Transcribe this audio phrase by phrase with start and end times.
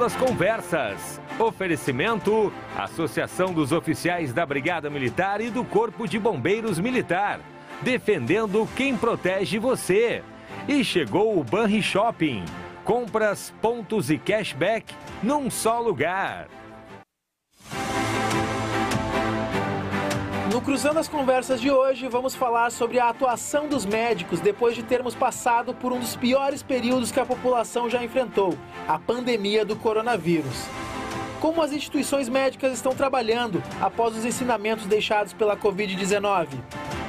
[0.00, 1.20] Cruzando as Conversas.
[1.38, 7.40] Oferecimento: Associação dos Oficiais da Brigada Militar e do Corpo de Bombeiros Militar.
[7.82, 10.22] Defendendo quem protege você.
[10.66, 12.44] E chegou o Banri Shopping.
[12.84, 16.48] Compras, pontos e cashback num só lugar.
[20.50, 24.82] No Cruzando as Conversas de hoje, vamos falar sobre a atuação dos médicos depois de
[24.82, 29.76] termos passado por um dos piores períodos que a população já enfrentou a pandemia do
[29.76, 30.64] coronavírus.
[31.38, 36.48] Como as instituições médicas estão trabalhando após os ensinamentos deixados pela Covid-19?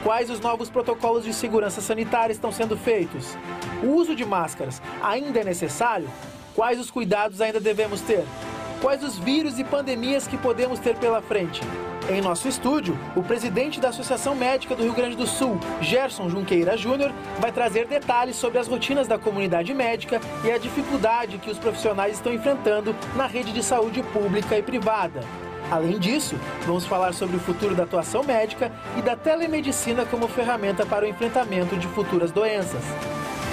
[0.03, 3.35] Quais os novos protocolos de segurança sanitária estão sendo feitos?
[3.81, 6.07] O uso de máscaras ainda é necessário?
[6.53, 8.23] Quais os cuidados ainda devemos ter?
[8.79, 11.61] Quais os vírus e pandemias que podemos ter pela frente?
[12.11, 16.75] Em nosso estúdio, o presidente da Associação Médica do Rio Grande do Sul, Gerson Junqueira
[16.75, 21.57] Júnior, vai trazer detalhes sobre as rotinas da comunidade médica e a dificuldade que os
[21.57, 25.21] profissionais estão enfrentando na rede de saúde pública e privada.
[25.71, 30.85] Além disso, vamos falar sobre o futuro da atuação médica e da telemedicina como ferramenta
[30.85, 32.83] para o enfrentamento de futuras doenças.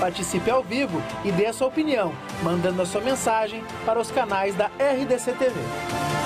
[0.00, 2.12] Participe ao vivo e dê a sua opinião,
[2.42, 6.17] mandando a sua mensagem para os canais da RDC TV.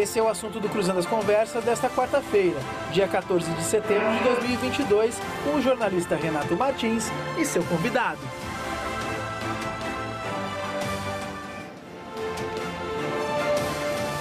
[0.00, 2.56] Esse é o assunto do Cruzando as Conversas desta quarta-feira,
[2.90, 8.18] dia 14 de setembro de 2022, com o jornalista Renato Martins e seu convidado.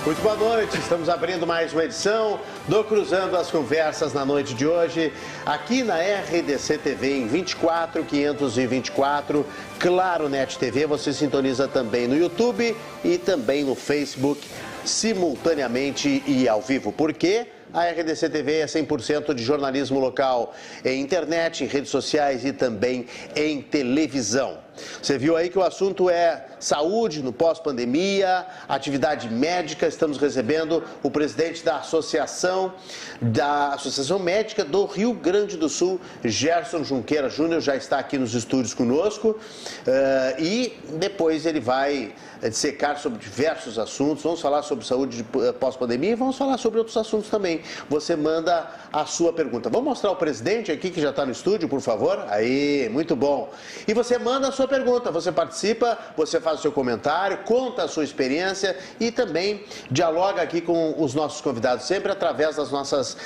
[0.06, 4.68] Muito boa noite, estamos abrindo mais uma edição do Cruzando as Conversas na noite de
[4.68, 5.14] hoje,
[5.46, 9.46] aqui na RDC TV em 24524,
[9.80, 14.46] Claro Net TV, você sintoniza também no YouTube e também no Facebook,
[14.86, 16.92] simultaneamente e ao vivo.
[16.92, 17.48] Por quê?
[17.72, 23.06] A RDC TV é 100% de jornalismo local em internet, em redes sociais e também
[23.36, 24.58] em televisão.
[25.02, 29.88] Você viu aí que o assunto é saúde no pós-pandemia, atividade médica.
[29.88, 32.74] Estamos recebendo o presidente da Associação
[33.22, 38.34] da Associação Médica do Rio Grande do Sul, Gerson Junqueira Júnior, já está aqui nos
[38.34, 39.30] estúdios conosco.
[39.30, 42.14] Uh, e depois ele vai
[42.48, 44.24] dissecar sobre diversos assuntos.
[44.24, 45.26] Vamos falar sobre saúde
[45.60, 47.62] pós-pandemia e vamos falar sobre outros assuntos também.
[47.90, 49.70] Você manda a sua pergunta.
[49.70, 52.26] Vamos mostrar o presidente aqui que já está no estúdio, por favor?
[52.30, 53.52] Aí, muito bom.
[53.88, 57.88] E você manda a sua pergunta, você participa, você faz o seu comentário, conta a
[57.88, 63.18] sua experiência e também dialoga aqui com os nossos convidados, sempre através das nossas uh,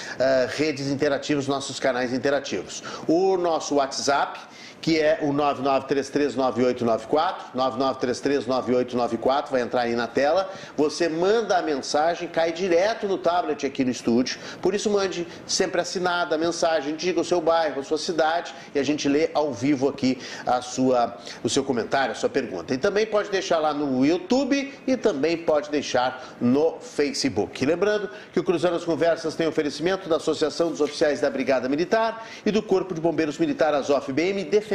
[0.56, 2.84] redes interativas, nossos canais interativos.
[3.08, 4.40] O nosso WhatsApp
[4.84, 10.52] que é o 99339894, 99339894, vai entrar aí na tela.
[10.76, 14.38] Você manda a mensagem, cai direto no tablet aqui no estúdio.
[14.62, 18.80] Por isso mande sempre assinada a mensagem, diga o seu bairro, a sua cidade e
[18.80, 22.74] a gente lê ao vivo aqui a sua, o seu comentário, a sua pergunta.
[22.74, 27.66] E também pode deixar lá no YouTube e também pode deixar no Facebook.
[27.66, 32.28] lembrando que o Cruzando as Conversas tem oferecimento da Associação dos Oficiais da Brigada Militar
[32.46, 34.73] e do Corpo de Bombeiros Militar Azof BM, defendendo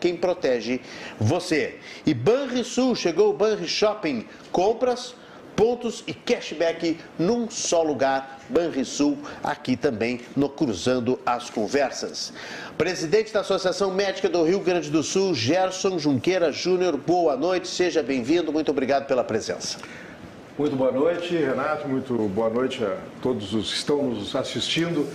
[0.00, 0.80] quem protege
[1.18, 1.76] você.
[2.04, 5.14] E Banrisul, chegou o Banri Shopping, compras,
[5.58, 12.32] pontos e cashback num só lugar, Banrisul, aqui também no Cruzando as Conversas.
[12.76, 18.04] Presidente da Associação Médica do Rio Grande do Sul, Gerson Junqueira Júnior, boa noite, seja
[18.04, 19.78] bem-vindo, muito obrigado pela presença.
[20.56, 25.08] Muito boa noite, Renato, muito boa noite a todos os que estão nos assistindo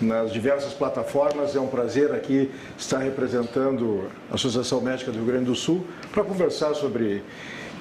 [0.00, 1.54] nas diversas plataformas.
[1.54, 6.24] É um prazer aqui estar representando a Associação Médica do Rio Grande do Sul para
[6.24, 7.22] conversar sobre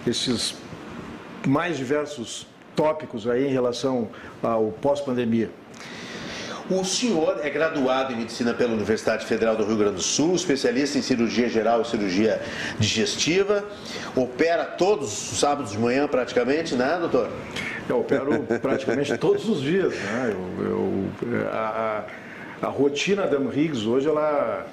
[0.05, 0.55] esses
[1.45, 4.09] mais diversos tópicos aí em relação
[4.41, 5.50] ao pós-pandemia.
[6.69, 10.97] O senhor é graduado em medicina pela Universidade Federal do Rio Grande do Sul, especialista
[10.97, 12.41] em cirurgia geral e cirurgia
[12.78, 13.63] digestiva,
[14.13, 17.29] opera todos os sábados de manhã praticamente, né, doutor?
[17.90, 19.94] Eu opero praticamente todos os dias.
[19.94, 20.36] Né?
[20.59, 22.03] Eu, eu, a,
[22.62, 24.66] a, rotina da Riggs hoje, ela.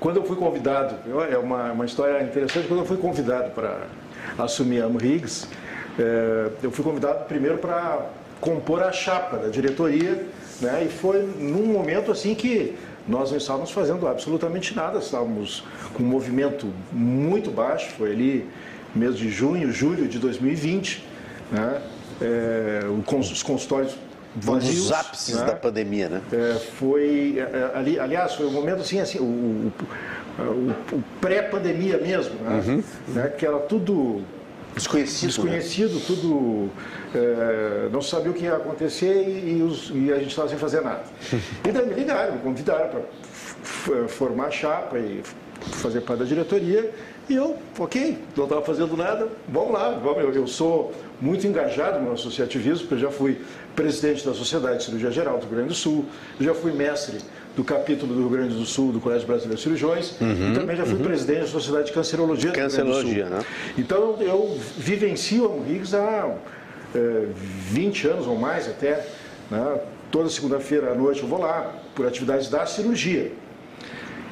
[0.00, 0.96] Quando eu fui convidado,
[1.30, 3.82] é uma, uma história interessante, quando eu fui convidado para
[4.38, 5.46] assumir a Amrigs,
[5.98, 8.06] é, eu fui convidado primeiro para
[8.40, 10.24] compor a chapa da diretoria,
[10.60, 10.84] né?
[10.86, 12.74] e foi num momento assim que
[13.06, 15.62] nós não estávamos fazendo absolutamente nada, estávamos
[15.92, 18.48] com um movimento muito baixo, foi ali
[18.94, 21.04] mês de junho, julho de 2020,
[21.52, 21.82] né?
[22.20, 23.96] É, os consultórios
[24.36, 24.86] vazios.
[24.86, 25.46] Os ápices né?
[25.46, 26.22] da pandemia, né?
[26.32, 29.72] É, foi, é, é, ali, aliás, foi um momento assim, assim o, o,
[30.42, 32.62] o, o pré-pandemia mesmo, né?
[32.66, 32.82] Uhum.
[33.08, 33.28] né?
[33.28, 34.22] que era tudo
[34.74, 36.02] desconhecido, desconhecido, né?
[36.06, 36.70] tudo
[37.14, 40.58] é, não sabia o que ia acontecer e, e, os, e a gente estava sem
[40.58, 41.04] fazer nada.
[41.66, 45.22] E daí me ligaram, me convidaram para formar a chapa e
[45.60, 46.92] fazer parte da diretoria
[47.28, 50.92] e eu, ok, não estava fazendo nada, vamos lá, vamos, eu, eu sou
[51.24, 53.40] muito engajado no associativismo, porque eu já fui
[53.74, 56.04] presidente da Sociedade de Cirurgia Geral do Rio Grande do Sul,
[56.38, 57.18] já fui mestre
[57.56, 60.76] do capítulo do Rio Grande do Sul do Colégio Brasileiro de Cirurgiões uhum, e também
[60.76, 61.02] já fui uhum.
[61.02, 63.54] presidente da Sociedade de Cancerologia do Cancerologia, Rio Grande do Sul.
[63.54, 63.74] Né?
[63.78, 66.34] Então eu vivencio a Riggs há
[66.94, 67.26] é,
[67.70, 69.06] 20 anos ou mais até,
[69.50, 69.78] né?
[70.10, 73.32] toda segunda-feira à noite eu vou lá por atividades da cirurgia.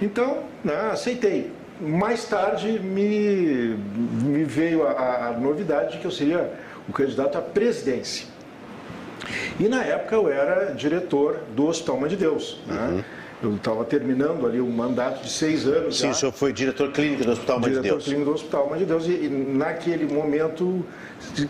[0.02, 1.50] Então, né, aceitei
[1.82, 3.76] mais tarde me,
[4.22, 6.52] me veio a, a, novidade de que eu seria
[6.88, 8.26] o candidato à presidência.
[9.58, 12.61] E na época eu era diretor do Hospital Mãe de Deus.
[12.67, 12.88] Né?
[12.90, 13.05] Uhum.
[13.43, 15.99] Eu estava terminando ali um mandato de seis anos.
[15.99, 16.11] Sim, já.
[16.11, 17.82] o senhor foi diretor clínico do Hospital Mãe de Deus.
[17.82, 19.06] Diretor clínico do Hospital Mãe de Deus.
[19.06, 20.84] E, e naquele momento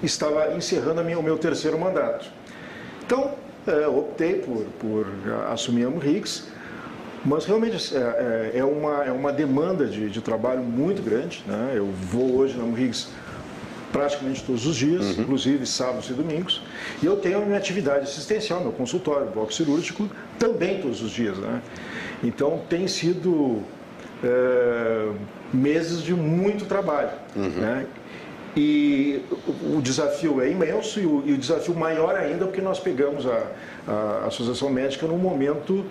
[0.02, 2.26] estava encerrando minha, o meu terceiro mandato.
[3.04, 3.34] Então,
[3.66, 5.06] é, optei por, por
[5.50, 6.50] assumir a Murrix
[7.24, 11.44] mas realmente é, é, é, uma, é uma demanda de, de trabalho muito grande.
[11.46, 11.74] Né?
[11.76, 13.08] Eu vou hoje na Murrigues
[13.92, 15.22] praticamente todos os dias, uhum.
[15.22, 16.62] inclusive sábados e domingos.
[17.02, 20.08] E eu tenho a minha atividade assistencial, meu consultório, bloco cirúrgico,
[20.38, 21.36] também todos os dias.
[21.36, 21.62] Né?
[22.24, 23.62] Então tem sido
[24.24, 25.10] é,
[25.52, 27.10] meses de muito trabalho.
[27.36, 27.48] Uhum.
[27.48, 27.86] Né?
[28.56, 29.22] E
[29.74, 33.46] o, desafio é imenso e o, e o, desafio maior ainda porque nós pegamos a,
[33.88, 35.86] a Associação Médica num momento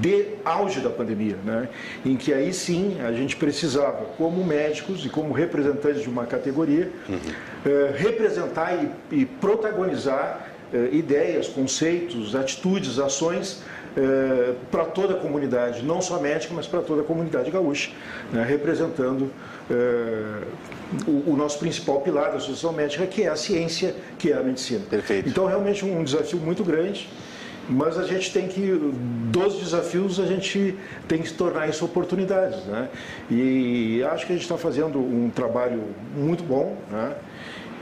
[0.00, 1.68] de auge da pandemia, né?
[2.04, 6.90] em que aí sim a gente precisava, como médicos e como representantes de uma categoria,
[7.08, 7.18] uhum.
[7.64, 13.62] eh, representar e, e protagonizar eh, ideias, conceitos, atitudes, ações
[13.96, 17.90] eh, para toda a comunidade, não só médica, mas para toda a comunidade gaúcha,
[18.32, 18.44] né?
[18.44, 19.30] representando
[21.06, 24.42] o, o, nosso principal pilar da associação médica, que é a ciência, que é a
[24.42, 24.84] medicina.
[24.90, 25.28] Perfeito.
[25.28, 27.08] Então, realmente um desafio muito grande
[27.70, 28.78] mas a gente tem que,
[29.30, 30.76] dos desafios, a gente
[31.06, 32.64] tem que tornar isso oportunidades.
[32.64, 32.88] Né?
[33.30, 35.82] E acho que a gente está fazendo um trabalho
[36.16, 36.76] muito bom.
[36.90, 37.14] Né?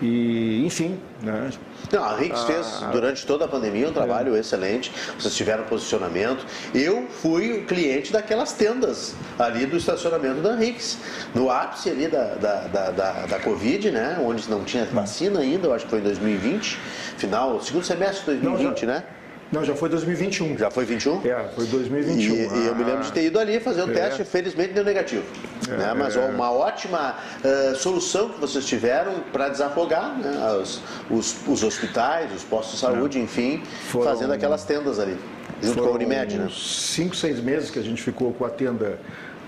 [0.02, 1.00] E, enfim.
[1.22, 1.50] Né?
[1.90, 4.40] Não, a Rix fez ah, durante toda a pandemia um trabalho é.
[4.40, 4.92] excelente.
[5.18, 6.44] Vocês tiveram posicionamento.
[6.74, 10.98] Eu fui cliente daquelas tendas ali do estacionamento da Rix.
[11.34, 14.18] No ápice ali da, da, da, da, da Covid, né?
[14.22, 16.78] Onde não tinha vacina ainda, eu acho que foi em 2020,
[17.16, 18.86] final, segundo semestre de 2020, não, já...
[18.86, 19.04] né?
[19.50, 20.58] Não, já foi 2021.
[20.58, 21.26] Já foi 21?
[21.26, 22.34] É, foi 2021.
[22.34, 23.94] E, ah, e eu me lembro de ter ido ali fazer um é.
[23.94, 25.24] teste, felizmente deu negativo.
[25.68, 25.94] É, né?
[25.96, 26.20] Mas é.
[26.20, 30.30] uma ótima uh, solução que vocês tiveram para desafogar né?
[30.60, 33.22] os, os, os, hospitais, os postos de saúde, é.
[33.22, 35.16] enfim, Foram, fazendo aquelas tendas ali,
[35.62, 36.48] junto com a Unimed, né?
[36.52, 38.98] Cinco, seis meses que a gente ficou com a tenda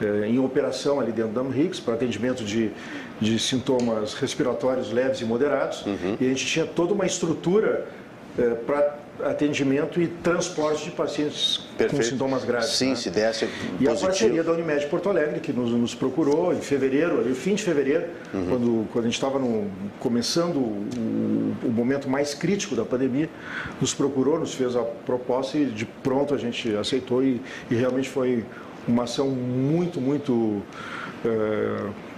[0.00, 2.70] eh, em operação ali dentro da Amrix para atendimento de,
[3.20, 5.84] de sintomas respiratórios leves e moderados.
[5.84, 6.16] Uhum.
[6.18, 7.86] E a gente tinha toda uma estrutura
[8.38, 11.96] eh, para atendimento e transporte de pacientes Perfeito.
[11.96, 12.70] com sintomas graves.
[12.70, 12.94] Sim, né?
[12.96, 13.92] se desse E positivo.
[13.92, 17.62] a parceria da Unimed Porto Alegre, que nos, nos procurou em fevereiro, ali, fim de
[17.62, 18.46] fevereiro, uhum.
[18.48, 19.40] quando, quando a gente estava
[19.98, 23.28] começando o, o, momento mais crítico da pandemia,
[23.80, 27.40] nos procurou, nos fez a proposta e de pronto a gente aceitou e,
[27.70, 28.44] e realmente foi
[28.86, 30.62] uma ação muito, muito...
[31.24, 32.09] É,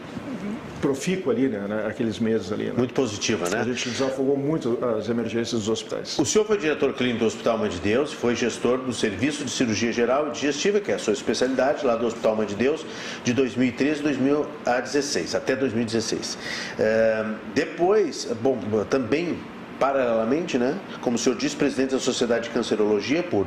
[0.81, 2.65] profícua ali, né, naqueles meses ali.
[2.65, 2.75] Né?
[2.77, 3.61] Muito positiva, né?
[3.61, 6.19] A gente desafogou muito as emergências dos hospitais.
[6.19, 9.51] O senhor foi diretor clínico do Hospital Mãe de Deus, foi gestor do Serviço de
[9.51, 12.85] Cirurgia Geral e Digestiva, que é a sua especialidade, lá do Hospital Mãe de Deus,
[13.23, 16.37] de 2013 a 2016, até 2016.
[16.79, 17.25] É,
[17.55, 18.59] depois, bom,
[18.91, 19.39] também
[19.79, 23.47] paralelamente, né, como o senhor disse, presidente da Sociedade de Cancerologia por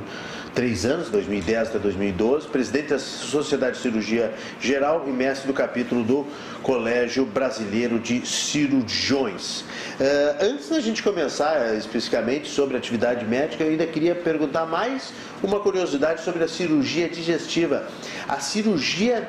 [0.55, 6.01] três anos, 2010 até 2012, presidente da Sociedade de Cirurgia Geral e mestre do capítulo
[6.01, 6.25] do
[6.63, 9.62] Colégio Brasileiro de Cirurgiões.
[9.62, 9.65] Uh,
[10.39, 15.12] antes da gente começar uh, especificamente sobre atividade médica, eu ainda queria perguntar mais
[15.43, 17.85] uma curiosidade sobre a cirurgia digestiva.
[18.25, 19.27] A cirurgia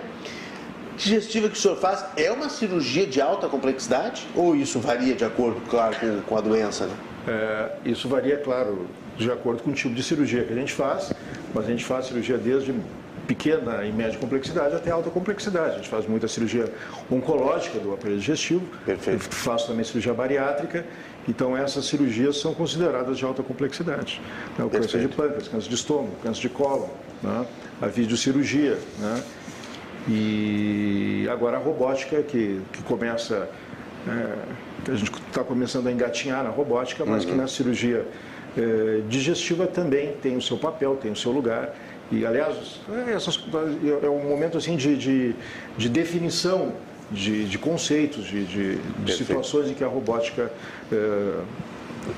[0.97, 5.25] digestiva que o senhor faz é uma cirurgia de alta complexidade ou isso varia de
[5.25, 6.87] acordo, claro, com, com a doença?
[6.87, 6.95] Né?
[7.27, 11.13] É, isso varia, claro, de acordo com o tipo de cirurgia que a gente faz,
[11.55, 12.75] mas a gente faz cirurgia desde
[13.27, 15.73] pequena e média complexidade até alta complexidade.
[15.73, 16.73] A gente faz muita cirurgia
[17.11, 19.23] oncológica do aparelho digestivo, Perfeito.
[19.23, 20.87] faço também cirurgia bariátrica,
[21.29, 24.21] então essas cirurgias são consideradas de alta complexidade.
[24.57, 24.65] Né?
[24.65, 26.91] O câncer de pâncreas, câncer de estômago, câncer de colo,
[27.23, 27.47] né?
[27.81, 29.23] a videocirurgia, né?
[30.09, 33.49] E agora a robótica que, que começa,
[34.07, 37.31] é, a gente está começando a engatinhar na robótica, mas uhum.
[37.31, 38.07] que na cirurgia
[38.57, 41.75] é, digestiva também tem o seu papel, tem o seu lugar.
[42.11, 43.39] E, aliás, é, essas,
[44.03, 45.35] é um momento assim de, de,
[45.77, 46.73] de definição
[47.11, 50.51] de, de, conceitos, de, de, de situações em que a robótica
[50.91, 51.41] é,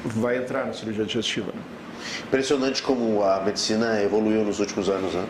[0.05, 1.49] vai entrar na cirurgia digestiva.
[1.49, 1.61] Né?
[2.27, 5.27] Impressionante como a medicina evoluiu nos últimos anos, né?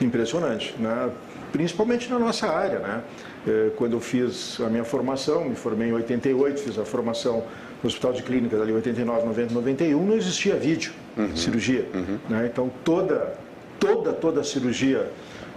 [0.00, 1.10] Impressionante, né?
[1.52, 2.78] principalmente na nossa área.
[2.80, 3.02] Né?
[3.46, 7.44] É, quando eu fiz a minha formação, me formei em 88, fiz a formação
[7.82, 11.36] no Hospital de Clínicas ali 89, 90, 91, não existia vídeo, uhum.
[11.36, 11.86] cirurgia.
[11.94, 12.18] Uhum.
[12.28, 12.48] Né?
[12.50, 13.34] Então toda,
[13.78, 15.10] toda, toda a cirurgia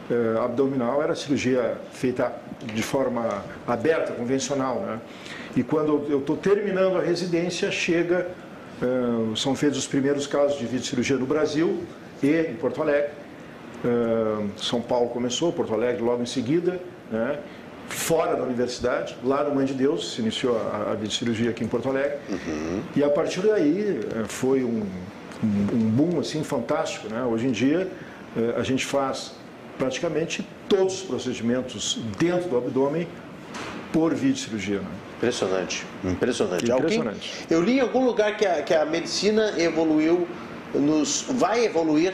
[0.09, 2.33] eh, abdominal era cirurgia feita
[2.73, 4.81] de forma aberta, convencional.
[4.81, 4.99] Né?
[5.55, 8.27] E quando eu estou terminando a residência, chega,
[8.81, 11.83] eh, são feitos os primeiros casos de videocirurgia no Brasil
[12.21, 13.11] e em Porto Alegre.
[13.85, 16.79] Eh, São Paulo começou, Porto Alegre logo em seguida,
[17.11, 17.39] né?
[17.89, 21.67] Fora da universidade, lá no Mãe de Deus, se iniciou a, a videocirurgia aqui em
[21.67, 22.17] Porto Alegre.
[22.29, 22.81] Uhum.
[22.95, 24.85] E a partir daí foi um,
[25.43, 27.07] um, boom assim, fantástico.
[27.09, 27.23] Né?
[27.23, 27.89] Hoje em dia
[28.55, 29.33] a gente faz
[29.77, 33.07] praticamente todos os procedimentos dentro do abdômen
[33.91, 34.79] por videocirurgia.
[34.79, 34.87] Né?
[35.17, 36.71] Impressionante, impressionante.
[36.71, 37.31] impressionante.
[37.41, 40.27] Alguém, eu li em algum lugar que a, que a medicina evoluiu,
[40.73, 42.13] nos, vai evoluir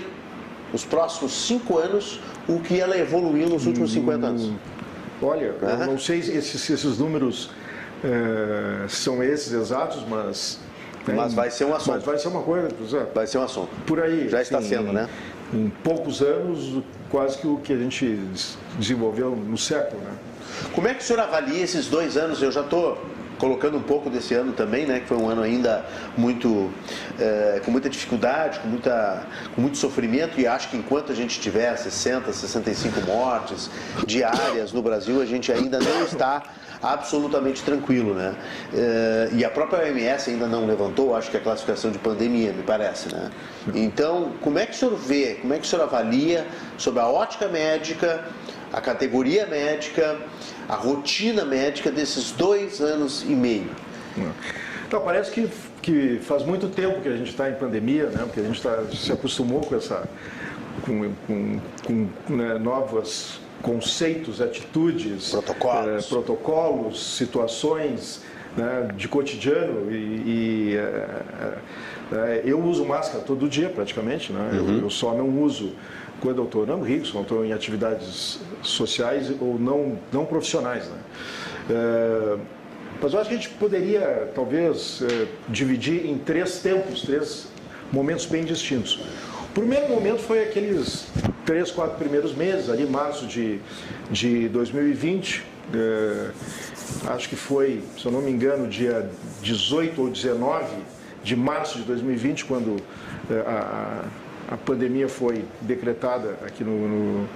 [0.71, 4.51] nos próximos cinco anos o que ela evoluiu nos últimos 50 anos.
[5.21, 5.69] Olha, uhum.
[5.69, 7.49] eu não sei se esses, esses números
[8.03, 10.59] é, são esses exatos, mas
[11.13, 11.93] mas vai ser um assunto.
[11.93, 12.69] Mas vai ser uma coisa.
[13.13, 13.69] Vai ser um assunto.
[13.85, 14.27] Por aí.
[14.27, 15.07] Já está sendo, né?
[15.53, 18.19] Em poucos anos, quase que o que a gente
[18.79, 20.11] desenvolveu no século, né?
[20.73, 22.41] Como é que o senhor avalia esses dois anos?
[22.41, 22.97] Eu já estou
[23.37, 25.85] colocando um pouco desse ano também, né, que foi um ano ainda
[26.17, 26.71] muito
[27.19, 29.23] é, com muita dificuldade, com, muita,
[29.53, 33.69] com muito sofrimento e acho que enquanto a gente tiver 60, 65 mortes
[34.05, 36.43] diárias no Brasil, a gente ainda não está
[36.81, 38.35] absolutamente tranquilo, né?
[38.73, 42.63] É, e a própria OMS ainda não levantou, acho que a classificação de pandemia, me
[42.63, 43.31] parece, né?
[43.73, 46.45] Então, como é que o senhor vê, como é que o senhor avalia
[46.77, 48.25] sobre a ótica médica,
[48.75, 50.19] a categoria médica,
[50.67, 53.71] a rotina médica desses dois anos e meio?
[54.85, 55.49] Então, parece que,
[55.81, 58.23] que faz muito tempo que a gente está em pandemia, né?
[58.25, 60.07] Porque a gente tá, se acostumou com essa
[60.83, 68.21] com, com, com né, novas conceitos, atitudes, protocolos, é, protocolos situações
[68.57, 71.57] né, de cotidiano e, e é,
[72.11, 74.49] é, eu uso máscara todo dia praticamente, né?
[74.53, 74.75] Uhum.
[74.75, 75.73] Eu, eu, só não uso
[76.21, 80.85] quando eu estou rico, quando estou em atividades sociais ou não, não profissionais.
[80.87, 80.97] Né?
[81.69, 82.37] É,
[83.01, 87.47] mas eu acho que a gente poderia, talvez, é, dividir em três tempos, três
[87.91, 88.99] momentos bem distintos.
[89.49, 91.07] O primeiro momento foi aqueles
[91.45, 93.59] três, quatro primeiros meses, ali março de,
[94.09, 95.43] de 2020.
[95.73, 96.29] É,
[97.07, 99.09] acho que foi, se eu não me engano, dia
[99.41, 100.65] 18 ou 19
[101.23, 102.77] de março de 2020, quando
[103.29, 104.05] é, a,
[104.49, 107.29] a pandemia foi decretada aqui no, no,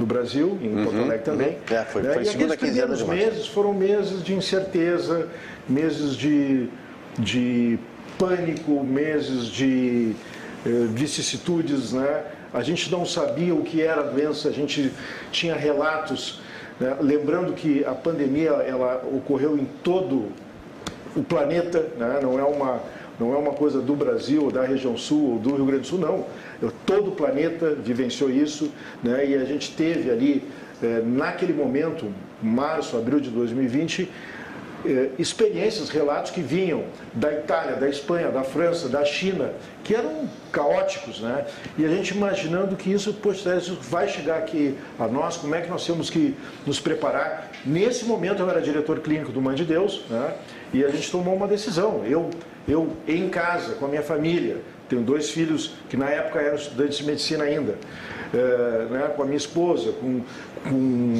[0.00, 1.48] no Brasil, em uhum, Porto Alegre também.
[1.48, 1.76] Uhum.
[1.76, 5.28] É, foi, foi e segunda quinzena de meses foram meses de incerteza,
[5.68, 6.68] meses de,
[7.18, 7.78] de
[8.18, 10.14] pânico, meses de
[10.64, 12.24] eh, vicissitudes, né?
[12.52, 14.92] A gente não sabia o que era a doença, a gente
[15.30, 16.40] tinha relatos,
[16.80, 16.96] né?
[17.00, 20.32] lembrando que a pandemia ela ocorreu em todo
[21.14, 22.18] o planeta, né?
[22.22, 22.80] não é uma
[23.18, 25.98] não é uma coisa do Brasil, da região sul ou do Rio Grande do Sul,
[25.98, 26.26] não.
[26.84, 28.70] Todo o planeta vivenciou isso,
[29.02, 29.26] né?
[29.26, 30.44] E a gente teve ali,
[30.82, 34.08] eh, naquele momento, março, abril de 2020,
[34.84, 39.50] eh, experiências, relatos que vinham da Itália, da Espanha, da França, da China,
[39.82, 41.46] que eram caóticos, né?
[41.78, 45.62] E a gente imaginando que isso, poxa, isso vai chegar aqui a nós, como é
[45.62, 46.34] que nós temos que
[46.66, 47.50] nos preparar.
[47.64, 50.34] Nesse momento eu era diretor clínico do Mãe de Deus, né?
[50.72, 52.04] E a gente tomou uma decisão.
[52.04, 52.30] Eu,
[52.68, 54.58] eu em casa, com a minha família,
[54.88, 57.74] tenho dois filhos que na época eram estudantes de medicina ainda,
[58.32, 59.12] é, né?
[59.14, 60.22] com a minha esposa, com,
[60.68, 61.14] com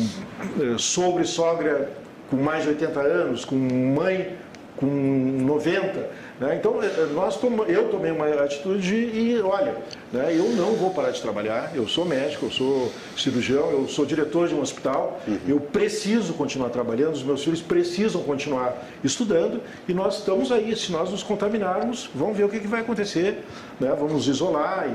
[0.60, 1.90] é, sogro e sogra
[2.30, 4.36] com mais de 80 anos, com mãe
[4.76, 6.25] com 90.
[6.38, 6.56] Né?
[6.56, 9.74] Então, eh, eh, nós tom, eu tomei uma atitude e, olha,
[10.12, 14.04] né, eu não vou parar de trabalhar, eu sou médico, eu sou cirurgião, eu sou
[14.04, 15.38] diretor de um hospital, uhum.
[15.48, 20.76] eu preciso continuar trabalhando, os meus filhos precisam continuar estudando e nós estamos aí.
[20.76, 23.42] Se nós nos contaminarmos, vamos ver o que, que vai acontecer,
[23.80, 23.94] né?
[23.98, 24.88] vamos nos isolar.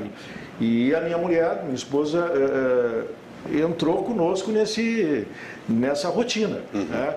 [0.60, 2.30] E, e a minha mulher, minha esposa,
[3.50, 5.26] é, entrou conosco nesse
[5.68, 6.60] nessa rotina.
[6.72, 6.84] Uhum.
[6.84, 7.14] Né?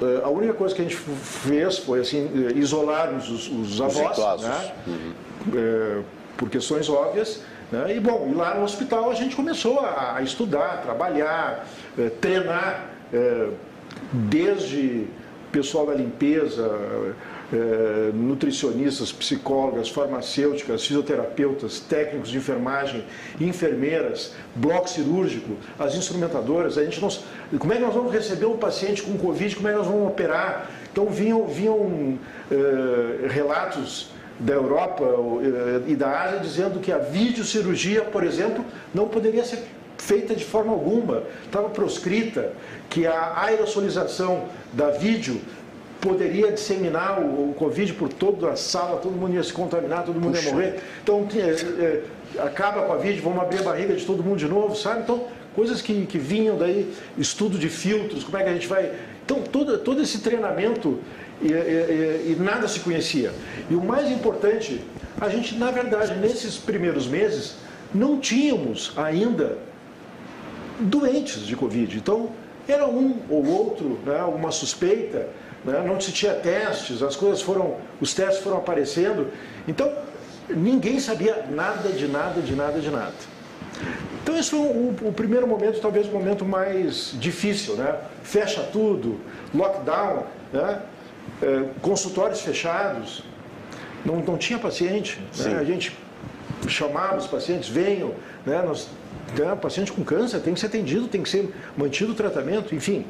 [0.00, 4.42] Eh, a única coisa que a gente fez foi assim isolarmos os, os avós, os
[4.42, 4.72] né?
[4.86, 5.12] uhum.
[5.54, 6.02] é,
[6.36, 7.42] por questões óbvias.
[7.70, 7.96] Né?
[7.96, 11.66] E bom, lá no hospital a gente começou a, a estudar, trabalhar,
[12.20, 12.90] treinar,
[14.12, 15.06] desde
[15.52, 16.68] pessoal da limpeza,
[17.52, 23.04] é, nutricionistas, psicólogas, farmacêuticas, fisioterapeutas, técnicos de enfermagem,
[23.40, 26.78] enfermeiras, bloco cirúrgico, as instrumentadoras.
[26.78, 27.08] A gente não,
[27.58, 29.56] como é que nós vamos receber um paciente com Covid?
[29.56, 30.70] Como é que nós vamos operar?
[30.92, 32.18] Então vinham, vinham
[32.50, 35.04] é, relatos da Europa
[35.86, 38.64] e da Ásia dizendo que a videocirurgia, por exemplo,
[38.94, 39.62] não poderia ser
[39.98, 42.52] feita de forma alguma, estava proscrita,
[42.88, 45.40] que a aerosolização da vídeo
[46.00, 50.20] poderia disseminar o, o, Covid por toda a sala, todo mundo ia se contaminar, todo
[50.20, 50.48] mundo Puxa.
[50.48, 50.80] ia morrer.
[51.02, 52.02] Então, é, é,
[52.42, 55.02] acaba com a vídeo, vamos abrir a barriga de todo mundo de novo, sabe?
[55.02, 58.92] Então, coisas que, que vinham daí, estudo de filtros, como é que a gente vai.
[59.24, 60.98] Então, todo, todo esse treinamento
[61.42, 63.32] e, e, e nada se conhecia.
[63.68, 64.80] E o mais importante,
[65.20, 67.56] a gente, na verdade, nesses primeiros meses,
[67.94, 69.58] não tínhamos ainda
[70.80, 71.96] doentes de Covid.
[71.96, 72.30] Então,
[72.66, 75.28] era um ou outro, né, uma suspeita,
[75.64, 79.28] né, não se tinha testes, as coisas foram, os testes foram aparecendo.
[79.68, 79.92] Então,
[80.48, 83.12] ninguém sabia nada de nada, de nada, de nada.
[84.22, 87.96] Então esse foi o, o, primeiro momento, talvez o momento mais difícil, né?
[88.22, 89.18] Fecha tudo,
[89.54, 90.82] lockdown, né?
[91.42, 93.24] É, consultórios fechados,
[94.04, 95.20] não, não tinha paciente.
[95.38, 95.56] Né?
[95.58, 95.96] A gente
[96.68, 98.14] chamava os pacientes, venham,
[98.44, 98.62] né?
[98.62, 98.88] Nós,
[99.36, 99.56] né?
[99.60, 103.06] paciente com câncer tem que ser atendido, tem que ser mantido o tratamento, enfim.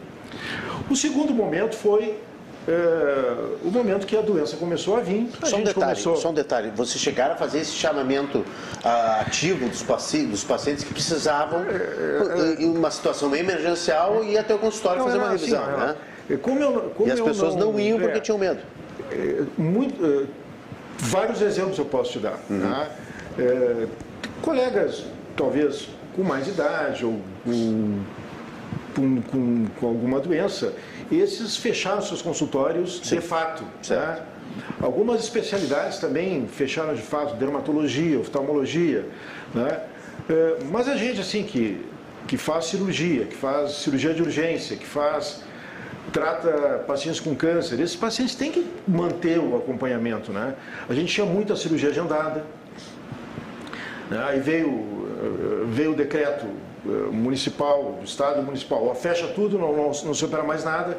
[0.89, 2.17] O segundo momento foi
[2.69, 5.29] é, o momento que a doença começou a vir.
[5.41, 6.17] A só, um detalhe, começou...
[6.17, 10.85] só um detalhe, vocês chegaram a fazer esse chamamento uh, ativo dos, paci dos, pacientes
[10.85, 15.31] que precisavam, é, é, em uma situação emergencial, ir até o consultório não, fazer uma
[15.31, 15.65] revisão.
[15.65, 15.97] Assim, né?
[16.43, 18.61] Como eu, como e as pessoas não, não iam porque é, tinham medo.
[19.57, 20.29] Muito,
[20.99, 22.39] vários exemplos eu posso te dar.
[22.49, 22.61] Uhum.
[22.61, 22.89] Tá?
[24.43, 25.05] colegas,
[25.37, 28.01] talvez com mais idade ou com,
[28.95, 30.73] com, com, com alguma doença,
[31.19, 33.17] esses fecharam seus consultórios Sim.
[33.17, 33.65] de fato.
[33.89, 34.23] Né?
[34.81, 39.07] Algumas especialidades também fecharam de fato, dermatologia, oftalmologia.
[39.55, 39.81] Né?
[40.29, 41.85] É, mas a gente assim que,
[42.27, 45.43] que faz cirurgia, que faz cirurgia de urgência, que faz
[46.13, 50.33] trata pacientes com câncer, esses pacientes têm que manter o acompanhamento.
[50.33, 50.55] Né?
[50.89, 52.45] A gente tinha muita cirurgia agendada.
[54.11, 54.25] Né?
[54.27, 55.00] Aí veio,
[55.67, 56.47] veio o decreto
[56.87, 60.97] eh, municipal, do Estado municipal, ó, fecha tudo, não, não, não, se opera mais nada,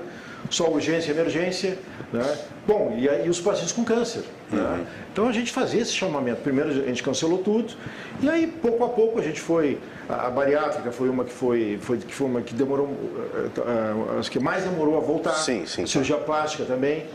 [0.48, 1.78] só urgência e emergência.
[2.14, 2.38] Né?
[2.68, 4.24] Bom, e, aí, os pacientes com câncer.
[4.52, 4.62] Né?
[4.62, 4.86] Uhum.
[5.12, 6.42] Então a gente fazia esse chamamento.
[6.42, 7.74] Primeiro a gente cancelou tudo,
[8.22, 9.80] e aí pouco a pouco a gente foi.
[10.08, 14.30] A, a bariátrica foi uma que foi, foi, que foi uma que demorou, uh, as
[14.30, 15.34] que mais demorou a voltar.
[15.34, 15.88] Sim, sim.
[15.88, 16.24] Cirurgia tá.
[16.24, 17.06] plástica também.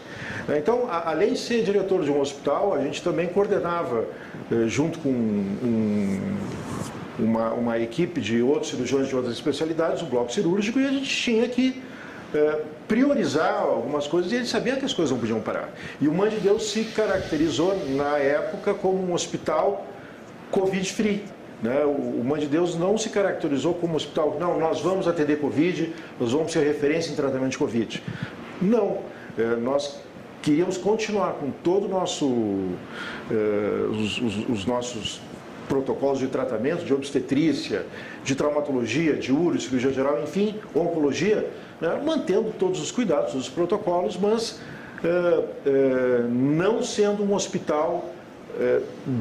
[0.49, 0.59] Né?
[0.59, 4.07] Então, a, além de ser diretor de um hospital, a gente também coordenava,
[4.51, 6.37] uh, junto com um,
[7.19, 11.09] uma, uma equipe de outros cirurgiões de outras especialidades, o bloco cirúrgico, e a gente
[11.09, 11.83] tinha que
[12.35, 15.71] é, priorizar algumas coisas e ele sabia que as coisas não podiam parar.
[16.01, 19.87] E o Mãe de Deus se caracterizou na época como um hospital
[20.51, 21.25] Covid-free.
[21.63, 21.85] Né?
[21.85, 25.41] O, o Mãe de Deus não se caracterizou como um hospital, não, nós vamos atender
[25.41, 28.03] Covid, nós vamos ser referência em tratamento de Covid.
[28.61, 28.99] Não,
[29.39, 30.01] é, nós
[30.43, 32.27] queríamos continuar com todo o nosso,
[33.31, 35.21] é, os, os, os nossos
[35.69, 37.85] protocolos de tratamento, de obstetrícia,
[38.25, 41.49] de traumatologia, de uro, cirurgia geral, enfim, oncologia,
[41.81, 44.61] né, mantendo todos os cuidados, os protocolos, mas
[45.05, 48.11] é, é, não sendo um hospital
[48.59, 48.81] é,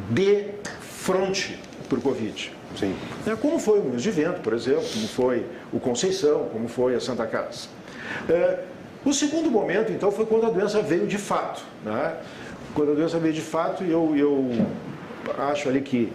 [0.10, 0.45] de
[0.81, 2.51] fronte para o Covid.
[2.77, 2.95] Sim.
[3.25, 6.95] É, como foi o Minas de Vento, por exemplo, como foi o Conceição, como foi
[6.95, 7.67] a Santa Casa.
[8.29, 8.60] É,
[9.05, 11.63] o segundo momento, então, foi quando a doença veio de fato.
[11.84, 12.15] Né?
[12.73, 14.65] Quando a doença veio de fato, eu, eu
[15.38, 16.12] acho ali que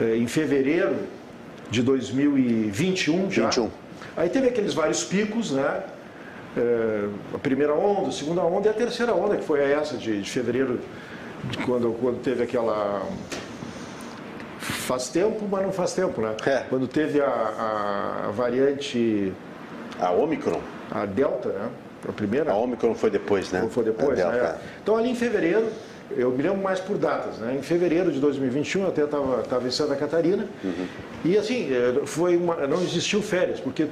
[0.00, 0.96] é, em fevereiro
[1.70, 3.44] de 2021 já.
[3.44, 3.70] 21.
[4.16, 5.82] Aí teve aqueles vários picos, né?
[6.56, 10.22] É, a primeira onda, a segunda onda e a terceira onda, que foi essa de,
[10.22, 10.80] de fevereiro,
[11.44, 13.06] de quando, quando teve aquela.
[14.58, 16.34] Faz tempo, mas não faz tempo, né?
[16.46, 16.64] É.
[16.68, 19.32] Quando teve a, a, variante.
[20.00, 20.60] A Omicron?
[20.90, 21.68] A Delta, né?
[22.08, 22.52] A primeira.
[22.52, 23.66] A Omicron foi depois, né?
[23.70, 24.58] Foi depois, né?
[24.82, 25.68] Então ali em fevereiro
[26.10, 27.56] eu me lembro mais por datas, né?
[27.58, 30.86] Em fevereiro de 2021 eu até estava em Santa Catarina uhum.
[31.24, 33.86] e assim, é, foi uma, não existiu férias, porque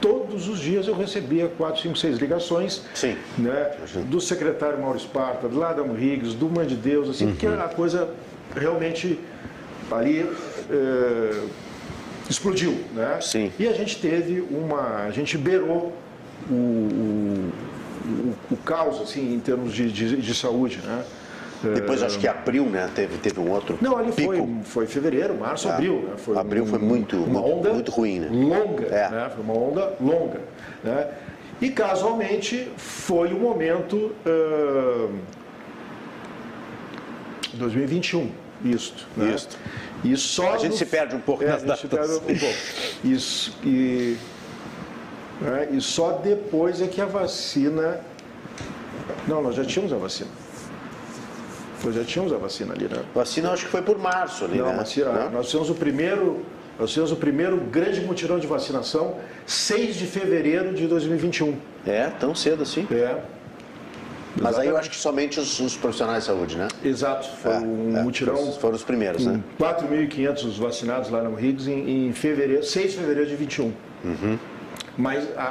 [0.00, 3.16] todos os dias eu recebia quatro, cinco, seis ligações Sim.
[3.38, 3.70] Né,
[4.08, 7.30] do secretário Mauro Esparta, do Ladam Riggs, do Mãe de Deus, assim, uhum.
[7.32, 8.10] porque a coisa
[8.54, 9.20] realmente
[9.90, 10.28] ali
[10.70, 11.44] é,
[12.28, 12.76] explodiu.
[12.94, 13.18] Né?
[13.20, 13.52] Sim.
[13.58, 15.04] E a gente teve uma.
[15.04, 15.92] A gente beirou
[16.50, 17.52] o, o,
[18.04, 20.78] o, o caos assim, em termos de, de, de saúde.
[20.84, 21.04] Né?
[21.62, 22.90] Depois acho que abril, né?
[22.94, 23.78] Teve, teve um outro.
[23.80, 24.34] Não, ali pico.
[24.34, 26.00] foi, foi fevereiro, março, ah, abril.
[26.08, 26.14] Né?
[26.16, 28.28] Foi abril um, foi muito, uma muito, onda muito ruim, né?
[28.30, 29.10] Longa, é.
[29.10, 29.30] né?
[29.34, 30.40] Foi uma onda longa.
[30.82, 31.08] Né?
[31.60, 34.12] E casualmente foi o momento.
[34.26, 35.14] Uh,
[37.54, 38.30] 2021,
[38.64, 39.06] isto.
[39.16, 39.34] Né?
[39.34, 39.58] Isto.
[40.04, 40.76] E só a gente no...
[40.78, 41.80] se perde um pouco é, nas datas.
[41.80, 42.56] se perde um pouco.
[43.04, 44.16] Isso, e,
[45.40, 45.68] né?
[45.70, 48.00] e só depois é que a vacina.
[49.28, 50.30] Não, nós já tínhamos a vacina.
[51.84, 53.02] Nós já tínhamos a vacina ali, né?
[53.14, 54.76] Vacina acho que foi por março ali, Não, né?
[54.76, 55.30] Vacina, Não?
[55.30, 56.42] Nós tínhamos o primeiro,
[56.78, 59.16] nós fizemos o primeiro grande mutirão de vacinação,
[59.46, 61.56] 6 de fevereiro de 2021.
[61.86, 62.86] É, tão cedo assim?
[62.90, 63.16] É.
[64.40, 66.68] Mas aí eu acho que somente os, os profissionais de saúde, né?
[66.82, 68.36] Exato, foi É, um é, mutirão.
[68.36, 69.40] foram- Foram os primeiros, né?
[69.58, 73.72] 4.500 vacinados lá no Riggs em, em fevereiro, 6 de fevereiro de 21.
[74.96, 75.42] Mas a-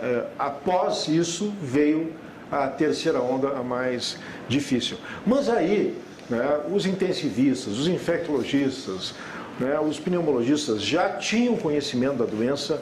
[0.00, 2.12] a- é, após isso veio
[2.50, 4.16] a terceira onda, a mais
[4.48, 4.96] difícil.
[5.26, 5.96] Mas aí,
[6.28, 9.14] né, os intensivistas, os infectologistas,
[9.58, 12.80] né, os pneumologistas já tinham conhecimento da doença,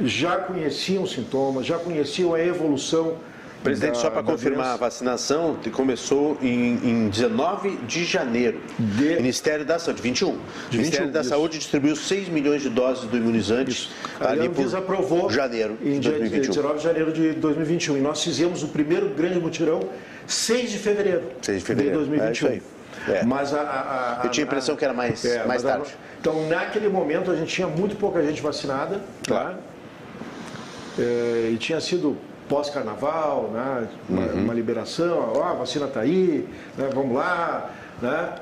[0.00, 3.16] já conheciam os sintomas, já conheciam a evolução.
[3.62, 4.78] Presidente, da- só para confirmar, a doença.
[4.78, 8.60] vacinação começou em, em 19 de janeiro.
[8.78, 10.38] De- Ministério da Saúde, 21.
[10.70, 11.28] De Ministério 21, da isso.
[11.30, 13.90] Saúde distribuiu 6 milhões de doses do imunizante
[14.20, 16.50] Aí ali a por aprovou janeiro de em dia 2021.
[16.54, 17.96] 19 de janeiro de 2021.
[17.96, 19.80] E nós fizemos o primeiro grande mutirão
[20.26, 22.48] 6 de fevereiro, 6 de fevereiro, de 2021.
[22.48, 22.66] é isso.
[23.08, 23.24] É.
[23.24, 25.90] Mas a, a- a- Eu tinha a impressão que era mais- mais mas a- tarde.
[26.20, 29.54] então, naquele momento, a gente tinha muito pouca gente vacinada, tá?
[30.98, 32.16] É, e tinha sido
[32.48, 33.88] pós-carnaval, né?
[34.08, 34.44] uma, Uhum.
[34.44, 36.88] uma liberação, ó, a vacina está aí, né?
[36.92, 38.34] vamos lá, né?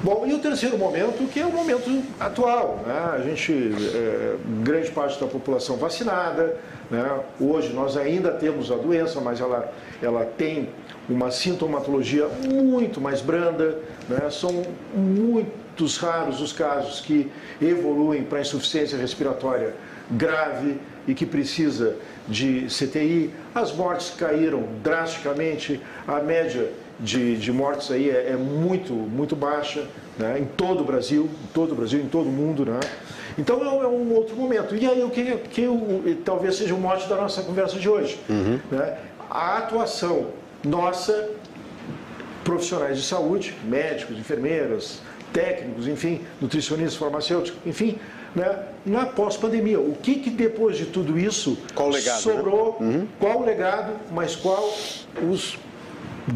[0.00, 1.90] Bom, e o terceiro momento, que é o momento
[2.20, 3.14] atual, né?
[3.16, 6.56] A gente, é, grande parte da população vacinada,
[6.88, 7.20] né?
[7.40, 10.68] Hoje nós ainda temos a doença, mas ela, ela tem
[11.08, 14.30] uma sintomatologia muito mais branda, né?
[14.30, 14.62] São
[14.94, 17.28] muitos raros os casos que
[17.60, 19.74] evoluem para insuficiência respiratória
[20.08, 21.96] grave e que precisa
[22.28, 23.30] de CTI.
[23.54, 29.86] As mortes caíram drasticamente, a média de, de mortes aí é, é muito, muito baixa
[30.18, 30.38] né?
[30.40, 32.64] em todo o Brasil, em todo o Brasil, em todo o mundo.
[32.66, 32.80] Né?
[33.38, 34.74] Então é um, é um outro momento.
[34.74, 38.18] E aí o que, que o- talvez seja o mote da nossa conversa de hoje?
[38.70, 38.98] Né?
[39.30, 40.26] A atuação
[40.64, 41.30] nossa
[42.44, 45.00] profissionais de saúde, médicos, enfermeiras,
[45.32, 47.98] técnicos, enfim, nutricionistas, farmacêuticos, enfim,
[48.38, 49.80] né, na pós-pandemia.
[49.80, 52.20] O que, que depois de tudo isso Qual legado, né?
[52.22, 52.78] sobrou,
[53.18, 54.72] qual o legado, mas qual
[55.30, 55.58] os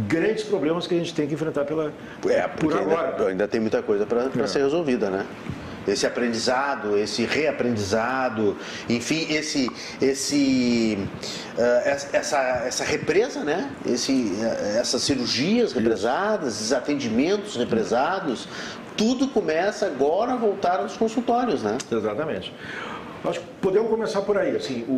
[0.09, 1.93] grandes problemas que a gente tem que enfrentar pela,
[2.29, 3.11] É, por agora.
[3.13, 4.47] ainda, ainda tem muita coisa para É.
[4.47, 5.27] ser resolvida, né?
[5.87, 8.57] Esse aprendizado, esse reaprendizado,
[8.89, 9.69] enfim, esse,
[10.01, 10.97] esse,
[11.59, 13.69] ah, essa- essa, represa, né?
[13.85, 18.47] Esse, ah, essas cirurgias represadas, esses atendimentos represados,
[18.97, 21.79] tudo começa agora a voltar aos consultórios, né?
[21.91, 22.53] Exatamente.
[23.25, 24.57] Acho que podemos começar por aí.
[24.57, 24.93] Assim, o,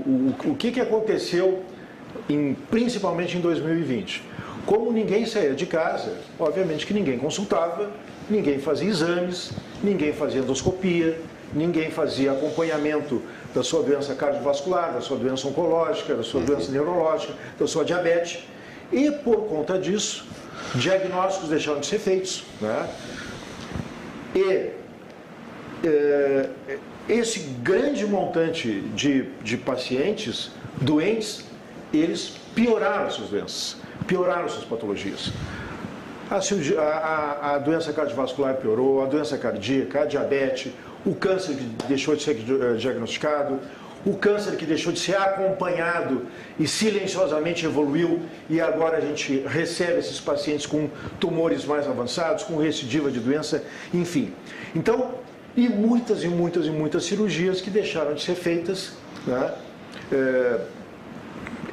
[0.49, 1.63] o, o que, que aconteceu,
[2.29, 4.23] em, principalmente em 2020?
[4.65, 7.91] Como ninguém saía de casa, obviamente que ninguém consultava,
[8.31, 9.53] ninguém fazia exames,
[9.83, 11.19] ninguém fazia endoscopia,
[11.53, 13.21] ninguém fazia acompanhamento
[13.55, 18.45] da sua doença cardiovascular, da sua doença oncológica, da sua doença neurológica, da sua diabetes.
[18.91, 20.27] E por conta disso,
[20.75, 22.45] diagnósticos deixaram de ser feitos.
[22.61, 22.89] Né?
[24.35, 24.71] E
[25.87, 26.49] é,
[27.09, 31.45] esse grande montante de, de pacientes doentes,
[31.93, 35.33] eles pioraram suas doenças, pioraram suas patologias.
[36.31, 36.37] A,
[36.81, 40.73] a- a- doença cardiovascular piorou, a doença cardíaca, a diabetes,
[41.05, 41.55] o câncer
[41.87, 43.61] deixou de ser eh, diagnosticado,
[44.05, 46.27] o câncer que deixou de ser acompanhado
[46.59, 50.89] e silenciosamente evoluiu e agora a gente recebe esses pacientes com
[51.19, 54.33] tumores mais avançados, com recidiva de doença, enfim.
[54.75, 55.15] Então,
[55.57, 58.93] e muitas e muitas e muitas cirurgias que deixaram de ser feitas,
[59.27, 59.53] né?
[60.13, 60.61] Eh,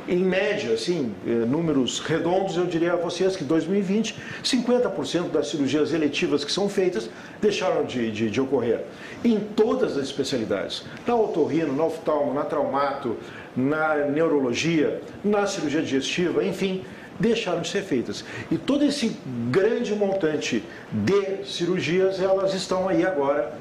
[0.07, 5.93] em média, assim, eh, números redondos, eu diria a vocês que 2020, 50% das cirurgias
[5.93, 7.09] eletivas que são feitas
[7.39, 8.83] deixaram de, de, de ocorrer.
[9.23, 10.83] Em todas as especialidades.
[11.05, 13.15] Na otorrino, na oftalmo, na traumato,
[13.55, 16.83] na neurologia, na cirurgia digestiva, enfim,
[17.19, 18.25] deixaram de ser feitas.
[18.49, 19.15] E todo esse
[19.51, 23.53] grande montante de cirurgias, elas estão aí agora,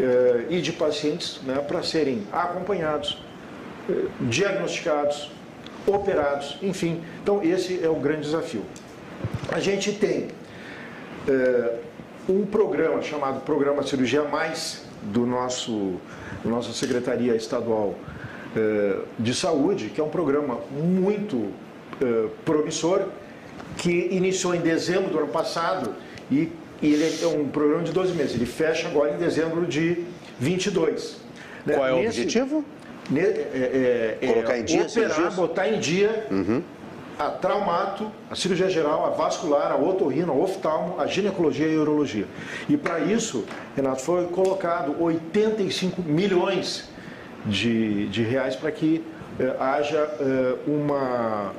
[0.00, 3.22] eh, e de pacientes, né, para serem acompanhados,
[3.88, 5.30] eh, diagnosticados,
[5.88, 7.00] operados, enfim.
[7.22, 8.62] Então, esse é o grande desafio.
[9.50, 10.28] A gente tem
[11.26, 11.74] é,
[12.28, 15.94] um programa chamado Programa Cirurgia Mais, do nosso,
[16.44, 17.94] nossa Secretaria Estadual
[18.56, 21.50] é, de Saúde, que é um programa muito
[22.02, 23.02] é, promissor,
[23.76, 25.94] que iniciou em dezembro do ano passado
[26.30, 26.50] e,
[26.82, 28.34] e ele é um programa de 12 meses.
[28.34, 30.04] Ele fecha agora em dezembro de
[30.40, 31.16] 22.
[31.64, 31.74] né?
[31.74, 32.64] Qual é o Nesse- objetivo?
[33.10, 36.26] Ne- é, é, é, Colocar em dia operar, botar em dia
[37.18, 41.80] a traumato, a cirurgia geral, a vascular, a otorrino, a oftalmo, a ginecologia e a
[41.80, 42.26] urologia.
[42.68, 43.44] E para isso,
[43.74, 46.88] Renato, foi colocado 85 milhões
[47.46, 49.02] de, de reais para que
[49.40, 51.52] eh, haja eh, uma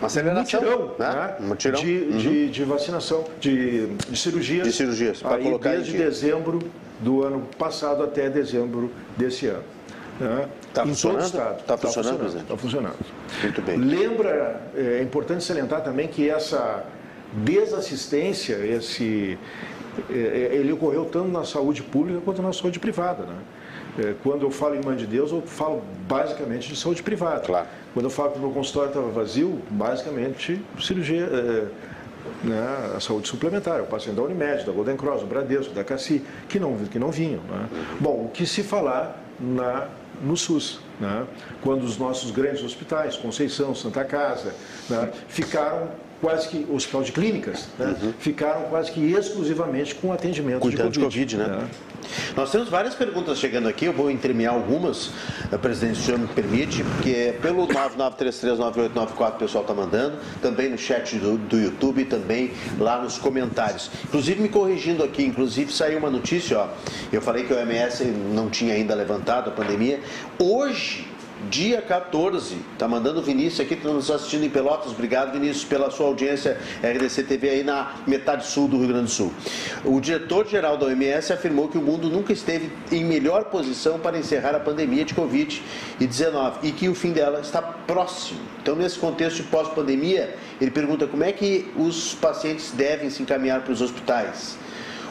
[0.00, 1.10] uma aceleração, mutirão, né?
[1.12, 1.36] né?
[1.40, 1.80] Um mutirão.
[1.80, 2.16] De, Uhum.
[2.18, 4.66] de, de vacinação, de, de cirurgias.
[4.68, 6.04] De cirurgias, aí colocar desde em dia.
[6.06, 6.60] dezembro
[7.00, 9.64] do ano passado até dezembro desse ano.
[10.20, 10.48] Né?
[10.74, 11.16] Tá em funcionando?
[11.16, 11.64] todo o estado.
[11.64, 12.26] Tá funcionando?
[12.26, 12.96] Está funcionando.
[13.42, 13.76] Muito bem.
[13.76, 16.84] Lembra, é importante salientar também que essa
[17.32, 19.38] desassistência, esse,
[20.10, 20.14] é,
[20.52, 23.24] é, ele ocorreu tanto na saúde pública quanto na saúde privada.
[23.24, 23.36] Né?
[23.98, 27.40] É, Quando eu falo em Mãe de Deus, eu falo basicamente de saúde privada.
[27.40, 27.66] Claro.
[27.94, 31.66] Quando eu falo que o meu consultório estava vazio, basicamente cirurgia, é,
[32.42, 36.22] né, a saúde suplementar, o paciente da Unimed, da Golden Cross, do Bradesco, da Cassi,
[36.48, 37.40] que não, que não vinham.
[37.42, 37.68] Né?
[38.00, 39.88] Bom, o que se falar na,
[40.22, 41.24] no SUS, né?
[41.62, 44.54] quando os nossos grandes hospitais, Conceição, Santa Casa,
[44.88, 45.88] né, ficaram
[46.20, 51.26] quase que, hospital de clínicas, né, ficaram quase que exclusivamente com atendimento Cuidando de Covid.
[51.26, 51.68] de Covid, né?
[52.36, 55.10] Nós temos várias perguntas chegando aqui, eu vou entremear algumas,
[55.50, 60.78] eh, presidente, se o me permite, porque pelo 99339894 o pessoal está mandando, também no
[60.78, 63.90] chat do, do YouTube também lá nos comentários.
[64.04, 66.68] Inclusive me corrigindo aqui, inclusive saiu uma notícia, ó,
[67.12, 70.00] eu falei que o OMS não tinha ainda levantado a pandemia,
[70.38, 74.90] hoje Dia 14, tá mandando o Vinícius aqui, está nos assistindo em Pelotas.
[74.90, 79.10] Obrigado, Vinícius, pela sua audiência RDC TV aí na metade sul do Rio Grande do
[79.10, 79.32] Sul.
[79.84, 84.56] O diretor-geral da OMS afirmou que o mundo nunca esteve em melhor posição para encerrar
[84.56, 88.40] a pandemia de Covid-19 e que o fim dela está próximo.
[88.60, 93.60] Então, nesse contexto de pós-pandemia, ele pergunta como é que os pacientes devem se encaminhar
[93.60, 94.58] para os hospitais.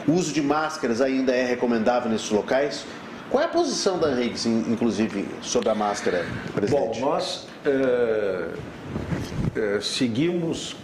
[0.06, 2.86] O uso de máscaras ainda é recomendável nesses locais?
[3.30, 7.00] Qual é a posição da Henriques, inclusive, sobre a máscara, Bom, presidente?
[7.00, 8.48] nós é,
[9.54, 10.74] é, seguimos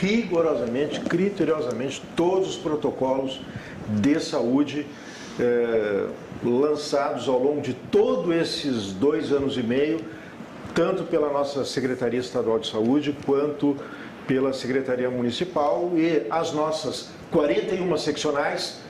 [0.00, 3.42] rigorosamente, criteriosamente, todos os protocolos
[3.86, 4.86] de saúde
[5.38, 6.06] é,
[6.42, 10.00] lançados ao longo de todos esses dois anos e meio,
[10.74, 13.76] tanto pela nossa Secretaria Estadual de Saúde quanto
[14.26, 18.85] pela Secretaria Municipal e as nossas 41 seccionais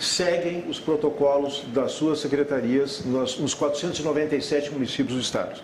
[0.00, 5.60] seguem os protocolos das suas secretarias nos nos 497 municípios do estado.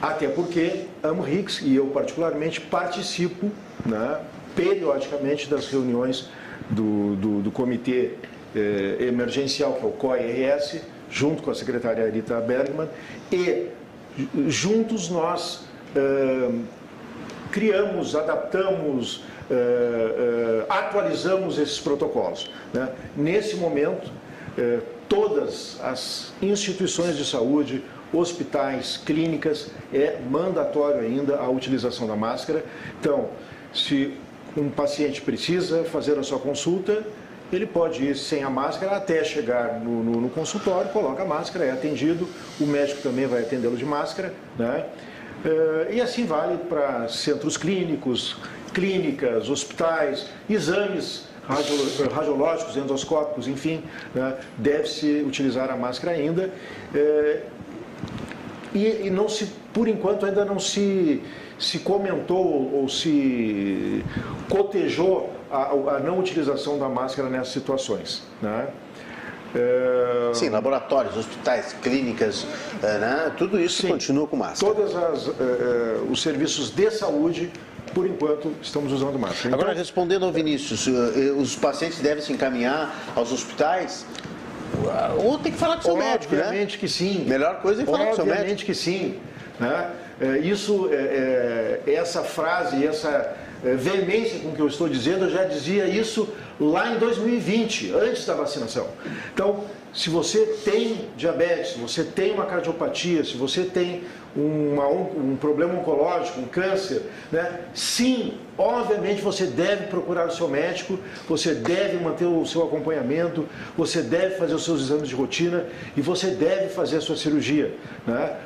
[0.00, 1.12] Até porque a
[1.64, 3.50] e eu particularmente participo
[3.84, 4.20] né,
[4.54, 6.28] periodicamente das reuniões
[6.70, 8.12] do, do, do comitê
[8.54, 12.88] eh, emergencial, que é o COI-RS, junto com a secretária Rita Bergman,
[13.32, 13.66] e
[14.16, 16.50] ju- juntos nós eh,
[17.50, 19.24] criamos, adaptamos,
[20.68, 22.50] atualizamos esses protocolos.
[22.72, 22.88] né?
[23.16, 24.10] Nesse momento,
[24.58, 27.82] eh, todas as instituições de saúde,
[28.12, 32.64] hospitais, clínicas, é mandatório ainda a utilização da máscara.
[33.00, 33.28] Então,
[33.74, 34.14] se
[34.56, 37.04] um paciente precisa fazer a sua consulta,
[37.52, 41.64] ele pode ir sem a máscara até chegar no, no- no consultório, coloca a máscara,
[41.64, 42.28] é atendido,
[42.60, 44.86] o médico também vai atendê-lo de máscara, né?
[45.44, 48.36] Eh, E assim vale para centros clínicos,
[48.76, 53.82] clínicas, hospitais, exames radio- radiológicos, endoscópicos, enfim,
[54.14, 54.36] né?
[54.58, 56.52] deve-se utilizar a máscara ainda.
[56.94, 57.40] Eh,
[58.74, 61.22] e, e não se, por enquanto, ainda não se,
[61.58, 64.04] se comentou ou se
[64.50, 68.24] cotejou a, a não utilização da máscara nessas situações.
[68.42, 68.68] Né?
[69.54, 72.46] É, Sim, laboratórios, hospitais, clínicas,
[72.82, 73.32] eh, né?
[73.38, 73.88] tudo isso Sim.
[73.88, 74.74] continua com máscara.
[74.74, 75.30] Todos
[76.10, 77.50] os serviços de saúde,
[77.96, 79.54] por enquanto, estamos usando máscara.
[79.54, 84.04] Agora, Então, respondendo ao Vinícius, eh, os pacientes devem se encaminhar aos hospitais
[85.24, 86.42] ou tem que falar com o seu médico, né?
[86.42, 87.24] Obviamente que sim.
[87.26, 88.66] Melhor coisa é falar com o seu Obviamente médico.
[88.66, 89.18] que sim.
[89.58, 89.90] Né?
[90.20, 95.44] É, Isso, é, é, essa frase, essa veemência com que eu estou dizendo, eu já
[95.44, 96.28] dizia isso
[96.60, 98.88] lá em 2020, antes da vacinação.
[99.32, 99.64] Então,
[99.96, 104.04] se você tem diabetes, se você tem uma cardiopatia, se você tem
[104.36, 107.60] uma- um, problema oncológico, um câncer, né?
[107.72, 114.02] sim, obviamente você deve procurar o seu médico, você deve manter o seu acompanhamento, você
[114.02, 115.64] deve fazer os seus exames de rotina
[115.96, 117.74] e você deve fazer a sua cirurgia.
[118.06, 118.36] Né?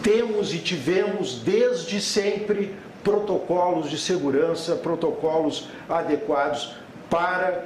[0.00, 6.76] Temos e tivemos desde sempre protocolos de segurança, protocolos adequados
[7.10, 7.64] para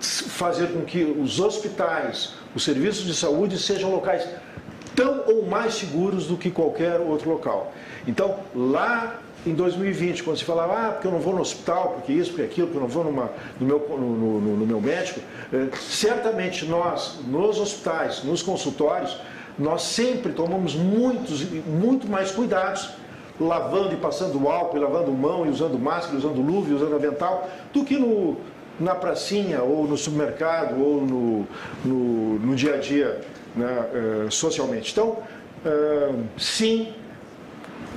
[0.00, 4.26] fazer com que os hospitais, os serviços de saúde sejam locais
[4.94, 7.72] tão ou mais seguros do que qualquer outro local.
[8.06, 12.12] Então, lá em 2020, quando se falava, ah, porque eu não vou no hospital, porque
[12.12, 13.30] isso, porque aquilo, porque eu não vou numa,
[13.60, 15.20] no, meu, no, no- no meu médico,
[15.52, 19.18] eh, certamente nós, nos hospitais, nos consultórios,
[19.58, 22.90] nós sempre tomamos muitos, muito mais cuidados
[23.40, 27.48] lavando e passando álcool, e lavando mão, e usando máscara, usando luva, e usando avental,
[27.72, 28.36] do que no,
[28.78, 31.46] na pracinha, ou no supermercado, ou no,
[31.84, 33.20] no, no dia a dia,
[33.54, 34.92] né, eh, socialmente.
[34.92, 35.18] Então,
[35.64, 36.92] eh, sim,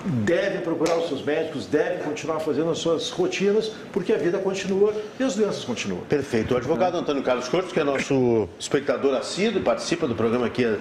[0.05, 4.93] devem procurar os seus médicos, devem continuar fazendo as suas rotinas, porque a vida continua
[5.19, 6.01] e as doenças continuam.
[6.01, 6.53] Perfeito.
[6.53, 10.79] O advogado Antônio Carlos Cortes, que é nosso espectador assíduo, participa do programa aqui uh,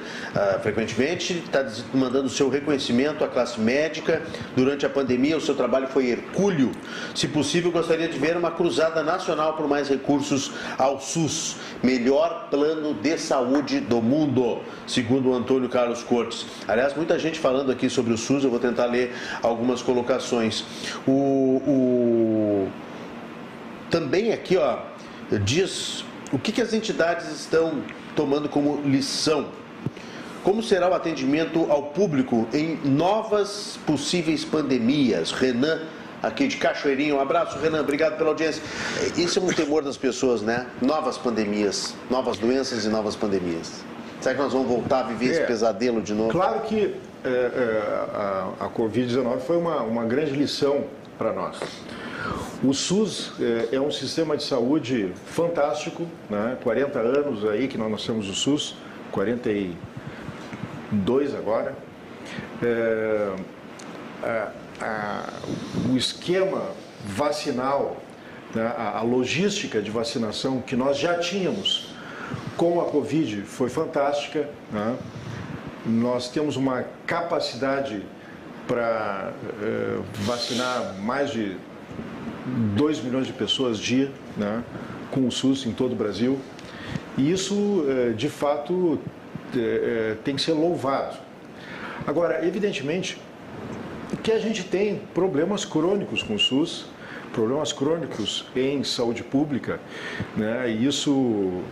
[0.63, 4.23] frequentemente, está mandando seu reconhecimento à classe médica.
[4.55, 6.73] Durante a pandemia, o seu trabalho foi hercúleo.
[7.15, 11.57] Se possível, gostaria de ver uma cruzada nacional por mais recursos ao SUS.
[11.83, 16.47] Melhor plano de saúde do mundo, segundo o Antônio Carlos Cortes.
[16.67, 19.06] Aliás, muita gente falando aqui sobre o SUS, eu vou tentar ler
[19.43, 20.65] algumas colocações.
[21.07, 21.13] O,
[21.67, 22.69] o...
[23.91, 24.79] Também aqui, ó,
[25.45, 27.83] diz o que, que as entidades estão
[28.15, 29.47] tomando como lição.
[30.43, 35.33] Como será o atendimento ao público em novas possíveis pandemias?
[35.33, 35.83] Renan,
[36.23, 37.17] aqui de Cachoeirinho.
[37.17, 37.81] Um abraço, Renan.
[37.81, 38.63] Obrigado pela audiência.
[39.17, 40.67] Isso é um temor das pessoas, né?
[40.81, 43.85] Novas pandemias, novas doenças e novas pandemias.
[44.21, 46.31] Será que nós vamos voltar a viver é, esse pesadelo de novo?
[46.31, 46.95] Claro que
[47.29, 50.85] a, a Covid-19 foi uma, uma grande lição
[51.19, 51.59] para nós.
[52.63, 56.59] O SUS é, é, um sistema de saúde fantástico, né?
[56.63, 58.77] 40 anos aí que nós nascemos o SUS,
[59.13, 61.75] 42 agora.
[62.63, 63.33] É,
[64.23, 65.27] a, a,
[65.91, 66.71] o esquema
[67.05, 67.99] vacinal,
[68.55, 68.73] né?
[68.77, 71.95] a, a logística de vacinação que nós já tínhamos
[72.57, 74.49] com a Covid foi fantástica.
[74.73, 74.97] Né?
[75.87, 78.03] Nós temos uma capacidade
[78.67, 81.57] para eh, vacinar mais de
[82.75, 84.65] 2 milhões de pessoas dia, né,
[85.13, 86.41] com o SUS em todo o Brasil.
[87.17, 88.99] E isso, eh, de fato,
[89.57, 91.19] eh, tem que ser louvado.
[92.05, 93.21] Agora, evidentemente,
[94.25, 96.87] que a gente tem problemas crônicos com o SUS,
[97.33, 99.79] problemas crônicos em saúde pública,
[100.37, 101.63] né, e isso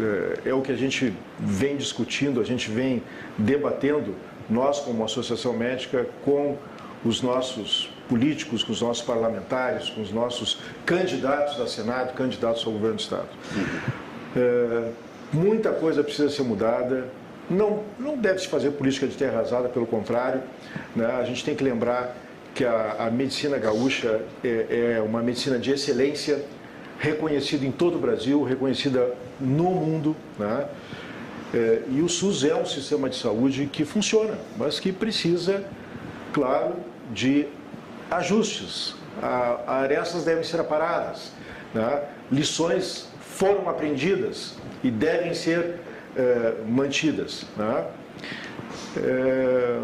[0.00, 3.02] é, é o que a gente vem discutindo, a gente vem
[3.36, 4.14] debatendo,
[4.48, 6.56] nós como associação médica, com
[7.04, 12.72] os nossos políticos, com os nossos parlamentares, com os nossos candidatos a Senado, candidatos ao
[12.72, 13.28] governo do Estado.
[14.36, 14.90] É,
[15.32, 17.08] muita coisa precisa ser mudada.
[17.50, 20.42] Não, não deve se fazer política de terra arrasada, pelo contrário.
[20.96, 21.06] Né?
[21.06, 22.16] A gente tem que lembrar
[22.54, 26.44] que a, a medicina gaúcha é, é uma medicina de excelência,
[26.98, 30.16] reconhecida em todo o Brasil, reconhecida no mundo.
[30.38, 30.68] Né?
[31.54, 35.64] É, e o SUS é um sistema de saúde que funciona, mas que precisa,
[36.32, 36.76] claro,
[37.12, 37.46] de
[38.10, 38.94] ajustes.
[39.22, 41.32] A, arestas devem ser aparadas,
[41.74, 42.02] né?
[42.30, 45.76] lições foram aprendidas e devem ser
[46.16, 47.44] é, mantidas.
[47.56, 47.86] Né?
[48.96, 49.80] É,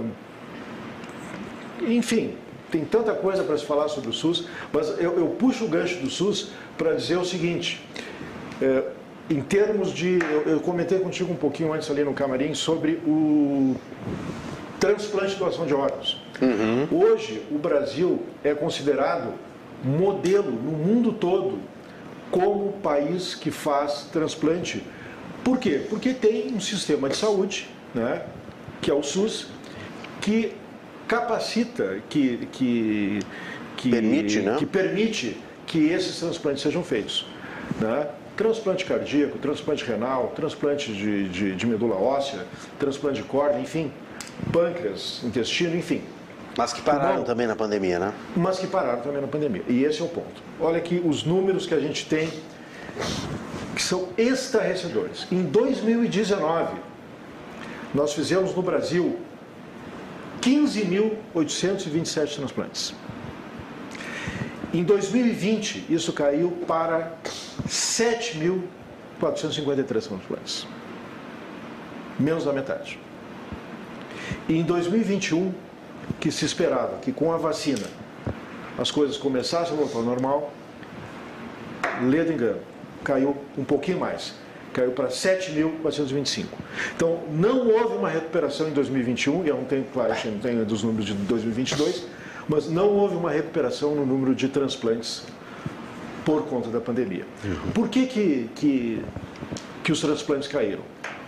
[1.82, 2.36] enfim,
[2.74, 6.00] tem tanta coisa para se falar sobre o SUS, mas eu, eu puxo o gancho
[6.00, 7.80] do SUS para dizer o seguinte:
[8.60, 8.82] é,
[9.30, 10.18] em termos de.
[10.18, 13.76] Eu, eu, comentei contigo um pouquinho antes ali no camarim sobre o
[14.80, 16.20] transplante e doação de órgãos.
[16.42, 16.88] Uhum.
[17.00, 19.34] Hoje, o Brasil é considerado
[19.84, 21.60] modelo no mundo todo
[22.28, 24.82] como país que faz transplante.
[25.44, 25.86] Por quê?
[25.88, 28.22] Porque tem um sistema de saúde, né,
[28.82, 29.46] que é o SUS,
[30.20, 30.54] que
[31.06, 33.18] capacita, que, que,
[33.76, 34.56] que permite, né?
[34.58, 35.36] que permite
[35.66, 37.26] que esses transplantes sejam feitos.
[37.80, 38.06] Né?
[38.36, 42.44] Transplante cardíaco, transplante renal, transplante de, de, de medula óssea,
[42.78, 43.92] transplante de córnea, enfim,
[44.52, 46.02] pâncreas, intestino, enfim.
[46.56, 48.12] Mas que pararam Bom, também na pandemia, né?
[48.36, 49.62] Mas que pararam também na pandemia.
[49.68, 50.42] E esse é o ponto.
[50.60, 52.30] Olha aqui os números que a gente tem
[53.74, 55.26] que são estarrecedores.
[55.32, 56.76] Em 2019,
[57.92, 59.18] nós fizemos no Brasil
[60.44, 62.94] 15.827 transplantes.
[64.74, 67.16] Em 2020, isso caiu para
[67.66, 70.66] 7.453 transplantes.
[72.20, 72.98] Menos da metade.
[74.46, 75.54] E em 2021,
[76.20, 77.86] que se esperava que com a vacina
[78.78, 80.52] as coisas começassem a voltar ao normal,
[82.02, 82.60] ledo engano,
[83.02, 84.43] caiu um pouquinho mais.
[84.74, 86.46] Caiu para 7.425.
[86.96, 90.82] Então, não houve uma recuperação em 2021, eu não tenho, claro, eu não tenho dos
[90.82, 92.06] números de 2022,
[92.48, 95.22] mas não houve uma recuperação no número de transplantes
[96.24, 97.24] por conta da pandemia.
[97.44, 97.70] Uhum.
[97.72, 99.02] Por que, que, que,
[99.84, 100.82] que os transplantes caíram?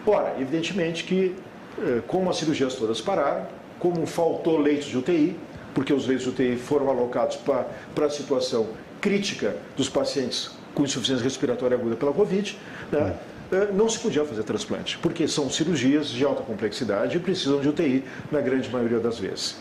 [0.05, 1.34] Ora, evidentemente que,
[1.78, 3.47] eh, como as cirurgias todas pararam,
[3.78, 5.36] como faltou leitos de UTI,
[5.72, 8.68] porque os leitos de UTI foram alocados para a situação
[9.01, 12.57] crítica dos pacientes com insuficiência respiratória aguda pela Covid,
[12.92, 13.36] né, eh,
[13.74, 18.05] não se podia fazer transplante, porque são cirurgias de alta complexidade e precisam de UTI
[18.30, 19.57] na grande maioria das vezes.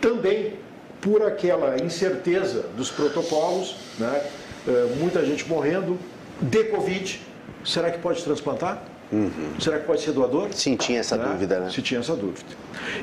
[0.00, 0.54] Também
[1.00, 4.22] por aquela incerteza dos protocolos, né?
[4.66, 5.98] É, muita gente morrendo
[6.40, 7.20] de Covid.
[7.64, 8.82] Será que pode transplantar?
[9.10, 9.58] Uhum.
[9.58, 10.52] Será que pode ser doador?
[10.52, 11.24] Sim, tinha essa né?
[11.24, 11.70] dúvida, né?
[11.70, 12.46] Se tinha essa dúvida.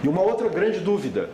[0.03, 1.29] E uma outra grande dúvida: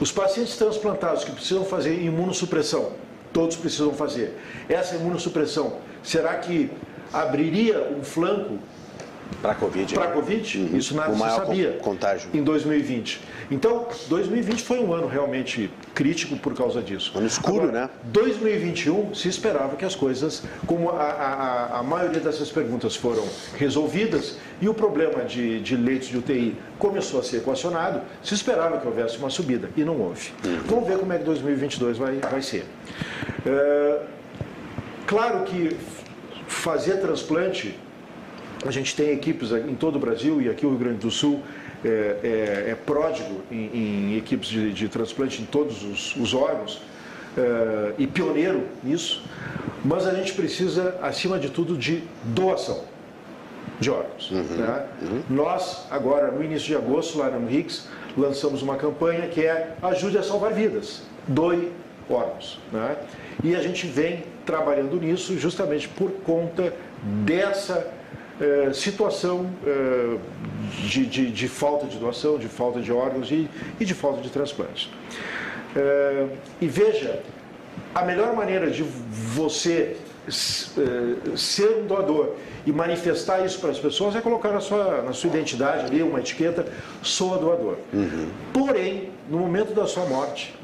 [0.00, 2.92] os pacientes transplantados que precisam fazer imunossupressão,
[3.32, 4.36] todos precisam fazer.
[4.68, 6.70] Essa imunossupressão, será que
[7.12, 8.58] abriria um flanco
[9.42, 9.94] para a Covid.
[9.94, 10.76] Para a Covid, uhum.
[10.76, 11.72] isso nada se sabia.
[11.82, 12.28] Contágio.
[12.32, 13.20] Em 2020.
[13.50, 17.12] Então, 2020 foi um ano realmente crítico por causa disso.
[17.16, 17.90] Ano escuro, Agora, né?
[18.04, 23.24] 2021 se esperava que as coisas, como a, a, a, maioria dessas perguntas foram
[23.56, 28.78] resolvidas e o problema de, de leitos de UTI começou a ser equacionado, se esperava
[28.78, 30.32] que houvesse uma subida e não houve.
[30.44, 30.58] Uhum.
[30.66, 32.64] Vamos ver como é que 2022 vai, vai ser.
[33.44, 34.00] É,
[35.06, 35.76] claro que
[36.46, 37.76] fazer transplante
[38.64, 41.42] a gente tem equipes em todo o Brasil e aqui o Rio Grande do Sul
[41.84, 46.80] é, é, é pródigo em, em equipes de, de, transplante em todos os, os órgãos
[47.36, 49.22] é, e pioneiro nisso,
[49.84, 52.84] mas a gente precisa, acima de tudo, de doação
[53.78, 54.30] de órgãos.
[54.30, 54.86] Uhum, né?
[55.02, 55.22] uhum.
[55.28, 60.16] Nós, agora, no início de agosto, lá no RICS, lançamos uma campanha que é Ajude
[60.16, 61.70] a Salvar Vidas, doe
[62.08, 62.58] órgãos.
[62.72, 62.96] Né?
[63.44, 66.72] E a gente vem trabalhando nisso justamente por conta
[67.02, 67.92] dessa
[68.40, 70.16] é, situação é,
[70.86, 74.30] de, de, de, falta de doação, de falta de órgãos e, e de falta de
[74.30, 74.90] transplantes.
[75.74, 76.26] É,
[76.60, 77.20] e veja,
[77.94, 79.96] a melhor maneira de você
[80.28, 82.34] ser um doador
[82.66, 86.18] e manifestar isso para as pessoas é colocar na sua, na sua identidade ali uma
[86.18, 86.66] etiqueta,
[87.02, 87.76] sou doador.
[87.92, 88.28] Uhum.
[88.52, 90.54] Porém, no momento da sua morte,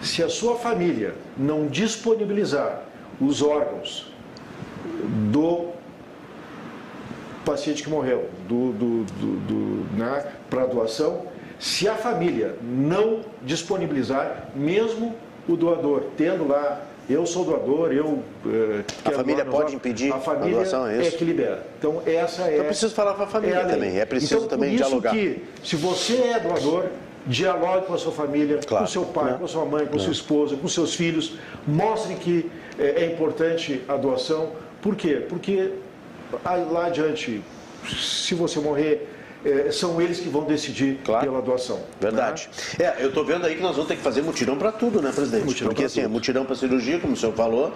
[0.00, 2.84] se a sua família não disponibilizar
[3.20, 4.12] os órgãos
[5.30, 5.70] do
[7.44, 11.26] paciente que morreu do, do, do, do né, para doação,
[11.58, 15.14] se a família não disponibilizar, mesmo
[15.48, 18.22] o doador tendo lá, eu sou doador, eu.
[18.46, 21.14] Eh, a família pode doar, impedir a, família a doação, é isso?
[21.14, 21.66] É que libera.
[21.78, 22.60] Então, essa é.
[22.60, 24.84] Eu preciso falar com a família é a também, é preciso então, também por isso
[24.84, 25.10] dialogar.
[25.10, 26.86] que, se você é doador,
[27.26, 28.84] dialogue com a sua família, claro.
[28.84, 29.38] com seu pai, Não.
[29.38, 29.98] com sua mãe, com Não.
[29.98, 31.36] sua esposa, com seus filhos.
[31.66, 34.52] Mostre que é, é importante a doação.
[34.80, 35.24] Por quê?
[35.28, 35.72] Porque
[36.44, 37.42] lá adiante,
[37.86, 39.08] se você morrer,
[39.44, 41.26] é, são eles que vão decidir claro.
[41.26, 41.80] pela doação.
[42.00, 42.48] Verdade.
[42.78, 42.86] Né?
[42.86, 45.10] É, eu estou vendo aí que nós vamos ter que fazer mutirão para tudo, né,
[45.12, 45.44] presidente?
[45.44, 46.12] Mutirão Porque assim, é tudo.
[46.12, 47.72] mutirão para cirurgia, como o senhor falou,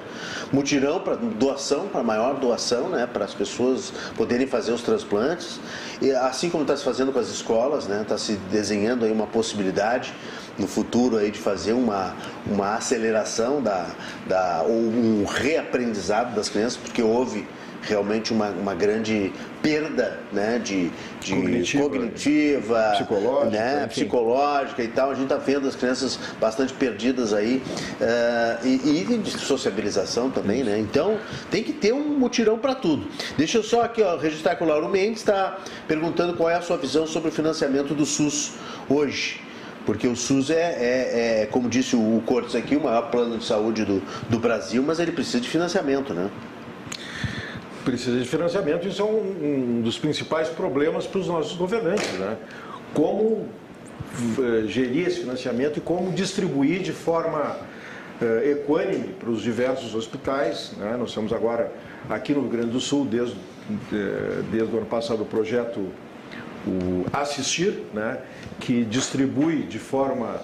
[0.52, 5.60] mutirão para doação, para maior doação, né, para as pessoas poderem fazer os transplantes.
[6.00, 9.26] E assim como está se fazendo com as escolas, né, está se desenhando aí uma
[9.26, 10.14] possibilidade
[10.58, 12.14] no futuro aí de fazer uma,
[12.46, 13.90] uma aceleração da,
[14.26, 17.46] da, ou um reaprendizado das crianças, porque houve
[17.82, 19.32] realmente uma, uma grande
[19.62, 20.90] perda né, de,
[21.20, 25.10] de cognitiva, cognitiva psicológica, né, psicológica e tal.
[25.10, 27.62] A gente está vendo as crianças bastante perdidas aí
[28.00, 30.78] uh, e, e, de sociabilização também, né?
[30.78, 31.18] Então
[31.50, 33.06] tem que ter um mutirão para tudo.
[33.36, 36.62] Deixa eu só aqui ó, registrar que o Lauro Mendes está perguntando qual é a
[36.62, 38.52] sua visão sobre o financiamento do SUS
[38.88, 39.45] hoje
[39.86, 43.44] porque o SUS é, é, é, como disse o Cortes aqui, o maior plano de
[43.44, 46.28] saúde do, do Brasil, mas ele precisa de financiamento, né?
[47.86, 52.12] precisa de financiamento, isso é um, um dos principais problemas para os nossos governantes.
[52.14, 52.36] Né?
[52.92, 57.56] Como uh, gerir esse financiamento e como distribuir de forma
[58.20, 60.72] uh, equânime para os diversos hospitais.
[60.76, 60.96] Né?
[60.98, 61.72] Nós temos agora,
[62.10, 65.88] aqui no Rio Grande do Sul, desde, uh, desde o ano passado, o projeto
[66.66, 68.18] o Assistir, né?
[68.60, 70.40] Que distribui de forma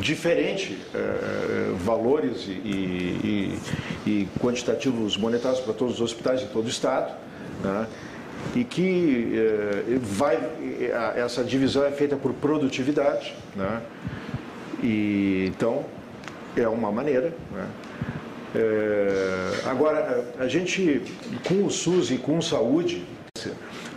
[0.00, 3.58] diferente eh, valores e, e,
[4.06, 7.14] e, quantitativos monetários para todos os hospitais em todo o estado,
[7.62, 7.86] né?
[8.56, 10.36] e que eh, vai
[11.16, 13.80] essa divisão é feita por produtividade, né?
[14.82, 15.84] e então
[16.56, 17.32] é uma maneira.
[17.52, 17.66] Né?
[18.54, 21.02] É, agora a gente
[21.46, 23.04] com o SUS e com saúde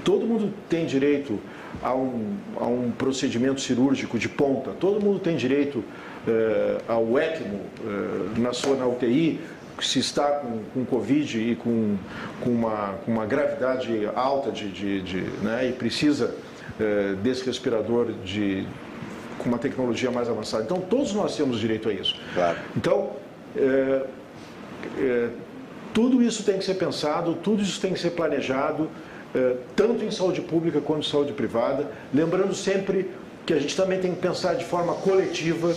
[0.03, 1.39] todo mundo tem direito
[1.81, 4.71] a um, a um procedimento cirúrgico de ponta.
[4.71, 5.83] Todo mundo tem direito
[6.27, 9.39] eh, ao ECMO eh, na sua na UTI,
[9.79, 11.97] se está com, com Covid e com,
[12.41, 16.35] com, uma, com uma gravidade alta de, de, de né, e precisa
[16.79, 18.67] eh, desse respirador de,
[19.37, 20.63] com uma tecnologia mais avançada.
[20.63, 22.15] Então, todos nós temos direito a isso.
[22.33, 22.57] Claro.
[22.75, 23.11] Então,
[23.55, 24.05] é,
[24.97, 25.29] é,
[25.93, 28.89] tudo isso tem que ser pensado, tudo isso tem que ser planejado.
[29.33, 33.09] Eh, tanto em saúde pública quanto em saúde privada, lembrando sempre
[33.45, 35.73] que a gente também tem que pensar de forma coletiva.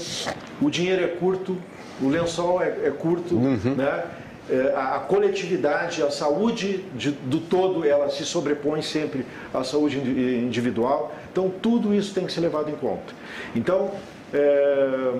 [0.61, 1.57] O dinheiro é curto,
[2.03, 3.75] o lençol é, é curto, uhum.
[3.77, 4.05] né?
[4.51, 9.25] É, a, a, coletividade, a saúde de, do todo, ela se sobrepõe sempre
[9.55, 11.15] à saúde individual.
[11.33, 13.15] Então, tudo isso tem que ser levado em conta.
[13.57, 13.93] Então,
[14.35, 15.13] é,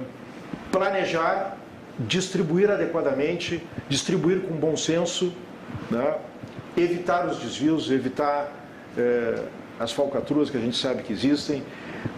[0.71, 1.57] planejar,
[2.01, 5.33] distribuir adequadamente, distribuir com bom senso,
[5.91, 6.17] né?
[6.77, 8.53] Evitar os desvios, evitar
[8.97, 9.43] é,
[9.79, 11.63] as falcatruas que a gente sabe que existem,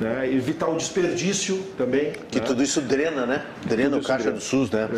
[0.01, 0.29] né?
[0.31, 2.13] evitar o desperdício também.
[2.31, 2.47] Que né?
[2.47, 3.45] tudo isso drena, né?
[3.65, 4.39] Drena o caixa drena.
[4.39, 4.89] do SUS, né?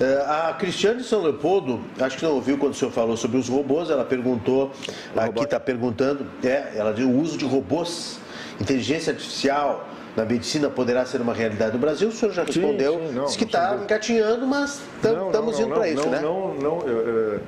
[0.00, 0.04] É.
[0.04, 3.48] É, a Cristiane São Leopoldo, acho que não ouviu quando o senhor falou sobre os
[3.48, 4.72] robôs, ela perguntou,
[5.16, 8.18] aqui está perguntando, é, ela deu o uso de robôs,
[8.60, 12.08] inteligência artificial, na medicina poderá ser uma realidade no Brasil?
[12.08, 12.94] O senhor já respondeu.
[12.94, 16.20] Sim, sim, não, Diz que está engatinhando, mas estamos indo para isso, não, né?
[16.20, 17.40] Não, não, eu, eu,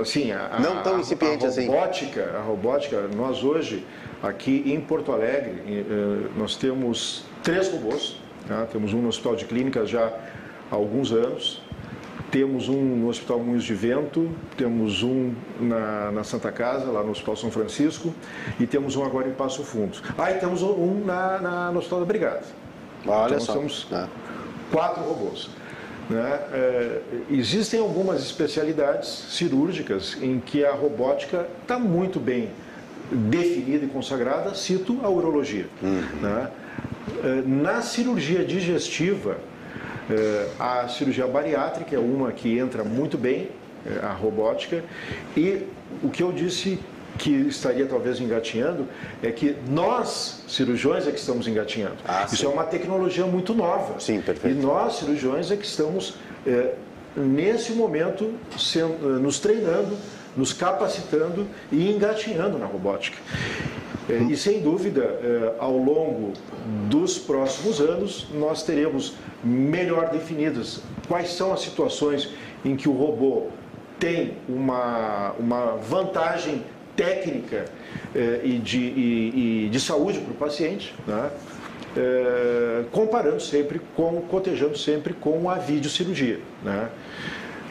[0.00, 2.36] assim, a, não tão incipiente a, a robótica, assim.
[2.36, 3.86] A robótica, nós hoje,
[4.22, 8.20] aqui em Porto Alegre, eh, nós temos três robôs.
[8.48, 8.66] Né?
[8.72, 10.06] Temos um no Hospital de Clínicas já
[10.70, 11.62] há alguns anos.
[12.30, 17.12] Temos um no Hospital Moinhos de Vento, temos um na, na, Santa Casa, lá no
[17.12, 18.12] Hospital São Francisco,
[18.60, 19.96] e temos um agora em Passo Fundo.
[20.18, 22.42] Ah, e temos um na, na no Hospital da Brigada.
[23.06, 23.52] Olha então, só.
[23.54, 24.06] temos é.
[24.70, 25.48] quatro robôs.
[26.08, 26.40] Né?
[26.52, 27.00] É,
[27.30, 32.48] existem algumas especialidades cirúrgicas em que a robótica está muito bem
[33.10, 35.66] definida e consagrada, cito a urologia.
[35.82, 36.02] Uhum.
[36.22, 36.50] Né?
[37.24, 39.38] É, na cirurgia digestiva,
[40.10, 43.50] é, a cirurgia bariátrica é uma que entra muito bem,
[43.86, 44.82] é, a robótica,
[45.36, 45.62] e
[46.02, 46.78] o que eu disse
[47.18, 48.86] que estaria talvez engatinhando
[49.22, 51.96] é que nós, cirurgiões, é que estamos engatinhando.
[52.06, 53.98] Ah, Isso é uma tecnologia muito nova.
[53.98, 54.56] Sim, perfeito.
[54.56, 56.14] E nós, cirurgiões, é que estamos,
[56.46, 56.74] é,
[57.16, 59.96] nesse momento, sendo, nos treinando,
[60.36, 63.18] nos capacitando e engatinhando na robótica.
[64.08, 66.32] É, e sem dúvida, é, ao longo
[66.88, 69.14] dos próximos anos, nós teremos
[69.44, 72.30] melhor definidas quais são as situações
[72.64, 73.48] em que o robô
[73.98, 76.62] tem uma, uma vantagem
[76.98, 77.64] técnica
[78.12, 81.30] eh, e, de, e, e, de saúde para o paciente, né?
[81.96, 86.40] eh, comparando sempre com, cotejando sempre com a videocirurgia.
[86.64, 86.88] Né?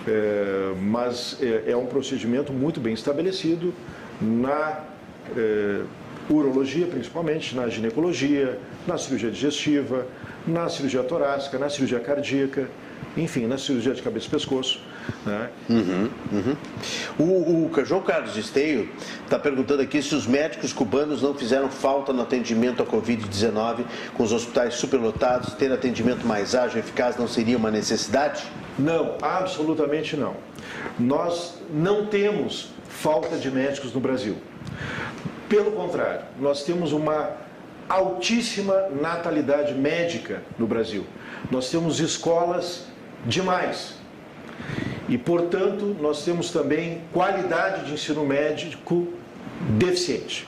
[0.08, 3.74] Eh, mas é, é, um procedimento muito bem estabelecido
[4.22, 4.84] na
[6.30, 8.58] urologia, principalmente, na ginecologia,
[8.88, 10.08] na cirurgia digestiva,
[10.48, 12.70] na cirurgia torácica, na cirurgia cardíaca,
[13.18, 14.80] enfim, na cirurgia de cabeça e pescoço.
[15.26, 15.50] Né?
[15.70, 16.56] Uhum, uhum.
[17.20, 18.90] O, o João Carlos Esteio
[19.24, 23.84] está perguntando aqui se os médicos cubanos não fizeram falta no atendimento à Covid-19
[24.14, 28.44] com os hospitais superlotados, ter atendimento mais ágil e eficaz não seria uma necessidade?
[28.78, 30.36] Não, absolutamente não.
[31.00, 34.38] Nós não temos falta de médicos no Brasil.
[35.50, 37.32] Pelo contrário, nós temos uma
[37.88, 41.06] altíssima natalidade médica no Brasil.
[41.50, 42.86] Nós temos escolas
[43.26, 43.96] demais.
[45.10, 49.08] E, portanto, nós temos também qualidade de ensino médico
[49.78, 50.48] deficiente.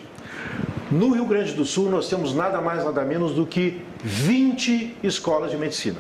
[0.92, 5.52] No Rio Grande do Sul, nós temos nada mais, nada menos do que 20 escolas
[5.52, 5.98] de medicina.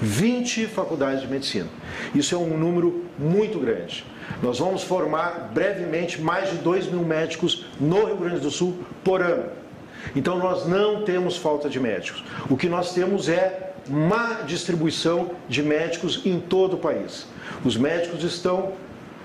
[0.00, 1.66] 20 faculdades de medicina.
[2.14, 4.04] Isso é um número muito grande.
[4.42, 9.20] Nós vamos formar brevemente mais de 2 mil médicos no Rio Grande do Sul por
[9.20, 9.46] ano.
[10.14, 12.22] Então nós não temos falta de médicos.
[12.48, 17.26] O que nós temos é má distribuição de médicos em todo o país.
[17.64, 18.72] Os médicos estão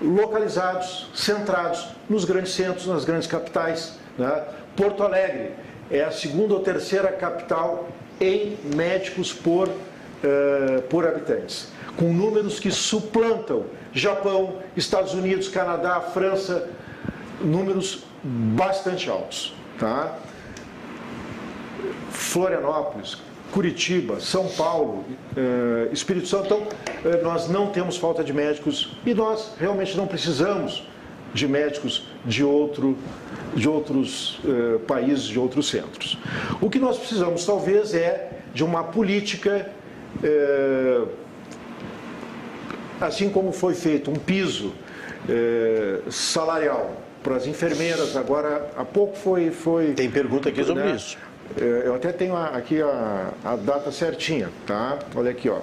[0.00, 3.98] localizados, centrados nos grandes centros, nas grandes capitais.
[4.18, 4.44] Né?
[4.76, 5.52] Porto Alegre
[5.90, 7.88] é a segunda ou terceira capital
[8.20, 16.68] em médicos por, uh, por habitantes, com números que suplantam Japão, Estados Unidos, Canadá, França,
[17.40, 19.54] números bastante altos.
[19.78, 20.16] Tá?
[22.10, 23.18] Florianópolis,
[23.54, 25.04] Curitiba, São Paulo,
[25.36, 26.46] eh, Espírito Santo.
[26.46, 26.66] Então,
[27.04, 30.84] eh, nós não temos falta de médicos e nós realmente não precisamos
[31.32, 32.98] de médicos de, outro,
[33.54, 36.18] de outros eh, países, de outros centros.
[36.60, 39.70] O que nós precisamos, talvez, é de uma política,
[43.00, 44.72] assim como foi feito um piso
[46.08, 49.50] salarial para as enfermeiras, agora há pouco foi.
[49.50, 50.94] foi Tem pergunta aqui sobre né?
[50.94, 51.16] isso.
[51.56, 54.98] Eu até tenho aqui a, a data certinha, tá?
[55.14, 55.60] Olha aqui, ó.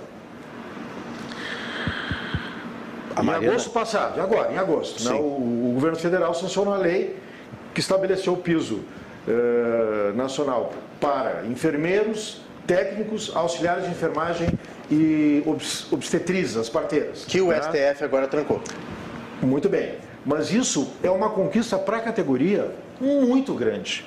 [3.16, 3.54] A em Mariana...
[3.54, 5.12] agosto passado, agora, em agosto, né?
[5.14, 7.18] o, o, governo federal sancionou a lei
[7.74, 8.80] que estabeleceu o piso
[9.28, 14.48] eh, nacional para enfermeiros, técnicos, auxiliares de enfermagem
[14.90, 15.44] e
[15.92, 17.26] obstetrizes, as parteiras.
[17.26, 17.62] Que o né?
[17.62, 18.62] STF agora trancou.
[19.42, 19.96] Muito bem.
[20.26, 24.06] Mas isso é uma conquista para a categoria muito grande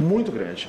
[0.00, 0.68] muito grande.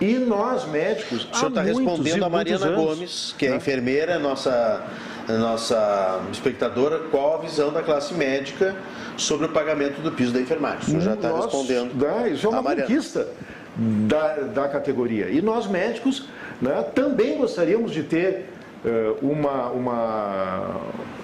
[0.00, 3.56] E nós, médicos, O senhor está respondendo a Mariana anos, Gomes, que é né?
[3.56, 4.84] enfermeira, nossa,
[5.28, 8.74] nossa espectadora, qual a visão da classe médica
[9.16, 10.80] sobre o pagamento do piso da enfermagem.
[10.80, 11.94] O senhor já está respondendo.
[11.94, 13.28] Né, isso é uma conquista
[13.76, 15.28] da, da categoria.
[15.28, 16.26] E nós, médicos,
[16.60, 18.46] né, também gostaríamos de ter
[18.84, 20.80] uh, uma, uma,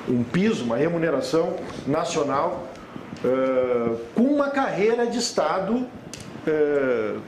[0.09, 1.54] um piso, uma remuneração
[1.86, 2.68] nacional
[3.24, 7.20] uh, com uma carreira de Estado uh,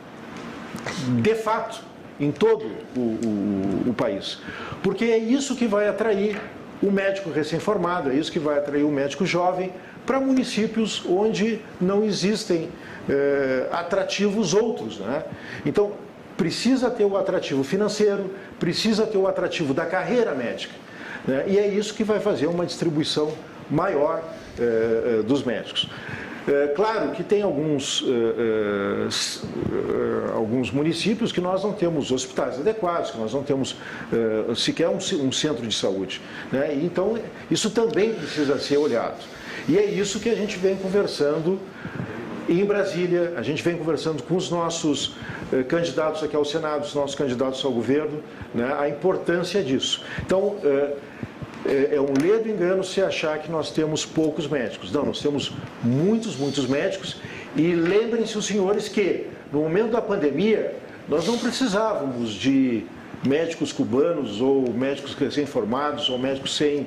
[1.22, 1.82] de fato
[2.18, 2.66] em todo
[2.96, 4.38] o, o, o país.
[4.82, 6.40] Porque é isso que vai atrair
[6.82, 9.72] o médico recém-formado, é isso que vai atrair o médico jovem
[10.06, 12.68] para municípios onde não existem
[13.08, 14.98] eh, atrativos outros.
[14.98, 15.24] Né?
[15.64, 15.92] Então,
[16.36, 20.74] precisa ter o atrativo financeiro, precisa ter o atrativo da carreira médica.
[21.26, 21.44] Né?
[21.48, 23.32] E é isso que vai fazer uma distribuição
[23.70, 24.22] maior
[24.58, 25.88] eh, eh dos médicos.
[26.50, 33.12] É, claro que tem alguns, é, é, alguns municípios que nós não temos hospitais adequados,
[33.12, 33.76] que nós não temos
[34.12, 36.20] é, sequer um, um, centro de saúde.
[36.50, 36.74] Né?
[36.82, 37.16] Então,
[37.48, 39.22] isso também precisa ser olhado.
[39.68, 41.60] E é isso que a gente vem conversando
[42.48, 45.14] em Brasília, a gente vem conversando com os nossos
[45.52, 48.74] é, candidatos aqui ao Senado, os nossos candidatos ao governo, né?
[48.76, 50.02] a importância disso.
[50.26, 50.94] Então, é,
[51.66, 54.90] é, é um ledo engano se achar que nós temos poucos médicos.
[54.92, 55.52] Não, nós temos
[55.82, 57.16] muitos, muitos médicos.
[57.56, 60.74] E lembrem-se os senhores que, no momento da pandemia,
[61.08, 62.84] nós não precisávamos de
[63.26, 66.86] médicos cubanos ou médicos recém-formados ou médicos sem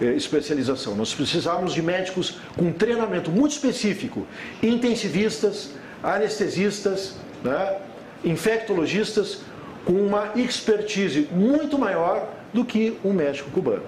[0.00, 0.94] eh, especialização.
[0.94, 4.26] Nós precisávamos de médicos com treinamento muito específico,
[4.62, 5.72] intensivistas,
[6.02, 7.76] anestesistas, né,
[8.24, 9.40] infectologistas,
[9.84, 13.82] com uma expertise muito maior do que um médico cubano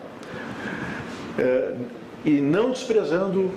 [2.26, 3.52] e não desprezando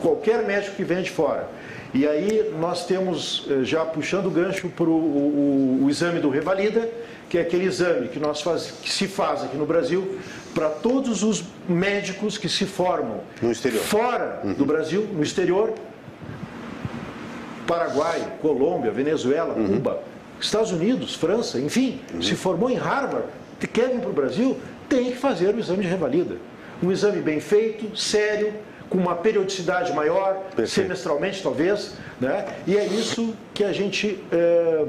[0.00, 1.48] qualquer médico que venha de fora.
[1.92, 6.28] E aí nós temos, é, já puxando o gancho para o, o, o, exame do
[6.28, 6.88] Revalida,
[7.28, 10.18] que é aquele exame que, nós faz, que se faz aqui no Brasil
[10.54, 13.20] para todos os médicos que se formam
[13.78, 14.54] fora uhum.
[14.54, 15.74] do Brasil, no exterior,
[17.66, 19.74] Paraguai, Colômbia, Venezuela, uhum.
[19.74, 20.02] Cuba,
[20.40, 22.22] Estados Unidos, França, enfim, uhum.
[22.22, 23.26] se formou em Harvard,
[23.72, 24.56] quer vir para o Brasil,
[24.88, 26.36] tem que fazer o exame de revalida
[26.82, 28.52] um exame bem feito, sério,
[28.88, 30.68] com uma periodicidade maior, Perfeito.
[30.68, 32.46] semestralmente talvez, né?
[32.66, 34.86] e é isso que a gente é,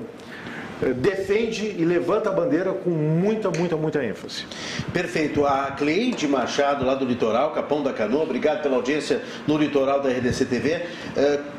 [0.97, 4.45] defende e levanta a bandeira com muita, muita, muita ênfase.
[4.93, 5.45] Perfeito.
[5.45, 10.09] A Cleide Machado, lá do Litoral, Capão da Canoa, obrigado pela audiência no Litoral da
[10.09, 10.85] RDC TV,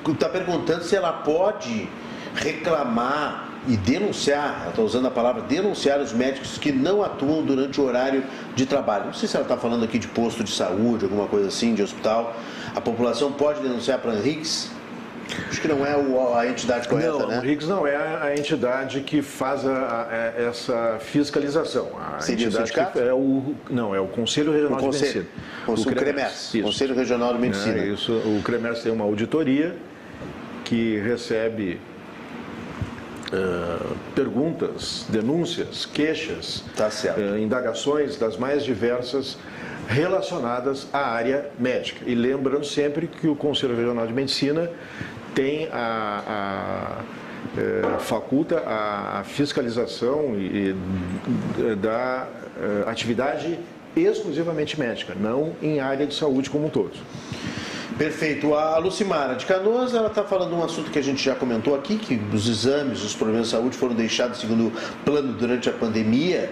[0.07, 1.89] está é, perguntando se ela pode
[2.37, 7.81] reclamar e denunciar, ela está usando a palavra denunciar os médicos que não atuam durante
[7.81, 8.23] o horário
[8.55, 9.07] de trabalho.
[9.07, 11.83] Não sei se ela está falando aqui de posto de saúde, alguma coisa assim, de
[11.83, 12.37] hospital.
[12.75, 14.71] A população pode denunciar para a Henriques?
[15.49, 15.95] Acho que não é
[16.39, 17.39] a entidade correta, não, né?
[17.39, 21.91] O RICS não é a entidade que faz a, a, é, essa fiscalização.
[22.01, 25.19] A Seria entidade o que é o não é o Conselho Regional o Conselho, de
[25.19, 25.35] Medicina.
[25.67, 27.79] O, o CREMES, Conselho Regional de Medicina.
[27.79, 29.77] É, isso, o CREMES tem uma auditoria
[30.65, 31.79] que recebe
[33.31, 39.37] Uh, perguntas, denúncias, queixas, tá uh, indagações das mais diversas
[39.87, 42.01] relacionadas à área médica.
[42.07, 44.71] E lembrando sempre que o Conselho Regional de Medicina
[45.35, 47.05] tem a, a
[47.57, 50.75] é, faculta a, a fiscalização e,
[51.59, 52.29] e, da
[52.87, 53.59] atividade
[53.97, 56.93] exclusivamente médica, não em área de saúde como um todo.
[57.99, 58.55] Perfeito.
[58.55, 61.99] A Lucimara de Canoas, ela está falando um assunto que a gente já comentou aqui,
[61.99, 64.73] que os exames, os problemas de saúde foram deixados segundo
[65.05, 66.49] plano durante a pandemia,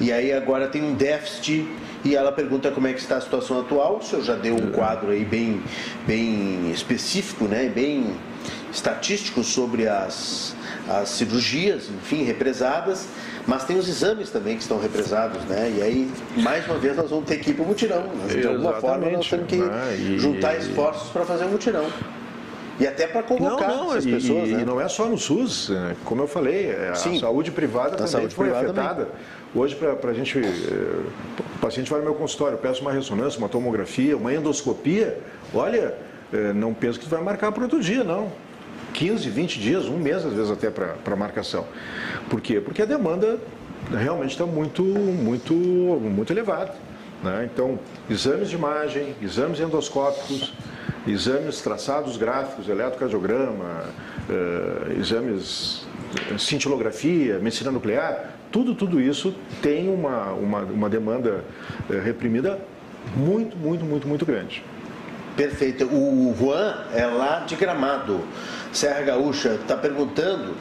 [0.00, 1.68] e aí agora tem um déficit
[2.04, 3.96] e ela pergunta como é que está a situação atual.
[3.96, 5.60] O senhor já deu um quadro aí bem,
[6.06, 8.14] bem específico, né, bem
[8.72, 10.54] estatístico sobre as,
[10.88, 13.08] as cirurgias, enfim, represadas.
[13.46, 15.72] Mas tem os exames também que estão represados, né?
[15.76, 18.04] E aí, mais uma vez, nós vamos ter que ir para o mutirão.
[18.28, 19.96] De alguma forma, nós temos que né?
[19.96, 20.18] e...
[20.18, 21.86] juntar esforços para fazer um mutirão.
[22.80, 24.48] E até para convocar não, não, as pessoas.
[24.48, 24.62] E, né?
[24.62, 25.94] e, não é só no SUS, né?
[26.04, 29.04] como eu falei, é, a Sim, saúde privada também saúde foi privada afetada.
[29.04, 29.20] Também.
[29.54, 30.38] Hoje, para a gente.
[30.38, 31.02] Eh,
[31.38, 35.20] o paciente vai no meu consultório, peço uma ressonância, uma tomografia, uma endoscopia.
[35.54, 35.94] Olha,
[36.56, 38.32] não penso que vai marcar para outro dia, não.
[38.94, 41.66] 15, 20 dias, um mês, às vezes até para marcação.
[42.30, 42.60] Por quê?
[42.60, 43.38] Porque a demanda
[43.90, 46.72] realmente está muito, muito, muito elevada.
[47.22, 47.48] Né?
[47.52, 47.78] Então,
[48.08, 50.54] exames de imagem, exames endoscópicos,
[51.06, 53.84] exames traçados gráficos, eletrocardiograma,
[54.28, 55.86] uh, exames
[56.38, 61.44] cintilografia, medicina nuclear, tudo, tudo isso tem uma, uma, uma demanda
[61.90, 62.60] uh, reprimida
[63.16, 64.62] muito, muito, muito, muito grande.
[65.36, 65.84] Perfeito.
[65.86, 68.20] O Juan é lá de Gramado,
[68.72, 70.54] Serra Gaúcha, está perguntando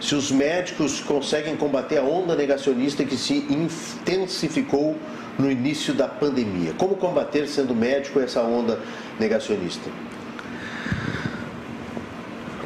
[0.00, 4.96] se os médicos conseguem combater a onda negacionista que se intensificou
[5.38, 6.72] no início da pandemia.
[6.76, 8.78] Como combater, sendo médico, essa onda
[9.18, 9.90] negacionista?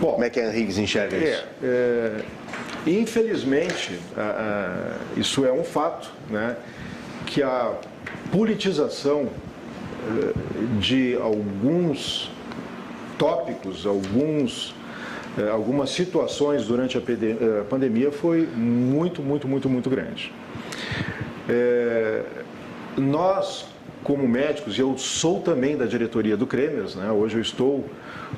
[0.01, 1.45] Bom, Como é que a Henriques enxerga é, isso?
[1.63, 2.21] É,
[2.87, 6.57] infelizmente, a, a, isso é um fato, né?
[7.27, 7.73] que a
[8.31, 9.29] politização
[10.79, 12.31] de alguns
[13.19, 14.75] tópicos, alguns,
[15.37, 17.03] eh, algumas situações durante a
[17.69, 20.33] pandemia foi muito, muito, muito, muito grande.
[21.49, 22.23] É,
[22.97, 23.67] nós,
[24.05, 27.11] como médicos, eu sou também da diretoria do Cremers, né?
[27.11, 27.85] hoje eu estou,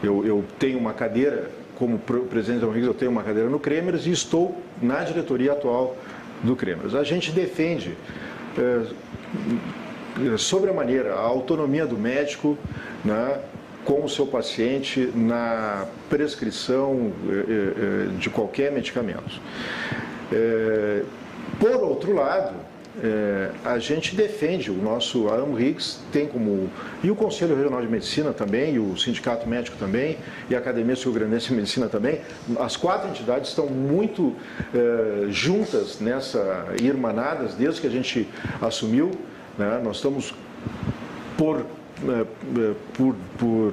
[0.02, 4.06] eu, eu tenho uma cadeira, como presidente da Henrique, eu tenho uma cadeira no Cremers
[4.06, 5.96] e estou na diretoria atual
[6.42, 6.94] do Cremers.
[6.94, 7.96] A gente defende
[8.56, 8.84] é,
[10.38, 12.56] sobre a maneira a autonomia do médico
[13.04, 13.40] né,
[13.84, 19.40] com o seu paciente na prescrição é, é, de qualquer medicamento.
[21.58, 22.54] Por outro lado,
[23.64, 26.70] a gente defende o nosso a AMRIGS tem como
[27.02, 30.94] e o Conselho Regional de Medicina também e o Sindicato Médico também e a Academia
[30.94, 32.20] Sul Grandense de Medicina também
[32.60, 34.36] as quatro entidades estão muito
[35.30, 38.28] juntas nessa irmanadas desde que a gente
[38.60, 39.10] assumiu
[39.60, 39.80] né?
[39.82, 40.34] nós estamos
[41.36, 43.72] por é, é por, por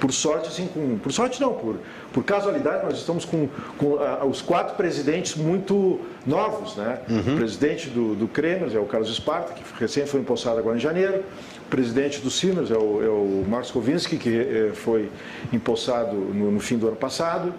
[0.00, 1.76] por sorte, assim, com, por sorte não, por,
[2.10, 7.00] por casualidade, nós estamos com, com uh, os quatro presidentes muito novos, né?
[7.08, 7.34] Uhum.
[7.34, 10.80] O presidente do, do Kremers é o Carlos Esparta, que recém foi empossado agora em
[10.80, 11.22] janeiro.
[11.66, 15.10] O presidente do Siemens é o, é o Marcos Kowinski, que eh, foi
[15.52, 17.52] empossado no, no fim do ano passado.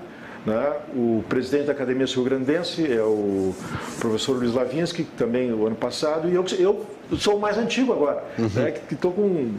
[0.45, 0.73] Né?
[0.95, 3.53] O presidente da Academia Sul Grandense é o
[3.99, 6.85] professor Luiz Lavinsky, também o ano passado, e eu, eu
[7.17, 8.49] sou o mais antigo agora, uhum.
[8.55, 8.71] né?
[8.71, 9.51] que estou com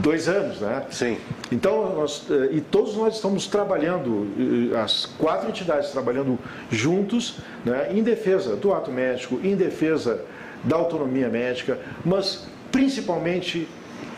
[0.00, 0.60] dois anos.
[0.60, 0.84] Né?
[0.90, 1.18] Sim.
[1.50, 4.28] Então, nós, eh, e todos nós estamos trabalhando,
[4.72, 6.38] eh, as quatro entidades trabalhando
[6.70, 7.88] juntos, né?
[7.90, 10.20] em defesa do ato médico, em defesa
[10.62, 13.68] da autonomia médica, mas principalmente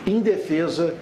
[0.05, 0.93] em defesa,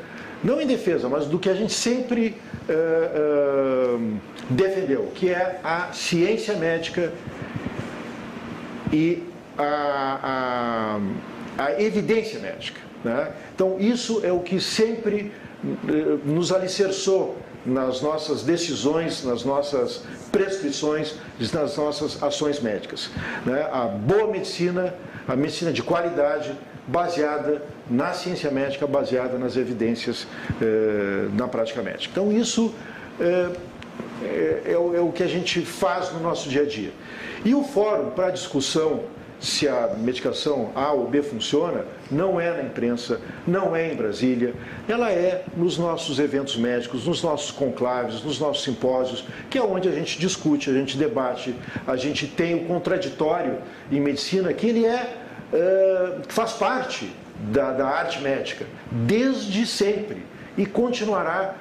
[0.44, 2.36] não em defesa, mas do que a gente sempre
[2.70, 4.18] uh, uh,
[4.50, 7.12] defendeu, que é a ciência médica
[8.92, 9.24] e
[9.58, 11.00] a,
[11.58, 12.80] a, a evidência médica.
[13.04, 13.32] Né?
[13.54, 15.32] Então, isso é o que sempre
[15.64, 21.16] uh, nos alicerçou nas nossas decisões, nas nossas prescrições,
[21.54, 23.10] nas nossas ações médicas.
[23.46, 23.68] Né?
[23.72, 24.94] A boa medicina,
[25.28, 26.54] a medicina de qualidade,
[26.88, 30.28] baseada na ciência médica, baseada nas evidências
[30.62, 32.12] eh, na prática médica.
[32.12, 32.74] Então, isso
[33.20, 33.50] eh,
[34.24, 36.92] é, é, é, o que a gente faz no nosso dia a dia.
[37.44, 39.02] E o fórum para discussão
[39.44, 44.54] se a medicação A ou B funciona, não é na imprensa, não é em Brasília,
[44.88, 49.90] ela é nos nossos eventos médicos, nos nossos conclaves, nos nossos simpósios, que é onde
[49.90, 51.54] a gente discute, a gente debate,
[51.86, 53.58] a gente tem o contraditório
[53.92, 55.14] em medicina, que ele é,
[56.30, 57.14] faz parte
[57.52, 60.24] da, da arte médica, desde sempre,
[60.58, 61.56] e continuará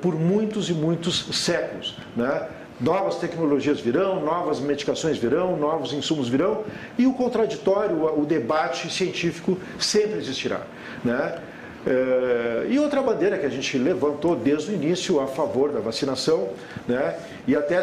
[0.00, 1.96] por muitos e muitos séculos.
[2.16, 2.48] Né?
[2.80, 6.64] Novas tecnologias virão, novas medicações virão, novos insumos virão
[6.96, 10.62] e o contraditório, o debate científico sempre existirá.
[11.04, 11.38] Né?
[11.86, 16.50] É, e outra bandeira que a gente levantou desde o início a favor da vacinação,
[16.86, 17.16] né?
[17.48, 17.78] e até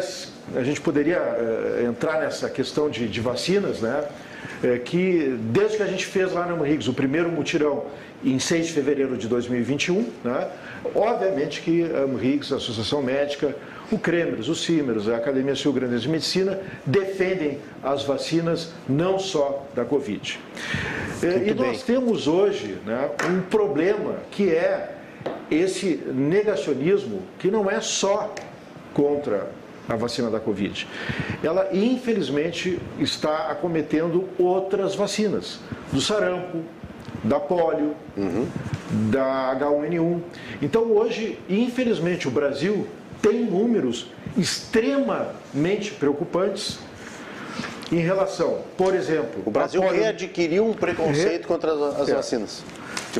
[0.54, 4.04] a gente poderia é, entrar nessa questão de, de vacinas, né?
[4.84, 7.84] Que desde que a gente fez lá no Riggs o primeiro mutirão
[8.24, 10.48] em 6 de fevereiro de 2021, né?
[10.94, 13.54] Obviamente que a Riggs, a Associação Médica,
[13.90, 19.66] o Cremers, o Simers, a Academia Sul Grande de Medicina defendem as vacinas não só
[19.74, 20.40] da Covid.
[21.22, 21.66] É, Muito e bem.
[21.66, 24.96] nós temos hoje né, um problema que é
[25.50, 28.34] esse negacionismo que não é só
[28.92, 29.50] contra
[29.88, 30.86] a vacina da Covid.
[31.42, 35.60] Ela, infelizmente, está acometendo outras vacinas,
[35.92, 36.62] do sarampo,
[37.22, 38.46] da polio, uhum.
[39.10, 40.20] da H1N1.
[40.62, 42.86] Então, hoje, infelizmente, o Brasil
[43.20, 46.78] tem números extremamente preocupantes
[47.90, 49.42] em relação, por exemplo.
[49.44, 50.00] O Brasil polio...
[50.00, 51.48] readquiriu um preconceito Re...
[51.48, 52.14] contra as, é.
[52.14, 52.62] vacinas.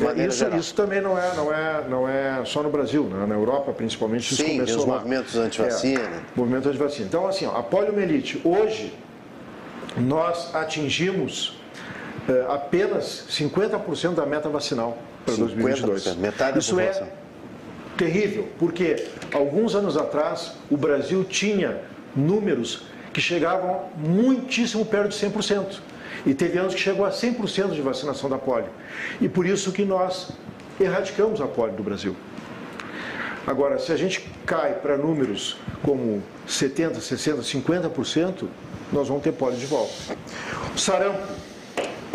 [0.00, 3.24] Maneira isso, isso também não é, não, é, não é só no Brasil, né?
[3.24, 4.96] na Europa principalmente isso Sim, começou os lá.
[4.96, 6.00] movimentos anti-vacina.
[6.00, 7.06] É, movimento anti-vacina.
[7.06, 8.92] Então, assim, ó, a poliomielite, hoje
[9.96, 11.56] nós atingimos
[12.48, 16.16] apenas 50% da meta vacinal para 2022.
[16.16, 17.12] Metade isso é é
[17.96, 21.80] terrível, porque alguns anos atrás o Brasil tinha
[22.14, 25.78] números que chegavam muitíssimo perto de 100%.
[26.26, 28.68] E teve anos que chegou a 100% de vacinação da polio.
[29.20, 30.30] E por isso que nós
[30.78, 32.14] erradicamos a polio do Brasil.
[33.46, 38.48] Agora, se a gente cai para números como 70, 60, 50%,
[38.92, 39.94] nós vamos ter polio de volta.
[40.74, 41.22] O sarampo,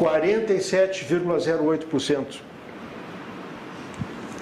[0.02, 2.26] 47,08%.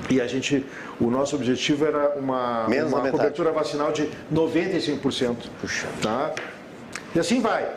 [0.09, 0.65] E a gente
[0.99, 5.35] o nosso objetivo era uma, uma cobertura vacinal de 95%.
[5.61, 5.85] Puxa.
[6.01, 6.33] Tá?
[7.13, 7.69] E assim vai.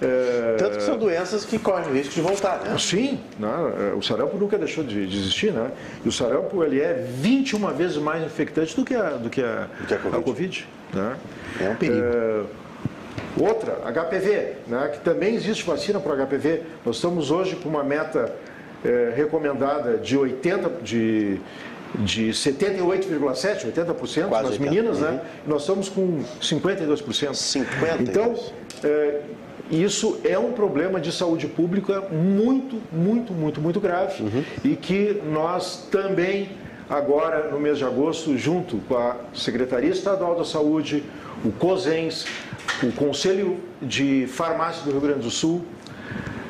[0.00, 0.56] É...
[0.58, 2.76] Tanto que são doenças que correm o risco de voltar, né?
[2.78, 3.48] Sim, né?
[3.96, 5.70] o sarampo nunca deixou de, de, existir, né?
[6.04, 9.68] E o sarampo ele é 21 vezes mais infectante do que a, do que a,
[9.80, 10.18] do que a Covid.
[10.18, 11.16] A COVID né?
[11.60, 11.98] É um perigo.
[11.98, 12.65] É...
[13.38, 14.90] Outra, HPV, né?
[14.92, 16.62] que também existe vacina para HPV.
[16.84, 18.32] Nós estamos hoje com uma meta
[18.84, 21.40] é, recomendada de 80, de
[21.94, 25.08] de 78,7%, 80% Quase nas meninas, né?
[25.08, 25.14] uhum.
[25.14, 25.20] né?
[25.46, 27.02] Nós estamos com 52%.
[27.02, 28.00] 52%.
[28.00, 28.34] Então,
[28.84, 29.20] é,
[29.70, 34.44] isso é um problema de saúde pública muito, muito, muito, muito grave uhum.
[34.64, 36.50] e que nós também,
[36.88, 41.02] agora no mês de agosto, junto com a Secretaria Estadual da Saúde,
[41.44, 42.26] o COSENS,
[42.82, 45.64] o Conselho de Farmácia do Rio Grande do Sul,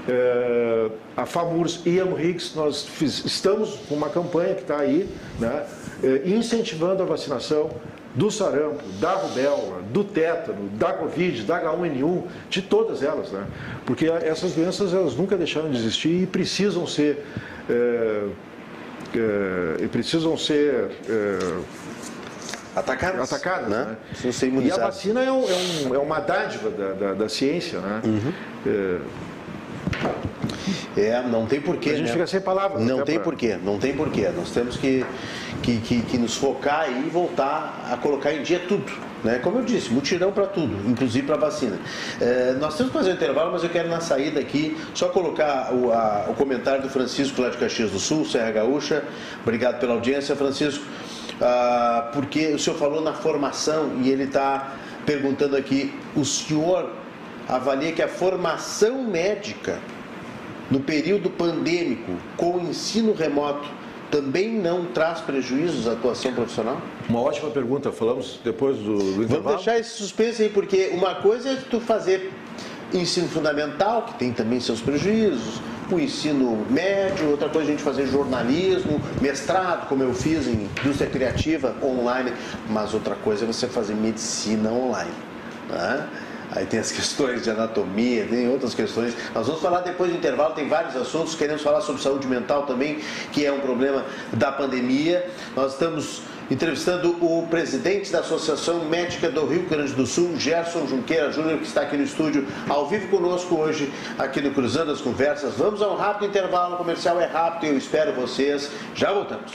[0.08, 5.08] é, a FAMURS e a MRIGS, nós estamos com uma campanha que está aí,
[5.40, 5.66] né,
[6.02, 7.70] é, incentivando a vacinação
[8.14, 13.46] do sarampo, da rubéola, do tétano, da Covid, da H1N1, de todas elas, né?
[13.84, 17.22] Porque essas doenças elas nunca deixaram de existir e precisam ser
[17.68, 18.28] é,
[19.14, 21.58] é, e precisam ser é,
[22.76, 23.96] atacadas, atacadas né?
[24.22, 24.62] né?
[24.62, 28.02] E a vacina é, um, é, um, é uma dádiva da, da, da ciência, né?
[28.04, 28.32] Uhum.
[30.96, 31.90] É, não tem porquê.
[31.90, 32.12] A gente né?
[32.12, 32.82] fica sem palavras.
[32.82, 33.24] Não tem pra...
[33.24, 34.28] porquê, não tem porquê.
[34.34, 35.04] Nós temos que,
[35.62, 38.92] que, que, que, nos focar e voltar a colocar em dia tudo.
[39.22, 39.38] Né?
[39.38, 41.78] Como eu disse, mutirão para tudo, inclusive para vacina.
[42.20, 45.72] É, nós temos que fazer um intervalo, mas eu quero na saída aqui só colocar
[45.74, 49.02] o, a, o comentário do Francisco lá de Caxias do Sul, Serra Gaúcha.
[49.42, 50.84] Obrigado pela audiência, Francisco.
[51.40, 54.74] Ah, porque o senhor falou na formação e ele está
[55.04, 56.90] perguntando aqui, o senhor
[57.48, 59.78] avalia que a formação médica
[60.70, 63.68] no período pandêmico com o ensino remoto
[64.10, 66.80] também não traz prejuízos à atuação profissional?
[67.08, 69.42] Uma ótima pergunta, falamos depois do, do intervalo.
[69.42, 72.32] Vamos deixar esse suspense aí, porque uma coisa é tu fazer
[72.92, 75.60] ensino fundamental, que tem também seus prejuízos,
[75.90, 80.68] o ensino médio, outra coisa é a gente fazer jornalismo, mestrado, como eu fiz em
[80.80, 82.32] indústria criativa online,
[82.68, 85.12] mas outra coisa é você fazer medicina online.
[85.68, 86.08] Né?
[86.52, 89.14] Aí tem as questões de anatomia, tem outras questões.
[89.34, 91.34] Nós vamos falar depois do intervalo, tem vários assuntos.
[91.34, 93.00] Queremos falar sobre saúde mental também,
[93.32, 95.28] que é um problema da pandemia.
[95.54, 101.32] Nós estamos entrevistando o presidente da Associação Médica do Rio Grande do Sul, Gerson Junqueira
[101.32, 105.54] Júnior, que está aqui no estúdio ao vivo conosco hoje, aqui no Cruzando as Conversas.
[105.54, 108.70] Vamos a um rápido intervalo, o comercial é rápido e eu espero vocês.
[108.94, 109.52] Já voltamos.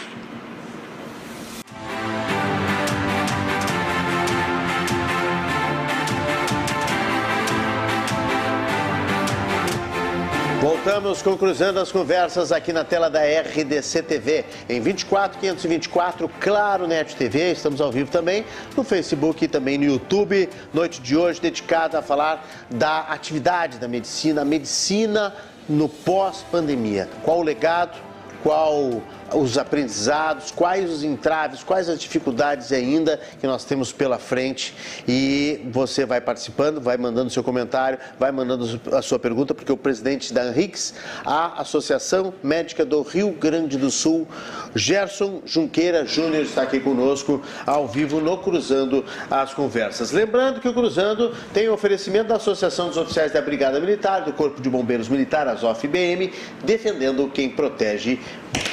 [10.62, 14.45] Voltamos com Cruzando as Conversas aqui na tela da RDC TV.
[14.70, 17.53] Em 24, 524, Claro Net TV.
[17.53, 18.45] Estamos ao vivo também
[18.78, 20.47] no Facebook e também no YouTube.
[20.72, 25.34] Noite de hoje dedicada a falar da atividade da medicina, a medicina
[25.68, 27.09] no pós-pandemia.
[27.24, 27.97] Qual o legado,
[28.43, 29.01] qual
[29.34, 34.73] os aprendizados, quais os entraves, quais as dificuldades ainda que nós temos pela frente.
[35.07, 39.77] E você vai participando, vai mandando seu comentário, vai mandando a sua pergunta, porque o
[39.77, 40.93] presidente da ANRIX,
[41.25, 44.27] a Associação Médica do Rio Grande do Sul,
[44.75, 50.11] Gerson Junqueira Júnior, está aqui conosco ao vivo no Cruzando as Conversas.
[50.11, 54.34] Lembrando que o Cruzando tem o oferecimento da Associação dos Oficiais da Brigada Militar, do
[54.34, 56.32] Corpo de Bombeiros Militar, a ZOF-BM,
[56.63, 58.19] defendendo quem protege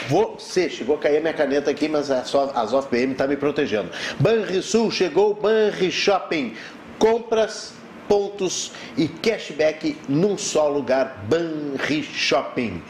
[0.09, 0.48] você.
[0.49, 3.91] Chegou a cair a minha caneta aqui, mas a Azov PM está me protegendo.
[4.19, 6.55] Banrisul chegou, Banri Shopping.
[6.99, 7.75] Compras,
[8.09, 11.25] pontos e cashback num só lugar.
[11.29, 12.83] Banri Shopping.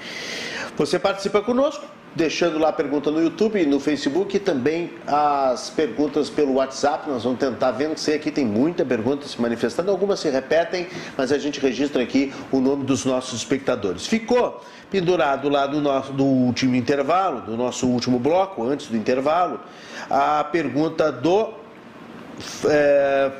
[0.76, 1.97] Você participa conosco?
[2.18, 7.08] Deixando lá a pergunta no YouTube, no Facebook e também as perguntas pelo WhatsApp.
[7.08, 11.38] Nós vamos tentar vencer aqui, tem muita pergunta se manifestando, algumas se repetem, mas a
[11.38, 14.04] gente registra aqui o nome dos nossos espectadores.
[14.04, 19.60] Ficou pendurado lá do, nosso, do último intervalo, do nosso último bloco, antes do intervalo,
[20.10, 21.54] a pergunta do.
[22.64, 23.30] É,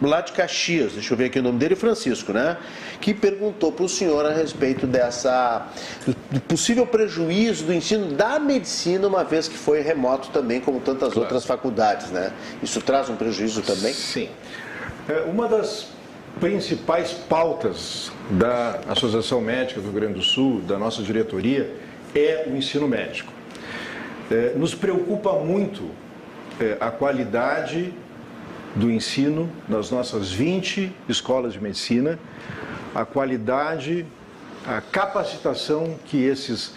[0.00, 2.56] lá de Caxias, deixa eu ver aqui o nome dele, Francisco, né?
[3.00, 5.68] Que perguntou para o senhor a respeito dessa
[6.30, 11.12] do possível prejuízo do ensino da medicina, uma vez que foi remoto também, como tantas
[11.12, 11.20] claro.
[11.20, 12.32] outras faculdades, né?
[12.62, 13.92] Isso traz um prejuízo também?
[13.92, 14.28] Sim.
[15.08, 15.88] É, uma das
[16.40, 21.74] principais pautas da Associação Médica do Rio Grande do Sul, da nossa diretoria,
[22.14, 23.32] é o ensino médico.
[24.30, 25.90] É, nos preocupa muito
[26.60, 27.92] é, a qualidade
[28.74, 32.18] do ensino nas nossas 20 escolas de medicina,
[32.94, 34.06] a qualidade,
[34.66, 36.72] a capacitação que esses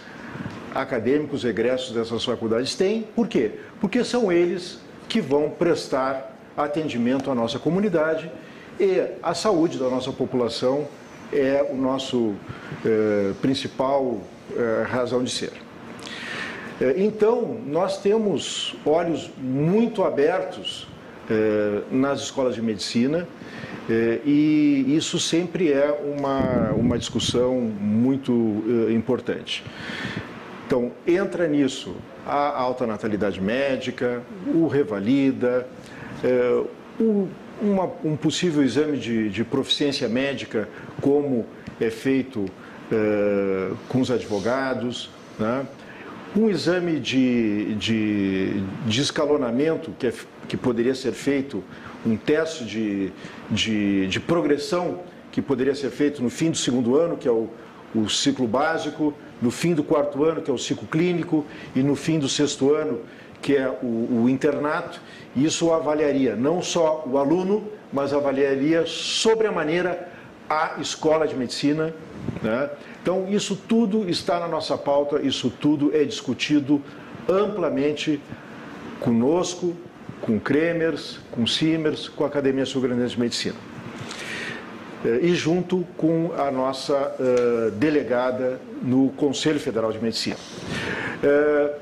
[0.74, 3.02] acadêmicos egressos dessas faculdades têm.
[3.14, 3.52] Por quê?
[3.80, 8.30] Porque são eles que vão prestar atendimento à nossa comunidade
[8.78, 10.86] e à saúde da nossa população
[11.32, 12.34] é o nosso
[12.84, 14.18] eh, principal
[14.54, 15.52] eh, razão de ser.
[16.80, 20.88] Eh, então, nós temos olhos muito abertos
[21.90, 23.26] nas escolas de medicina
[23.88, 28.32] e isso sempre é uma, uma discussão muito
[28.94, 29.64] importante.
[30.66, 31.94] Então, entra nisso
[32.26, 34.22] a alta natalidade médica,
[34.54, 35.66] o revalida,
[36.98, 37.28] o
[37.62, 40.68] uma, um possível exame de, de, proficiência médica,
[41.00, 41.46] como
[41.80, 45.08] é feito uh, com os advogados,
[45.38, 45.64] né?
[46.34, 50.12] um exame de, de, de escalonamento que, é,
[50.48, 51.62] que poderia ser feito,
[52.04, 53.12] um teste de,
[53.50, 55.00] de, de progressão
[55.30, 57.48] que poderia ser feito no fim do segundo ano, que é o,
[57.94, 61.44] o ciclo básico, no fim do quarto ano, que é o ciclo clínico,
[61.74, 63.00] e no fim do sexto ano,
[63.40, 65.00] que é o, o internato.
[65.34, 70.08] Isso avaliaria não só o aluno, mas avaliaria sobre a maneira
[70.48, 71.94] a escola de medicina.
[72.42, 72.70] Né?
[73.02, 76.80] Então, isso tudo está na nossa pauta, isso tudo é discutido
[77.28, 78.20] amplamente
[79.00, 79.74] conosco,
[80.22, 83.56] com Kremers, com Simers, com a Academia Sul-Grandense de Medicina.
[85.04, 90.36] Eh, e junto com a nossa uh, delegada no Conselho Federal de Medicina.
[91.22, 91.74] Uh,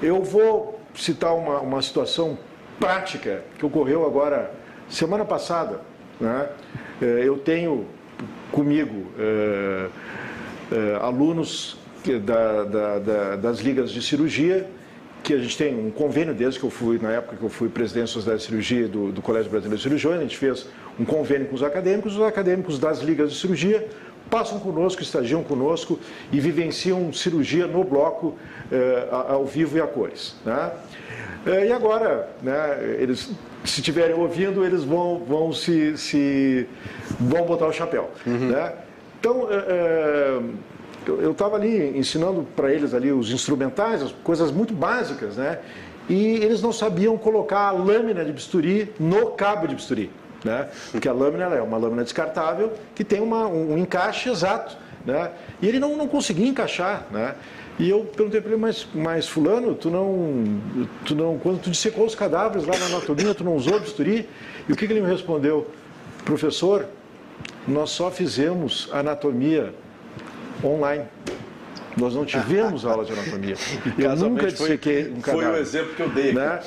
[0.00, 2.38] eu vou citar uma, uma situação
[2.78, 4.52] prática que ocorreu agora,
[4.88, 5.80] semana passada.
[6.20, 6.48] Né?
[7.00, 7.86] Eu tenho
[8.50, 9.06] comigo
[11.00, 11.76] alunos
[12.24, 14.68] da, da, da, das ligas de cirurgia,
[15.22, 17.68] que a gente tem um convênio desde que eu fui, na época que eu fui
[17.68, 20.66] presidente da Sociedade de Cirurgia do, do Colégio Brasileiro de Cirurgiões, a gente fez
[20.98, 23.86] um convênio com os acadêmicos, os acadêmicos das ligas de cirurgia
[24.30, 25.98] passam conosco, estagiam conosco
[26.30, 28.36] e vivenciam cirurgia no bloco
[28.70, 30.36] eh, ao vivo e a cores.
[30.44, 30.70] Né?
[31.46, 33.30] Eh, e agora, né, eles,
[33.64, 36.66] se estiverem ouvindo, eles vão, vão se, se
[37.18, 38.10] vão botar o chapéu.
[38.26, 38.50] Uhum.
[38.50, 38.72] Né?
[39.18, 40.40] Então, eh,
[41.08, 45.58] eu estava ali ensinando para eles ali os instrumentais, as coisas muito básicas, né?
[46.08, 50.10] E eles não sabiam colocar a lâmina de bisturi no cabo de bisturi
[50.44, 50.68] né?
[50.90, 54.76] porque a lâmina é uma lâmina descartável que tem uma, um, um encaixe exato.
[55.04, 55.30] Né?
[55.60, 57.06] E ele não, não conseguia encaixar.
[57.10, 57.34] Né?
[57.78, 60.60] E eu perguntei para ele, mas, mas fulano, tu não,
[61.04, 64.28] tu não, quando tu dissecou os cadáveres lá na anatomia, tu não usou bisturi?
[64.68, 65.68] E o que, que ele me respondeu?
[66.24, 66.86] Professor,
[67.66, 69.72] nós só fizemos anatomia
[70.64, 71.04] online.
[71.96, 73.56] Nós não tivemos aula de anatomia.
[73.98, 75.46] Eu nunca dissequei um cadáver.
[75.46, 76.32] Foi o exemplo que eu dei.
[76.32, 76.60] Né?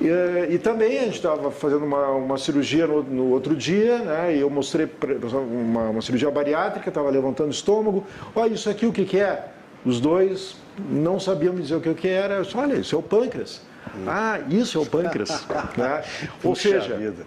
[0.00, 3.98] E, eh, e, também a gente estava fazendo uma, uma cirurgia no, no, outro dia,
[3.98, 4.36] né?
[4.36, 4.88] E eu mostrei
[5.32, 8.04] uma, uma cirurgia bariátrica, estava levantando o estômago.
[8.34, 9.48] Olha, isso aqui o que, que é?
[9.84, 10.56] Os dois
[10.90, 12.34] não sabiam me dizer o que, que era.
[12.34, 13.62] Eu disse, olha, isso é o pâncreas.
[13.94, 14.04] Hum.
[14.06, 15.46] Ah, isso é o pâncreas.
[15.76, 16.02] né?
[16.42, 17.24] Ou seja, vida.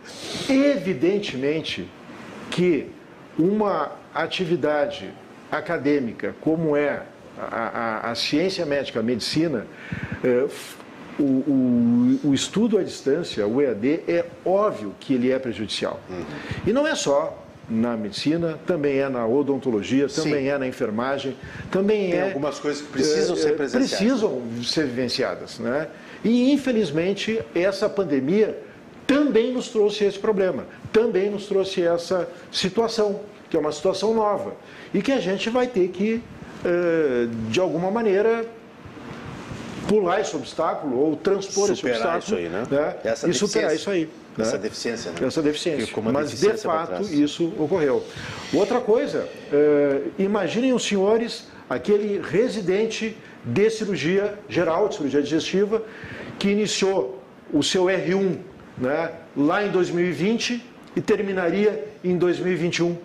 [0.50, 1.90] evidentemente
[2.50, 2.90] que
[3.38, 5.14] uma atividade
[5.58, 7.02] acadêmica como é
[7.38, 9.66] a, a, a ciência médica, a medicina,
[10.24, 10.48] eh,
[11.20, 16.00] o, o, o, estudo à distância, o EAD, é óbvio que ele é prejudicial.
[16.10, 16.26] Uhum.
[16.68, 20.50] E não é só na medicina, também é na odontologia, também Sim.
[20.50, 21.36] é na enfermagem,
[21.72, 22.28] também Tem é...
[22.28, 23.98] algumas coisas que precisam é, ser presenciadas.
[23.98, 25.88] Precisam ser vivenciadas, né?
[26.24, 28.58] E, infelizmente, essa pandemia
[29.08, 34.54] também nos trouxe esse problema, também nos trouxe essa situação, que é uma situação nova,
[34.96, 36.24] e que a gente vai ter que,
[36.64, 38.46] eh, de alguma maneira,
[39.90, 42.64] pular esse obstáculo ou transpor superar esse obstáculo isso aí, né?
[42.72, 43.30] né?
[43.30, 44.06] e superar isso aí.
[44.06, 44.46] Né?
[44.46, 45.28] Essa deficiência, né?
[45.28, 46.02] Essa deficiência.
[46.02, 48.06] Mas, deficiência de fato, isso ocorreu.
[48.54, 55.84] Outra coisa, é, imaginem os senhores, aquele residente de cirurgia geral, de cirurgia digestiva,
[56.40, 57.22] que iniciou
[57.52, 58.38] o seu R1
[58.78, 60.64] né, lá em 2020
[60.96, 62.96] e terminaria em 2021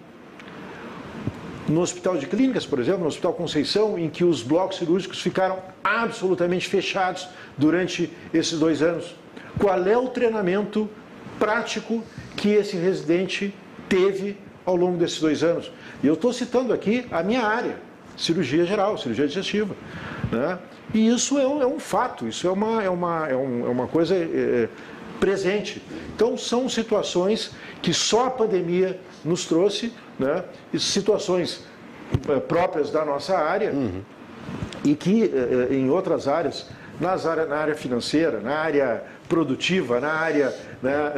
[1.70, 5.58] no Hospital de Clínicas, por exemplo, no Hospital Conceição, em que os blocos cirúrgicos ficaram
[5.84, 9.14] absolutamente fechados durante esses dois anos.
[9.58, 10.90] Qual é o treinamento
[11.38, 12.02] prático
[12.36, 13.54] que esse residente
[13.88, 15.70] teve ao longo desses dois anos?
[16.02, 17.76] E eu estou citando aqui a minha área,
[18.16, 19.74] cirurgia geral, cirurgia digestiva.
[20.32, 20.58] Né?
[20.92, 23.68] E isso é um, é um, fato, isso é uma, é uma, é, um, é
[23.68, 24.68] uma coisa é,
[25.20, 25.80] presente.
[26.16, 30.44] Então, são situações que só a pandemia nos trouxe né?
[30.72, 31.64] E situações
[32.28, 34.02] eh, próprias da nossa área uhum.
[34.84, 36.68] e que eh, eh, em outras áreas,
[37.00, 41.12] nas área, na área financeira, na área produtiva, na área né,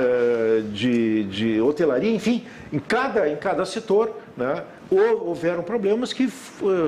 [0.70, 4.62] de, de hotelaria, enfim, em cada, em cada setor, né,
[4.94, 6.28] houveram problemas que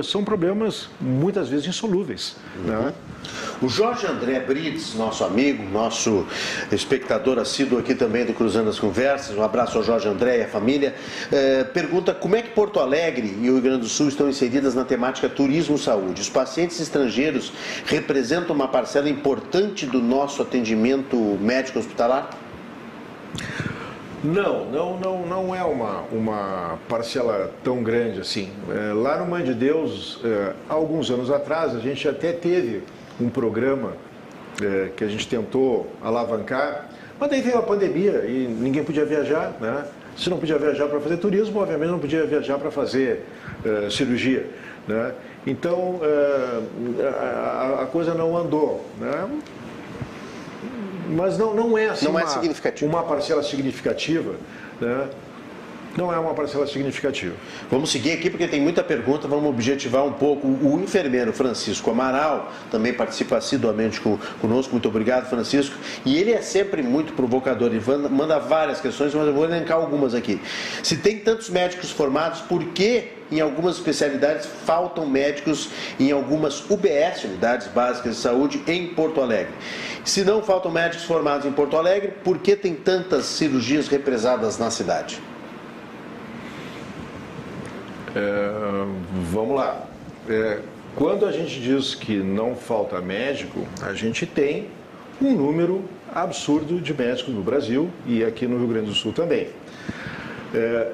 [0.03, 2.35] são problemas muitas vezes insolúveis.
[2.57, 2.63] Uhum.
[2.63, 2.93] Né?
[3.61, 6.25] O Jorge André Brites, nosso amigo, nosso
[6.71, 10.47] espectador assíduo aqui também do Cruzando as Conversas, um abraço ao Jorge André e à
[10.47, 10.93] família,
[11.31, 14.75] eh, pergunta como é que Porto Alegre e o Rio Grande do Sul estão inseridas
[14.75, 16.21] na temática turismo-saúde.
[16.21, 17.51] Os pacientes estrangeiros
[17.85, 22.29] representam uma parcela importante do nosso atendimento médico hospitalar?
[24.25, 28.49] Não, não, não, não é uma, uma parcela tão grande assim.
[28.71, 32.81] É, lá no Mãe de Deus, é, alguns anos atrás, a gente até teve
[33.21, 33.93] um programa
[34.59, 39.53] é, que a gente tentou alavancar, mas daí veio a pandemia e ninguém podia viajar,
[39.61, 39.85] né?
[40.17, 43.25] Se não podia viajar para fazer turismo, obviamente não podia viajar para fazer
[43.63, 44.47] é, cirurgia,
[44.87, 45.13] né?
[45.45, 49.29] Então é, a, a, coisa não andou, né?
[51.09, 54.35] Mas não, não é assim não é uma, uma parcela significativa,
[54.79, 55.09] né?
[55.97, 57.35] não é uma parcela significativa.
[57.69, 60.47] Vamos seguir aqui porque tem muita pergunta, vamos objetivar um pouco.
[60.47, 64.01] O enfermeiro Francisco Amaral também participa assiduamente
[64.41, 65.75] conosco, muito obrigado Francisco.
[66.05, 70.13] E ele é sempre muito provocador, ele manda várias questões, mas eu vou elencar algumas
[70.13, 70.41] aqui.
[70.83, 75.69] Se tem tantos médicos formados, por que em algumas especialidades faltam médicos
[75.99, 79.53] em algumas UBS, Unidades Básicas de Saúde, em Porto Alegre?
[80.03, 84.69] Se não faltam médicos formados em Porto Alegre, por que tem tantas cirurgias represadas na
[84.69, 85.21] cidade?
[88.15, 88.51] É,
[89.31, 89.83] vamos lá.
[90.29, 90.59] É,
[90.95, 94.69] quando a gente diz que não falta médico, a gente tem
[95.21, 99.49] um número absurdo de médicos no Brasil e aqui no Rio Grande do Sul também.
[100.53, 100.91] É,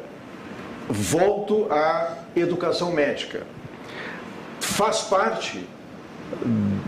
[0.91, 3.43] volto à educação médica.
[4.59, 5.65] Faz parte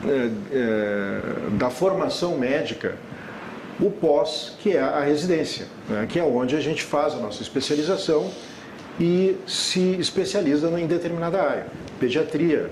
[0.06, 1.22] é, é,
[1.58, 2.95] da formação médica
[3.80, 7.41] o pós, que é a residência, né, que é onde a gente faz a nossa
[7.41, 8.30] especialização
[8.99, 11.66] e se especializa em determinada área,
[11.99, 12.70] pediatria,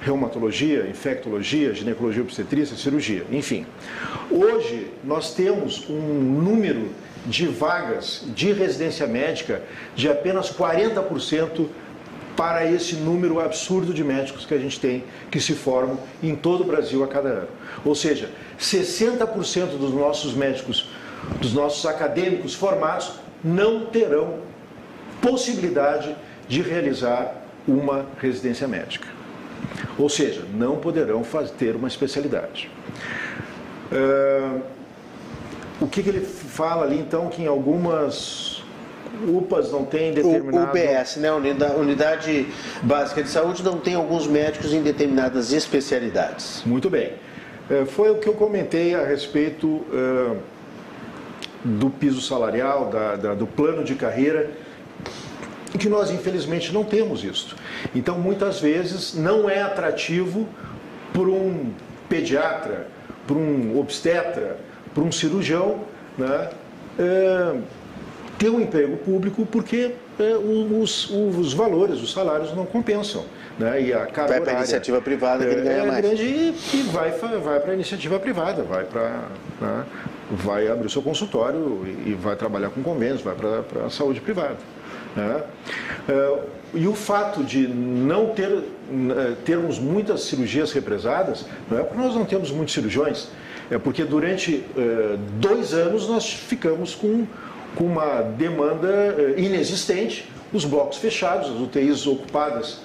[0.00, 3.66] reumatologia, infectologia, ginecologia obstetrícia, cirurgia, enfim.
[4.30, 6.90] Hoje nós temos um número
[7.24, 9.62] de vagas de residência médica
[9.94, 11.68] de apenas 40%
[12.36, 16.62] para esse número absurdo de médicos que a gente tem que se formam em todo
[16.62, 17.48] o Brasil a cada ano.
[17.84, 20.88] Ou seja, 60% dos nossos médicos,
[21.40, 23.12] dos nossos acadêmicos formados
[23.42, 24.38] não terão
[25.20, 26.14] possibilidade
[26.48, 29.08] de realizar uma residência médica.
[29.96, 31.22] Ou seja, não poderão
[31.56, 32.70] ter uma especialidade.
[33.92, 34.60] Uh,
[35.80, 38.62] o que, que, ele fala ali então que em algumas
[39.26, 40.66] UPAs não tem determinado...
[40.66, 41.32] O UBS, né?
[41.32, 42.46] Unidade
[42.82, 46.62] Básica de Saúde, não tem alguns médicos em determinadas especialidades.
[46.64, 47.12] Muito bem.
[47.70, 50.36] Uh, foi o que eu comentei a respeito uh,
[51.64, 54.50] do piso salarial, da, da, do plano de carreira
[55.78, 57.56] que nós infelizmente não temos isso.
[57.94, 60.46] Então muitas vezes não é atrativo
[61.12, 61.72] para um
[62.08, 62.86] pediatra,
[63.26, 64.58] para um obstetra,
[64.94, 65.80] para um cirurgião,
[66.16, 66.50] né,
[66.98, 67.54] é,
[68.38, 73.24] ter um emprego público porque é, os, os valores, os salários não compensam.
[73.58, 73.82] Né?
[73.82, 76.04] E a carga vai para a iniciativa privada que ele ganha é, mais.
[76.04, 79.28] grande e, e vai, vai para a iniciativa privada, vai para
[79.60, 79.84] né,
[80.30, 84.20] vai abrir o seu consultório e, e vai trabalhar com convênios, vai para a saúde
[84.20, 84.56] privada.
[85.14, 85.42] Né?
[86.08, 86.38] É,
[86.74, 92.14] e o fato de não ter, é, termos muitas cirurgias represadas, não é porque nós
[92.14, 93.28] não temos muitos cirurgiões,
[93.74, 97.26] é porque durante é, dois anos nós ficamos com,
[97.74, 102.80] com uma demanda inexistente, os blocos fechados, as UTIs ocupadas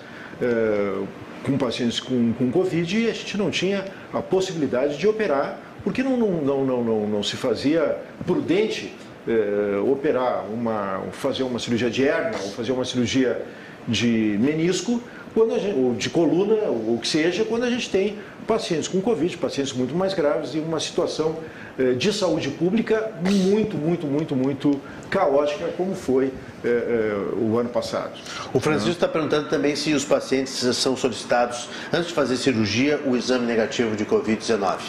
[1.43, 6.03] com pacientes com, com Covid e a gente não tinha a possibilidade de operar, porque
[6.03, 8.93] não, não, não, não, não, não se fazia prudente
[9.27, 13.41] eh, operar, uma, fazer uma cirurgia de hernia ou fazer uma cirurgia
[13.87, 15.01] de menisco,
[15.33, 18.99] quando gente, ou de coluna, ou o que seja, quando a gente tem pacientes com
[18.99, 21.37] Covid, pacientes muito mais graves e uma situação
[21.77, 26.33] eh, de saúde pública muito, muito, muito, muito caótica, como foi
[26.63, 28.19] eh, o ano passado.
[28.53, 33.15] O Francisco está perguntando também se os pacientes são solicitados, antes de fazer cirurgia, o
[33.15, 34.79] exame negativo de Covid-19.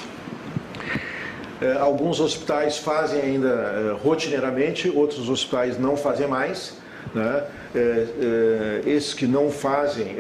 [1.60, 6.72] É, alguns hospitais fazem ainda é, rotineiramente, outros hospitais não fazem mais.
[7.14, 7.44] Né?
[7.74, 10.16] É, esses que não fazem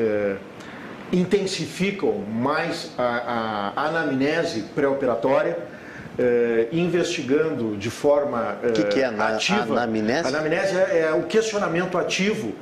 [1.12, 5.58] intensificam mais a, a anamnese pré-operatória,
[6.70, 9.74] investigando de forma O que, que, é ativa.
[9.74, 10.28] Anamnese?
[10.28, 12.54] Anamnese é, é o questionamento ativo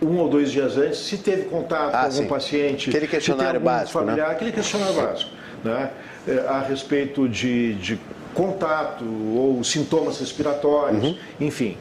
[0.00, 2.26] um ou dois dias antes, se teve contato ah, com algum sim.
[2.26, 4.34] paciente, aquele questionário básico, familiar, né?
[4.34, 5.30] aquele questionário básico,
[5.64, 5.90] né?
[6.48, 7.98] a respeito de, de
[8.34, 11.16] contato ou sintomas respiratórios, uhum.
[11.40, 11.76] enfim.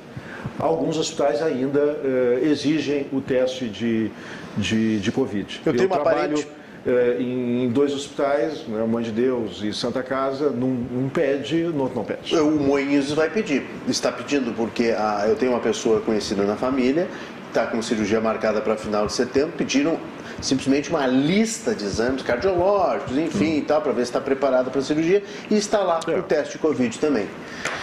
[0.59, 4.11] Alguns hospitais ainda uh, exigem o teste de,
[4.57, 5.61] de, de Covid.
[5.65, 6.47] Eu, Eu tenho uma trabalho parente...
[6.85, 11.83] uh, em dois hospitais, né, Mãe de Deus e Santa Casa, num, um pede, no
[11.83, 12.35] outro não pede.
[12.35, 17.07] O Moinhos vai pedir, está pedindo porque a, eu tenho uma pessoa conhecida na família,
[17.47, 19.97] está com cirurgia marcada para final de setembro, pediram
[20.41, 23.57] simplesmente uma lista de exames cardiológicos, enfim, hum.
[23.57, 26.11] e tal, para ver se está preparado para a cirurgia e está lá é.
[26.17, 27.27] o teste de Covid também.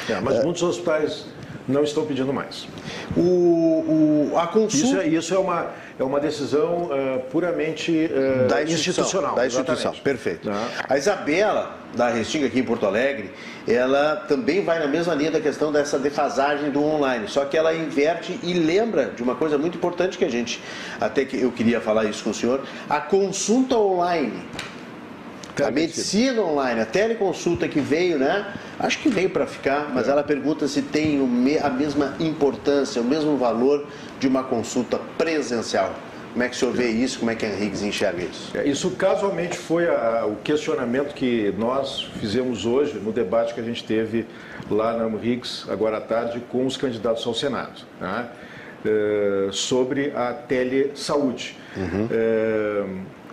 [0.09, 0.43] É, mas é.
[0.43, 1.27] muitos hospitais
[1.67, 2.67] não estão pedindo mais.
[3.17, 4.87] O, o a consulta...
[4.87, 9.35] Isso, é, isso é, uma, é uma decisão uh, puramente uh, da institucional.
[9.35, 10.03] Da instituição, exatamente.
[10.03, 10.49] perfeito.
[10.51, 10.69] Tá.
[10.89, 13.31] A Isabela, da Restinga aqui em Porto Alegre,
[13.67, 17.75] ela também vai na mesma linha da questão dessa defasagem do online, só que ela
[17.75, 20.61] inverte e lembra de uma coisa muito importante que a gente,
[21.01, 24.43] até que eu queria falar isso com o senhor, a consulta online
[25.63, 28.53] a medicina online, a teleconsulta que veio, né?
[28.79, 30.11] Acho que veio para ficar, mas é.
[30.11, 31.21] ela pergunta se tem
[31.63, 33.87] a mesma importância, o mesmo valor
[34.19, 35.95] de uma consulta presencial.
[36.33, 37.21] Como é que o senhor vê isso?
[37.21, 38.57] Como é que a Henriques enxerga isso?
[38.57, 43.63] É, isso casualmente foi a, o questionamento que nós fizemos hoje no debate que a
[43.63, 44.27] gente teve
[44.69, 48.29] lá na Henriques, agora à tarde, com os candidatos ao Senado, né?
[48.85, 51.57] é, sobre a telesaúde.
[51.77, 52.09] Uhum.
[52.11, 52.85] É,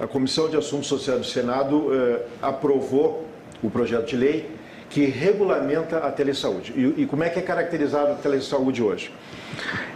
[0.02, 3.28] a Comissão de Assuntos Sociais do Senado eh, aprovou
[3.62, 4.50] o projeto de lei
[4.92, 6.74] que regulamenta a telesaúde.
[6.76, 9.12] E, e como é que é caracterizada a telesaúde hoje?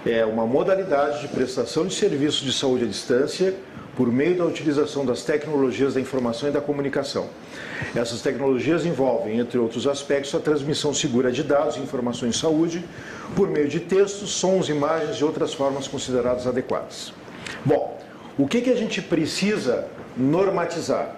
[0.05, 3.53] É uma modalidade de prestação de serviços de saúde à distância
[3.97, 7.27] por meio da utilização das tecnologias da informação e da comunicação.
[7.93, 12.84] Essas tecnologias envolvem, entre outros aspectos, a transmissão segura de dados e informações de saúde
[13.35, 17.13] por meio de textos, sons, imagens e outras formas consideradas adequadas.
[17.65, 17.99] Bom,
[18.38, 21.17] o que, que a gente precisa normatizar?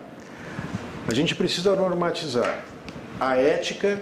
[1.08, 2.64] A gente precisa normatizar
[3.19, 3.99] a ética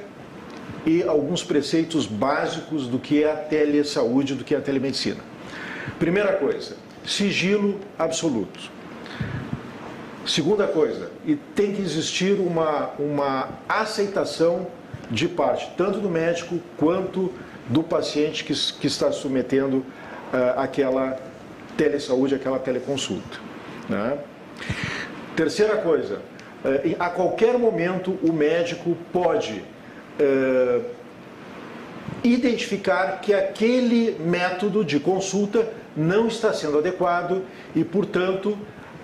[0.85, 5.21] e alguns preceitos básicos do que é a telesaúde, do que é a telemedicina.
[5.97, 6.75] Primeira coisa,
[7.05, 8.75] sigilo absoluto.
[10.25, 14.67] Segunda coisa, e tem que existir uma, uma aceitação
[15.11, 17.31] de parte tanto do médico quanto
[17.69, 19.85] do paciente que, que está submetendo uh,
[20.59, 21.17] aquela
[21.77, 23.37] telesaúde, aquela teleconsulta.
[23.87, 24.17] Né?
[25.35, 26.21] Terceira coisa,
[26.99, 29.63] a qualquer momento o médico pode
[30.19, 30.81] é,
[32.23, 37.43] identificar que aquele método de consulta não está sendo adequado
[37.75, 38.57] e, portanto,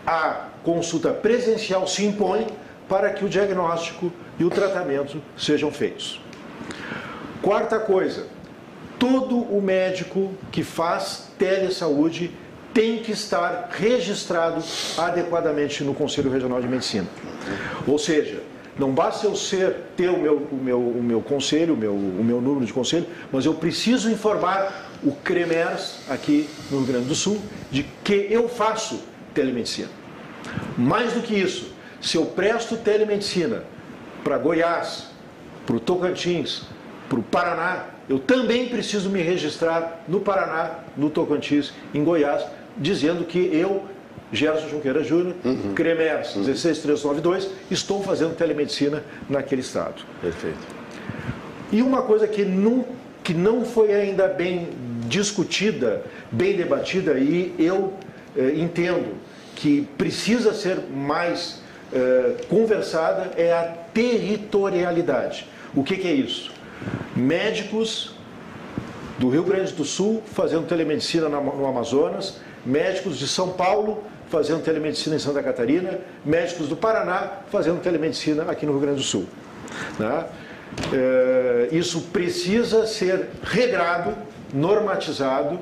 [0.05, 2.47] a consulta presencial se impõe
[2.89, 6.19] para que o diagnóstico e o tratamento sejam feitos.
[7.41, 8.27] Quarta coisa,
[8.99, 12.31] todo o médico que faz telesaúde
[12.73, 14.63] tem que estar registrado
[14.97, 17.07] adequadamente no Conselho Regional de Medicina.
[17.87, 18.41] Ou seja,
[18.77, 22.23] não basta eu ser, ter o meu, o meu, o meu conselho, o meu, o
[22.23, 27.15] meu número de conselho, mas eu preciso informar o CREMERS, aqui no Rio Grande do
[27.15, 29.03] Sul, de que eu faço
[29.33, 29.89] telemedicina.
[30.77, 33.63] Mais do que isso, se eu presto telemedicina
[34.23, 35.07] para Goiás,
[35.65, 36.63] para o Tocantins,
[37.09, 42.43] para o Paraná, eu também preciso me registrar no Paraná, no Tocantins, em Goiás,
[42.77, 43.83] dizendo que eu,
[44.31, 45.73] Gerson Junqueira Júnior, uhum.
[45.73, 46.43] CREMERS uhum.
[46.43, 50.03] 16392, estou fazendo telemedicina naquele estado.
[50.21, 50.59] Perfeito.
[51.71, 52.85] E uma coisa que não,
[53.23, 54.69] que não foi ainda bem
[55.07, 57.93] discutida, bem debatida, e eu
[58.35, 59.15] eh, entendo
[59.55, 61.61] que precisa ser mais
[61.93, 65.47] eh, conversada, é a territorialidade.
[65.75, 66.51] O que, que é isso?
[67.15, 68.15] Médicos
[69.19, 75.15] do Rio Grande do Sul fazendo telemedicina no Amazonas, médicos de São Paulo fazendo telemedicina
[75.15, 79.25] em Santa Catarina, médicos do Paraná fazendo telemedicina aqui no Rio Grande do Sul.
[79.99, 80.25] Né?
[80.93, 84.15] É, isso precisa ser regrado,
[84.53, 85.59] normatizado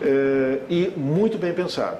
[0.00, 1.98] é, e muito bem pensado.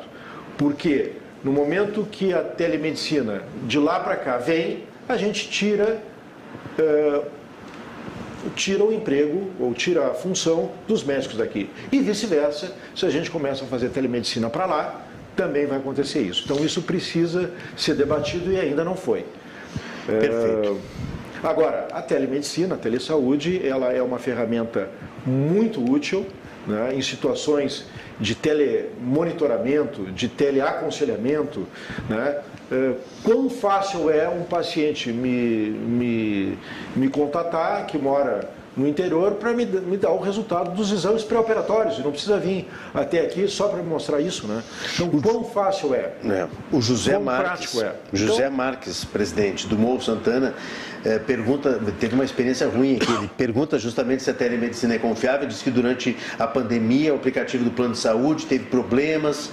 [0.56, 6.00] Porque no momento que a telemedicina de lá para cá vem, a gente tira
[6.78, 7.22] é,
[8.50, 11.70] tira o emprego ou tira a função dos médicos daqui.
[11.90, 16.42] E vice-versa, se a gente começa a fazer telemedicina para lá, também vai acontecer isso.
[16.44, 19.24] Então isso precisa ser debatido e ainda não foi.
[20.06, 20.80] Perfeito.
[21.42, 21.46] É...
[21.46, 24.88] Agora, a telemedicina, a telesaúde, ela é uma ferramenta
[25.24, 26.26] muito útil
[26.66, 27.84] né, em situações
[28.18, 31.66] de telemonitoramento, de teleaconselhamento,
[32.08, 32.40] né,
[32.70, 36.58] é, quão fácil é um paciente me, me,
[36.94, 41.98] me contatar, que mora no interior para me, me, dar o resultado dos exames pré-operatórios.
[42.00, 44.62] Não precisa vir até aqui só para me mostrar isso, né?
[44.94, 46.12] Então, quão fácil é?
[46.24, 46.46] é.
[46.70, 47.94] O José quão Marques, é.
[48.12, 50.54] José então, Marques, presidente do Morro Santana,
[51.06, 53.12] é, pergunta, teve uma experiência ruim aqui.
[53.12, 55.46] Ele pergunta justamente se a telemedicina é confiável.
[55.46, 59.50] Diz que durante a pandemia o aplicativo do plano de saúde teve problemas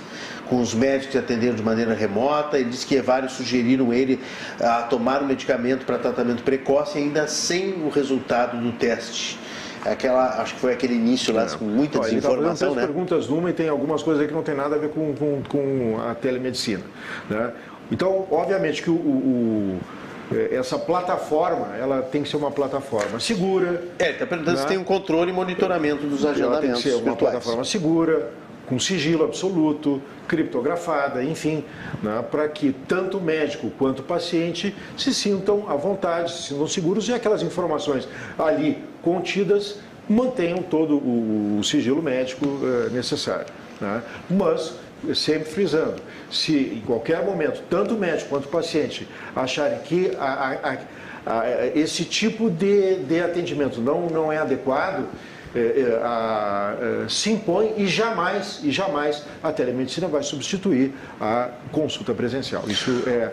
[0.49, 2.57] com os médicos que atenderam de maneira remota.
[2.57, 4.19] Ele disse que vários sugeriram ele
[4.59, 9.37] a tomar o um medicamento para tratamento precoce ainda sem o resultado do teste.
[9.85, 12.87] Aquela, acho que foi aquele início lá com muita Olha, desinformação, ele tá né?
[12.87, 15.43] perguntas numa e tem algumas coisas aí que não tem nada a ver com, com,
[15.47, 16.81] com a telemedicina.
[17.29, 17.51] Né?
[17.91, 20.12] Então, obviamente que o, o é,
[20.51, 23.83] essa plataforma, ela tem que ser uma plataforma segura.
[23.99, 24.61] É, está perguntando né?
[24.61, 27.33] se tem um controle e monitoramento dos agendamentos ela tem que ser uma virtuais.
[27.33, 28.31] plataforma segura,
[28.65, 31.63] com sigilo absoluto, criptografada, enfim,
[32.01, 36.67] né, para que tanto o médico quanto o paciente se sintam à vontade, se sintam
[36.67, 38.07] seguros e aquelas informações
[38.39, 39.77] ali contidas
[40.09, 43.47] mantenham todo o, sigilo médico uh, necessário.
[43.79, 44.01] Né?
[44.29, 44.75] Mas,
[45.13, 46.01] sempre frisando,
[46.31, 50.77] se em qualquer momento, tanto o médico quanto o paciente acharem que a, a,
[51.25, 55.07] a, esse tipo de, de atendimento não, não é adequado,
[55.55, 62.11] é, é, é, se impõe e jamais, e jamais a telemedicina vai substituir a consulta
[62.13, 62.63] presencial.
[62.67, 63.31] Isso é,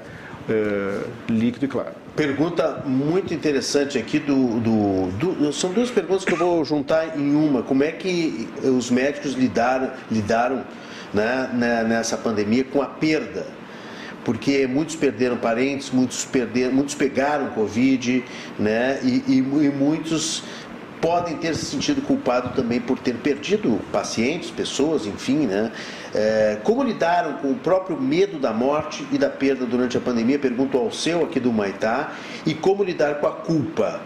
[0.50, 1.92] é líquido e claro.
[2.14, 7.34] Pergunta muito interessante aqui do, do, do, São duas perguntas que eu vou juntar em
[7.34, 7.62] uma.
[7.62, 10.62] Como é que os médicos lidaram, lidaram
[11.12, 13.46] né, né nessa pandemia com a perda
[14.24, 18.24] porque muitos perderam parentes, muitos perderam, muitos pegaram Covid,
[18.58, 19.00] né?
[19.02, 20.42] E, e, e muitos
[21.00, 25.72] podem ter se sentido culpados também por ter perdido pacientes, pessoas, enfim, né?
[26.14, 30.38] É, como lidaram com o próprio medo da morte e da perda durante a pandemia?
[30.38, 32.12] Pergunto ao seu aqui do Maitá.
[32.44, 34.00] E como lidar com a culpa?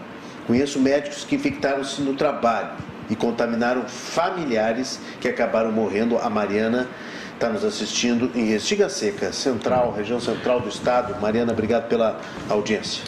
[0.47, 6.19] Conheço médicos que infectaram-se no trabalho e contaminaram familiares que acabaram morrendo.
[6.19, 6.89] A Mariana
[7.35, 11.21] está nos assistindo em Estiga Seca, central, região central do estado.
[11.21, 13.05] Mariana, obrigado pela audiência.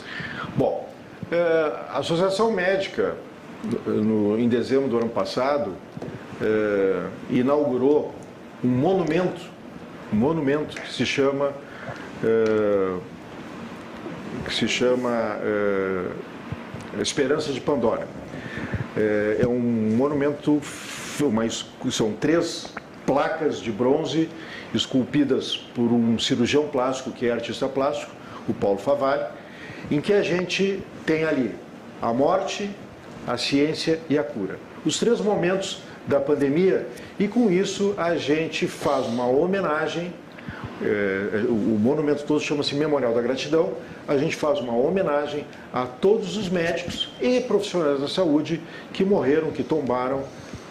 [0.56, 0.88] Bom,
[1.30, 3.16] é, a Associação Médica
[3.86, 5.74] no, em dezembro do ano passado,
[6.40, 8.14] é, inaugurou
[8.62, 9.40] um monumento,
[10.12, 11.52] um monumento que se chama
[12.22, 12.96] é,
[14.44, 15.38] que se chama
[17.00, 18.06] Esperança de Pandora.
[18.96, 19.60] É, é um
[19.96, 20.60] monumento,
[21.20, 21.42] uma,
[21.90, 22.72] são três
[23.04, 24.28] placas de bronze
[24.74, 28.10] esculpidas por um cirurgião plástico que é artista plástico,
[28.48, 29.24] o Paulo Favalli,
[29.90, 31.54] em que a gente tem ali
[32.00, 32.70] a morte,
[33.26, 34.58] a ciência e a cura.
[34.84, 36.86] Os três momentos da pandemia
[37.18, 40.12] e com isso a gente faz uma homenagem.
[40.82, 43.72] É, o monumento todo chama-se Memorial da Gratidão.
[44.06, 48.60] A gente faz uma homenagem a todos os médicos e profissionais da saúde
[48.92, 50.24] que morreram, que tombaram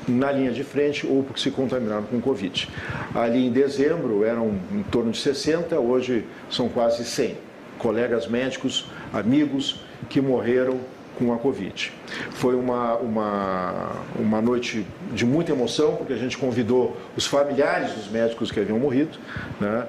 [0.07, 2.69] na linha de frente ou porque se contaminaram com Covid.
[3.13, 7.37] Ali em dezembro eram em torno de 60, hoje são quase 100
[7.79, 9.79] colegas médicos, amigos
[10.09, 10.79] que morreram
[11.17, 11.91] com a Covid.
[12.31, 18.09] Foi uma, uma, uma noite de muita emoção, porque a gente convidou os familiares dos
[18.09, 19.17] médicos que haviam morrido,
[19.59, 19.85] né?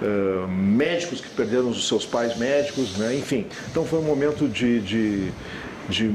[0.00, 3.14] Uh, médicos que perderam os seus pais médicos, né?
[3.14, 3.46] enfim.
[3.70, 5.30] Então foi um momento de, de,
[5.88, 6.10] de,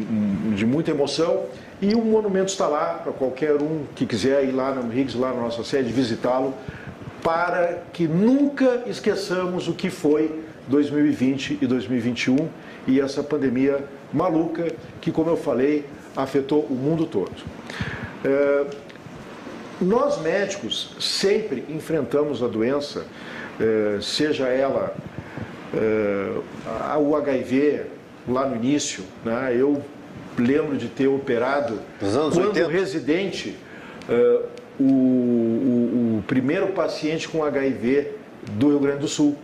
[0.55, 1.45] de muita emoção
[1.81, 5.33] e o monumento está lá para qualquer um que quiser ir lá no Riggs, lá
[5.33, 6.53] na nossa sede, visitá-lo,
[7.23, 12.47] para que nunca esqueçamos o que foi 2020 e 2021
[12.88, 13.83] e essa pandemia
[14.13, 15.85] maluca que, como eu falei,
[16.15, 17.31] afetou o mundo todo.
[18.23, 18.65] É,
[19.81, 23.05] nós médicos sempre enfrentamos a doença,
[23.59, 24.93] é, seja ela
[25.73, 27.83] é, o HIV
[28.27, 29.55] lá no início, né?
[29.57, 29.81] eu
[30.38, 32.67] lembro de ter operado quando 80.
[32.67, 33.57] residente
[34.07, 34.41] é,
[34.79, 38.11] o, o, o primeiro paciente com HIV
[38.51, 39.38] do Rio Grande do Sul.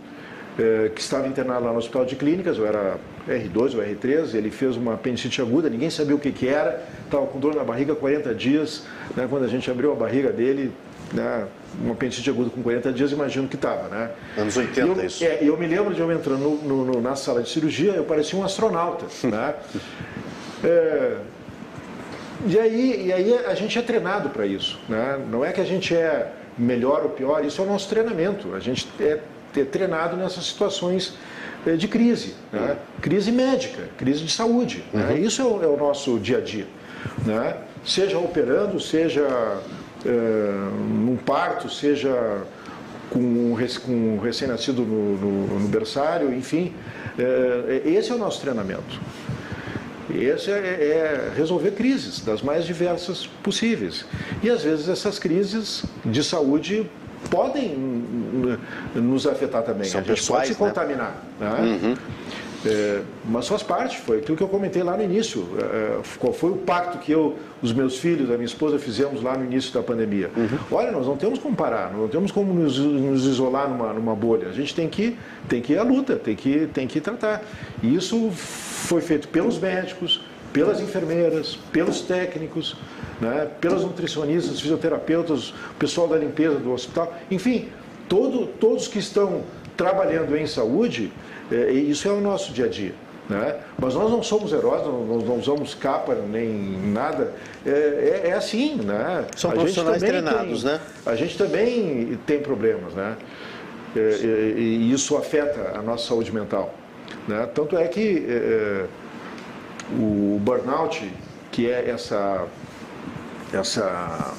[0.58, 2.96] É, que estava internado lá no hospital de clínicas, eu era
[3.28, 7.26] R2 ou R3, ele fez uma apendicite aguda, ninguém sabia o que, que era, estava
[7.26, 8.84] com dor na barriga 40 dias,
[9.16, 10.72] né, quando a gente abriu a barriga dele,
[11.12, 11.46] né,
[11.80, 14.10] uma apendicite aguda com 40 dias, imagino que estava, né?
[14.36, 15.24] Anos 80, eu, isso.
[15.24, 18.38] É, eu me lembro de eu entrando no, no, na sala de cirurgia, eu parecia
[18.38, 19.54] um astronauta, né?
[20.64, 21.16] É,
[22.46, 25.18] e, aí, e aí a gente é treinado para isso, né?
[25.30, 28.54] Não é que a gente é melhor ou pior, isso é o nosso treinamento.
[28.54, 29.20] A gente é
[29.52, 31.14] ter treinado nessas situações
[31.76, 32.76] de crise, né?
[33.00, 34.84] crise médica, crise de saúde.
[34.92, 35.02] Né?
[35.02, 35.08] Uhum.
[35.08, 35.18] Né?
[35.20, 36.66] Isso é o, é o, nosso dia a dia.
[37.24, 37.56] Né?
[37.84, 39.26] Seja operando, seja
[40.04, 40.10] é,
[40.88, 42.42] num parto, seja
[43.10, 46.74] com um, com recém-nascido no, no, no, berçário, enfim,
[47.18, 49.00] é, esse é o nosso treinamento.
[50.14, 54.06] Esse é, é, resolver crises das mais diversas possíveis.
[54.42, 56.88] E às vezes essas crises de saúde
[57.30, 57.76] podem
[58.94, 59.88] nos afetar também.
[59.88, 60.68] São a gente pessoais, pode se né?
[60.68, 61.22] contaminar.
[61.38, 61.78] Né?
[61.82, 61.96] Uhum.
[62.66, 65.46] É, mas faz parte, foi aquilo que eu comentei lá no início.
[65.58, 69.36] É, qual foi o pacto que eu, os meus filhos, a minha esposa fizemos lá
[69.36, 70.30] no início da pandemia?
[70.36, 70.58] Uhum.
[70.72, 74.48] Olha, nós não temos como parar, não temos como nos, nos, isolar numa, numa bolha.
[74.48, 75.16] A gente tem que,
[75.48, 77.42] tem que ir à luta, tem que, tem que tratar.
[77.82, 80.20] E isso foi feito pelos médicos,
[80.52, 82.76] pelas enfermeiras, pelos técnicos,
[83.20, 87.68] né, pelas nutricionistas, fisioterapeutas, o pessoal da limpeza do hospital, enfim,
[88.08, 89.42] todo, todos que estão
[89.76, 91.12] trabalhando em saúde
[91.50, 92.94] é, isso é o nosso dia a dia.
[93.28, 93.56] Né?
[93.78, 97.34] Mas nós não somos heróis, nós não usamos capa nem nada.
[97.64, 99.26] É, é, é assim, né?
[99.36, 100.80] São a profissionais treinados, tem, né?
[101.04, 103.16] A gente também tem problemas, né?
[103.94, 106.74] É, é e isso afeta a nossa saúde mental.
[107.26, 107.46] Né?
[107.54, 108.86] Tanto é que é,
[109.92, 111.10] o burnout,
[111.50, 112.46] que é essa,
[113.52, 114.34] essa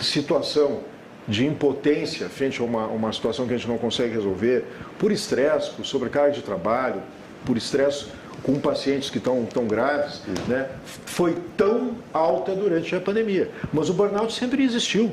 [0.00, 0.80] situação
[1.26, 4.64] de impotência frente a uma, uma situação que a gente não consegue resolver,
[4.98, 7.02] por estresse, por sobrecarga de trabalho,
[7.44, 8.06] por estresse
[8.42, 10.68] com pacientes que estão tão graves, né,
[11.04, 13.50] foi tão alta durante a pandemia.
[13.72, 15.10] Mas o burnout sempre existiu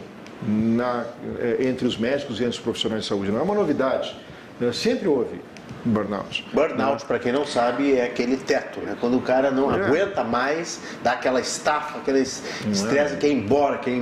[0.47, 1.05] na,
[1.39, 4.15] eh, entre os médicos e entre os profissionais de saúde, não é uma novidade.
[4.59, 5.41] Né, sempre houve
[5.85, 6.43] Burnout.
[6.51, 7.07] Burnout, né?
[7.07, 8.97] para quem não sabe, é aquele teto, né?
[8.99, 9.85] Quando o cara não é.
[9.85, 13.17] aguenta mais, dá aquela estafa, aquele estresse, é.
[13.17, 13.93] quer ir embora, quer,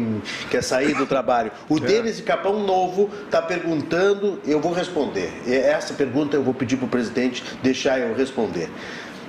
[0.49, 1.51] quer sair do trabalho.
[1.67, 1.81] O é.
[1.81, 5.33] Denis de Capão Novo está perguntando, eu vou responder.
[5.45, 8.69] Essa pergunta eu vou pedir para o presidente deixar eu responder.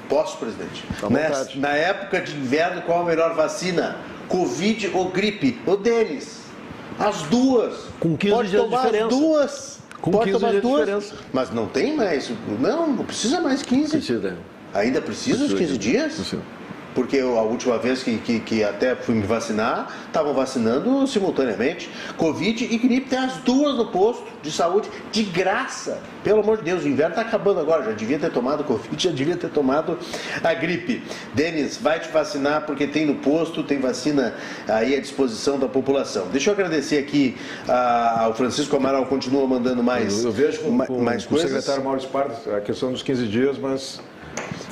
[0.08, 0.84] Posso, presidente?
[1.02, 3.96] Na, na época de inverno, qual a melhor vacina?
[4.28, 5.60] Covid ou gripe?
[5.66, 6.42] O Denis,
[6.98, 7.86] as duas.
[7.98, 9.14] Com 15 Pode dias tomar de diferença.
[9.14, 9.73] as duas.
[10.04, 11.14] Com Pode 15 dias duas, diferença.
[11.32, 12.30] Mas não tem mais.
[12.60, 13.92] Não, não precisa mais 15.
[13.92, 14.36] Precisa.
[14.74, 16.12] Ainda precisa, precisa os 15 dias?
[16.12, 16.42] Precisa.
[16.94, 21.90] Porque a última vez que, que, que até fui me vacinar, estavam vacinando simultaneamente.
[22.16, 25.98] Covid e gripe tem as duas no posto de saúde, de graça.
[26.22, 27.84] Pelo amor de Deus, o inverno está acabando agora.
[27.84, 29.98] Já devia ter tomado Covid, já devia ter tomado
[30.42, 31.02] a gripe.
[31.34, 34.34] Denis, vai te vacinar porque tem no posto, tem vacina
[34.68, 36.28] aí à disposição da população.
[36.30, 40.20] Deixa eu agradecer aqui ao Francisco Amaral, continua mandando mais.
[40.20, 43.26] Eu, eu vejo com, com, mais com o secretário Maurício Pardo a questão dos 15
[43.26, 44.00] dias, mas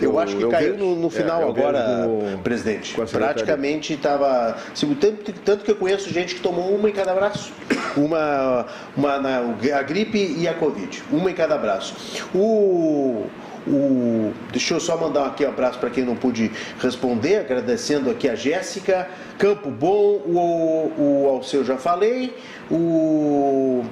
[0.00, 2.08] eu, acho que caiu no, no, final é, agora,
[2.42, 2.94] presidente.
[3.10, 4.56] Praticamente estava.
[5.00, 7.52] Tanto, tanto que eu conheço gente que tomou uma em cada braço.
[7.96, 8.66] Uma,
[8.96, 9.38] uma na,
[9.78, 11.02] a gripe e a Covid.
[11.10, 11.94] Uma em cada braço.
[12.34, 13.26] O.
[13.64, 16.50] O, deixa eu só mandar aqui um abraço para quem não pude
[16.80, 19.08] responder, agradecendo aqui a Jéssica,
[19.38, 22.34] Campo Bom, o, o Alceu já falei,
[22.68, 23.84] o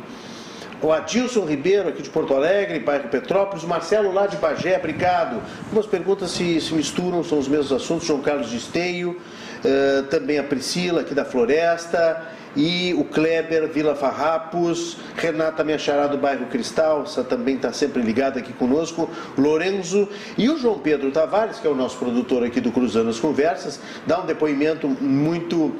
[0.82, 5.42] o Adilson Ribeiro, aqui de Porto Alegre, bairro Petrópolis, Marcelo lá de Bagé, obrigado.
[5.64, 10.38] Algumas perguntas se, se misturam, são os mesmos assuntos, João Carlos de Esteio, uh, também
[10.38, 12.26] a Priscila aqui da Floresta,
[12.56, 18.40] e o Kleber, Vila Farrapos, Renata Miachará do bairro Cristal, essa também está sempre ligada
[18.40, 19.08] aqui conosco,
[19.38, 23.20] Lorenzo e o João Pedro Tavares, que é o nosso produtor aqui do Cruzando as
[23.20, 25.76] Conversas, dá um depoimento muito uh,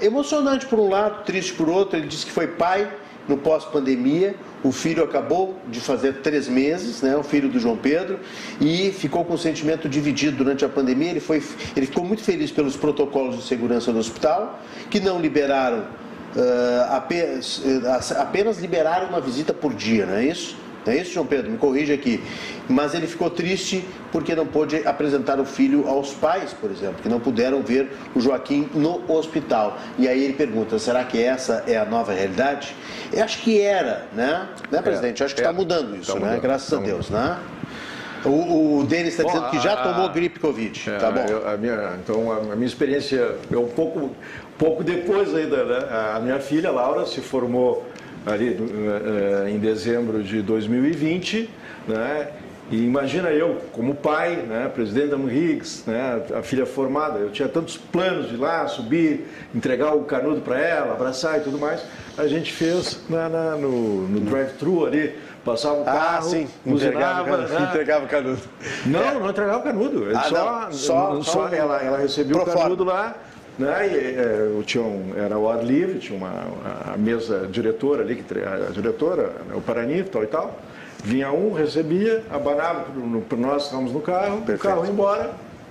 [0.00, 2.90] emocionante por um lado, triste por outro, ele disse que foi pai
[3.28, 4.34] no pós-pandemia.
[4.64, 8.18] O filho acabou de fazer três meses, né, o filho do João Pedro,
[8.60, 11.10] e ficou com o sentimento dividido durante a pandemia.
[11.10, 11.42] Ele, foi,
[11.76, 14.58] ele ficou muito feliz pelos protocolos de segurança do hospital,
[14.90, 20.56] que não liberaram, uh, apenas, uh, apenas liberaram uma visita por dia, não é isso?
[20.86, 21.50] Não é isso, João Pedro?
[21.50, 22.22] Me corrija aqui.
[22.68, 27.08] Mas ele ficou triste porque não pôde apresentar o filho aos pais, por exemplo, que
[27.08, 29.78] não puderam ver o Joaquim no hospital.
[29.98, 32.74] E aí ele pergunta: será que essa é a nova realidade?
[33.12, 34.48] Eu acho que era, né?
[34.70, 35.20] Né, presidente?
[35.20, 36.26] Eu acho que está é, mudando isso, tá né?
[36.26, 37.38] Mudando, Graças tá a Deus, né?
[38.24, 40.90] O, o Denis está dizendo que já tomou gripe Covid.
[40.90, 41.24] É, tá bom.
[41.28, 44.10] Eu, a minha, então, a minha experiência é um pouco,
[44.58, 45.88] pouco depois ainda, né?
[46.16, 47.86] A minha filha, Laura, se formou
[48.32, 51.50] ali eh, eh, em dezembro de 2020,
[51.86, 52.28] né?
[52.70, 57.48] E imagina eu, como pai, né, presidente da Higgs, né, a filha formada, eu tinha
[57.48, 61.82] tantos planos de ir lá, subir, entregar o canudo para ela, abraçar e tudo mais.
[62.18, 66.48] A gente fez na, na no, no drive-thru ali, passava o ah, carro, ah, sim.
[66.66, 67.68] entregava, né?
[67.70, 68.42] entregava o canudo.
[68.84, 69.14] Não, é.
[69.14, 70.06] não entregava o canudo.
[70.14, 73.16] Ah, só, só, só, ela, ela recebia o canudo lá
[73.58, 73.88] né?
[73.88, 76.46] E, é, tinha um, era o ar livre, tinha uma,
[76.92, 80.58] a mesa diretora ali, que, a diretora, né, o Parani tal e tal.
[81.02, 82.86] Vinha um, recebia, abanava
[83.28, 84.60] para nós, estávamos no carro, Perfeito.
[84.60, 85.30] o carro ia embora,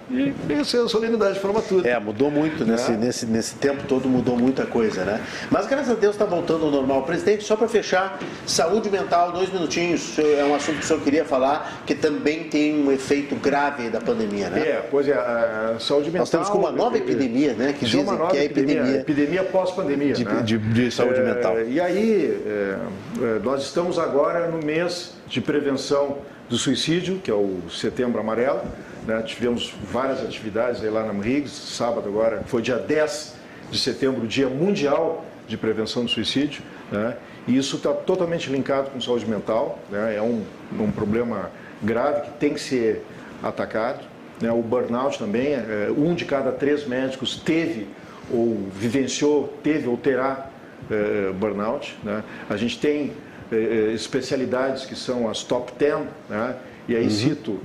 [0.10, 1.88] e vencer a solenidade de formatura.
[1.88, 2.98] É, mudou muito nesse, é.
[2.98, 5.22] nesse, nesse tempo todo, mudou muita coisa, né?
[5.52, 7.04] Mas graças a Deus está voltando ao normal.
[7.04, 11.26] Presidente, só para fechar, saúde mental, dois minutinhos, é um assunto que o senhor queria
[11.26, 14.60] falar, que também tem um efeito grave da pandemia, né?
[14.60, 16.22] É, pois é, a saúde mental...
[16.22, 17.74] Nós temos com uma nova epidemia, né?
[17.78, 18.78] Que dizem que é a epidemia...
[18.78, 20.42] Epidemia, epidemia pós-pandemia, de, né?
[20.44, 21.62] de, de, saúde é, mental.
[21.62, 22.78] E aí, é,
[23.22, 26.18] é, nós estamos agora no mês de prevenção
[26.50, 28.62] do suicídio, que é o Setembro Amarelo,
[29.08, 29.22] né?
[29.22, 33.36] Tivemos várias atividades aí lá na MRIGS, sábado agora, foi dia 10
[33.72, 36.62] de setembro, Dia Mundial de Prevenção do Suicídio.
[36.92, 37.16] Né?
[37.48, 40.16] E isso está totalmente linkado com saúde mental, né?
[40.18, 40.44] é um,
[40.78, 41.50] um problema
[41.82, 43.02] grave que tem que ser
[43.42, 44.04] atacado.
[44.42, 44.52] Né?
[44.52, 47.88] O burnout também, é, um de cada três médicos teve
[48.30, 50.50] ou vivenciou, teve ou terá
[50.92, 51.98] é, burnout.
[52.04, 52.24] Né?
[52.50, 53.14] A gente tem
[53.50, 56.58] é, é especialidades que são as top 10, né?
[56.90, 57.10] e aí uhum.
[57.10, 57.60] cito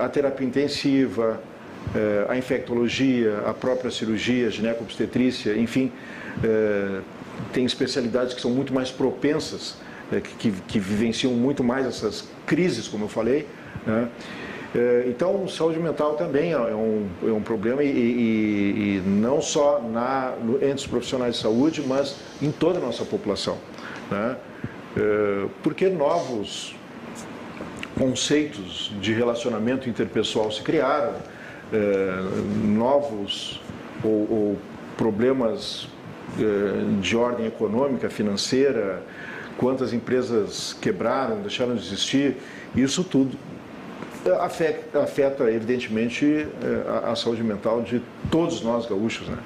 [0.00, 1.40] a terapia intensiva,
[1.94, 5.90] eh, a infectologia, a própria cirurgia, ginecobstetrícia, enfim,
[6.44, 7.00] eh,
[7.52, 9.76] tem especialidades que são muito mais propensas,
[10.38, 13.46] que, que vivenciam muito mais essas crises, como eu falei.
[13.86, 14.08] Né?
[15.06, 20.34] Então, saúde mental também é um, é um problema e, e, e não só na,
[20.54, 23.56] entre os profissionais de saúde, mas em toda a nossa população.
[24.10, 24.36] Né?
[25.62, 26.74] Porque novos
[28.00, 31.12] conceitos de relacionamento interpessoal se criaram,
[31.70, 32.16] é,
[32.64, 33.60] novos
[34.02, 34.58] ou, ou
[34.96, 35.86] problemas
[36.38, 39.02] é, de ordem econômica, financeira,
[39.58, 42.38] quantas empresas quebraram, deixaram de existir,
[42.74, 43.36] isso tudo
[44.40, 48.00] afeta, afeta evidentemente, é, a, a, saúde mental de
[48.30, 49.28] todos nós gaúchos.
[49.28, 49.36] Né?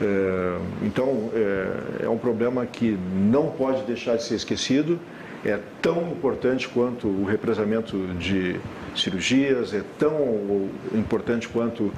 [0.00, 4.98] É, então, é, é um problema que não pode deixar de ser esquecido
[5.46, 8.60] é tão importante quanto o represamento de
[8.96, 11.92] cirurgias, é tão importante quanto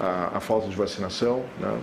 [0.00, 1.44] a, a falta de vacinação.
[1.60, 1.78] Né?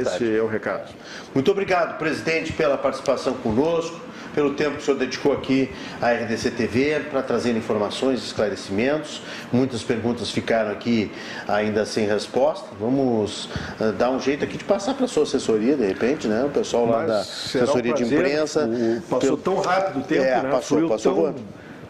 [0.00, 0.92] Esse é o recado.
[1.34, 4.05] Muito obrigado, presidente, pela participação conosco
[4.36, 9.22] pelo tempo que o senhor dedicou aqui à RDC TV para trazer informações, esclarecimentos.
[9.50, 11.10] Muitas perguntas ficaram aqui
[11.48, 12.68] ainda sem resposta.
[12.78, 13.46] Vamos
[13.80, 16.44] uh, dar um jeito aqui de passar para a sua assessoria, de repente, né?
[16.44, 18.66] O pessoal lá Mas da assessoria um de imprensa.
[18.66, 19.36] O, passou pelo...
[19.38, 20.50] tão rápido o tempo, é, né?
[20.50, 21.34] Passou, passou tão...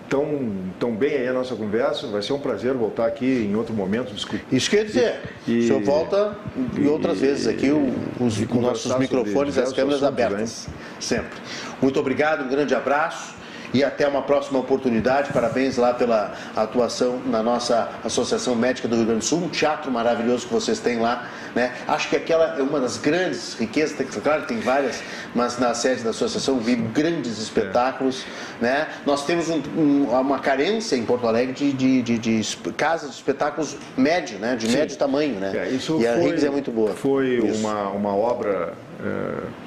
[0.09, 2.07] tão, tão bem aí a nossa conversa.
[2.07, 4.45] Vai ser um prazer voltar aqui em outro momento discutir.
[4.51, 6.37] Isso quer dizer, e, o senhor volta
[6.77, 10.67] e, outras e, vezes aqui, os, os nossos microfones e as câmeras abertas.
[10.69, 10.77] Bem.
[11.01, 11.39] Sempre.
[11.81, 13.36] Muito obrigado, um grande abraço
[13.73, 15.33] e até uma próxima oportunidade.
[15.33, 19.91] Parabéns lá pela atuação na nossa Associação Médica do Rio Grande do Sul, um teatro
[19.91, 21.29] maravilhoso que vocês têm lá.
[21.55, 21.73] Né?
[21.87, 25.03] Acho que aquela é uma das grandes riquezas, claro, tem várias,
[25.35, 28.25] mas na sede da associação vi grandes espetáculos.
[28.61, 28.65] É.
[28.65, 28.89] Né?
[29.05, 33.17] Nós temos um, um, uma carência em Porto Alegre de, de, de, de casas de
[33.17, 34.57] espetáculos médio, né?
[34.57, 34.77] de Sim.
[34.77, 35.35] médio tamanho.
[35.37, 35.53] Né?
[35.55, 35.71] É,
[36.01, 36.95] e a Riggs é muito boa.
[36.95, 38.75] Foi uma, uma obra.
[39.03, 39.66] É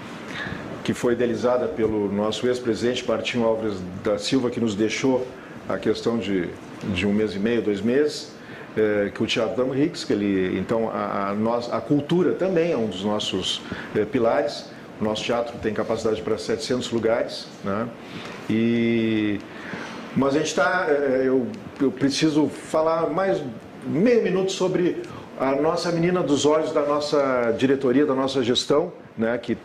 [0.89, 5.23] que foi idealizada pelo nosso ex-presidente Martinho Alves da Silva, que nos deixou
[5.69, 6.49] a questão de,
[6.95, 8.31] de um mês e meio, dois meses,
[8.75, 12.71] é, que o Teatro Damo Hicks, que ele, então a, a, nós, a cultura também
[12.71, 13.61] é um dos nossos
[13.95, 14.65] é, pilares.
[14.99, 17.87] O nosso teatro tem capacidade para 700 lugares, né?
[18.49, 19.39] E,
[20.15, 21.45] mas a gente está, é, eu,
[21.79, 23.39] eu preciso falar mais
[23.85, 25.03] meio minuto sobre
[25.39, 29.55] a nossa menina dos olhos da nossa diretoria, da nossa gestão, né, que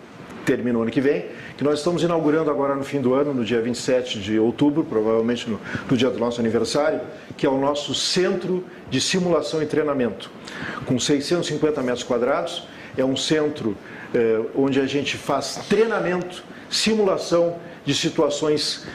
[0.44, 1.26] termina o ano que vem,
[1.56, 5.48] que nós estamos inaugurando agora no fim do ano, no dia 27 de outubro, provavelmente
[5.48, 5.60] no,
[5.90, 7.00] no dia do nosso aniversário,
[7.36, 10.30] que é o nosso centro de simulação e treinamento,
[10.86, 12.66] com 650 metros quadrados.
[12.96, 13.76] É um centro
[14.14, 18.86] eh, onde a gente faz treinamento, simulação de situações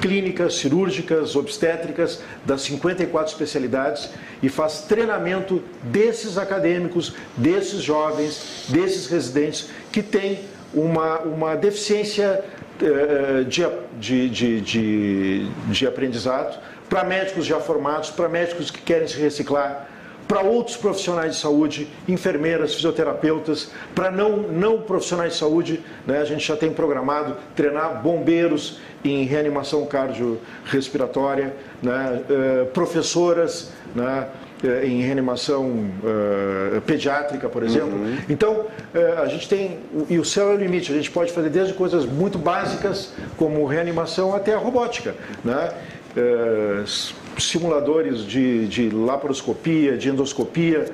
[0.00, 4.10] clínicas, cirúrgicas, obstétricas, das 54 especialidades
[4.42, 10.40] e faz treinamento desses acadêmicos, desses jovens, desses residentes que têm
[10.74, 12.44] uma, uma deficiência
[12.80, 13.66] uh, de,
[13.98, 19.88] de, de, de, de aprendizado para médicos já formados, para médicos que querem se reciclar,
[20.28, 26.24] para outros profissionais de saúde, enfermeiras, fisioterapeutas, para não, não profissionais de saúde, né, a
[26.24, 34.43] gente já tem programado treinar bombeiros em reanimação cardiorrespiratória, né, uh, professoras, né, eh,
[34.84, 37.98] em reanimação uh, pediátrica, por exemplo.
[37.98, 38.16] Uhum.
[38.28, 39.78] Então, uh, a gente tem.
[40.08, 43.64] E o céu é o limite, a gente pode fazer desde coisas muito básicas, como
[43.66, 45.14] reanimação, até a robótica.
[45.44, 45.72] Né?
[46.16, 50.86] Uh, simuladores de, de laparoscopia, de endoscopia,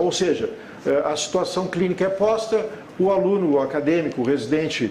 [0.00, 0.50] ou seja,
[1.04, 2.66] a situação clínica é posta,
[2.98, 4.90] o aluno, o acadêmico, o residente,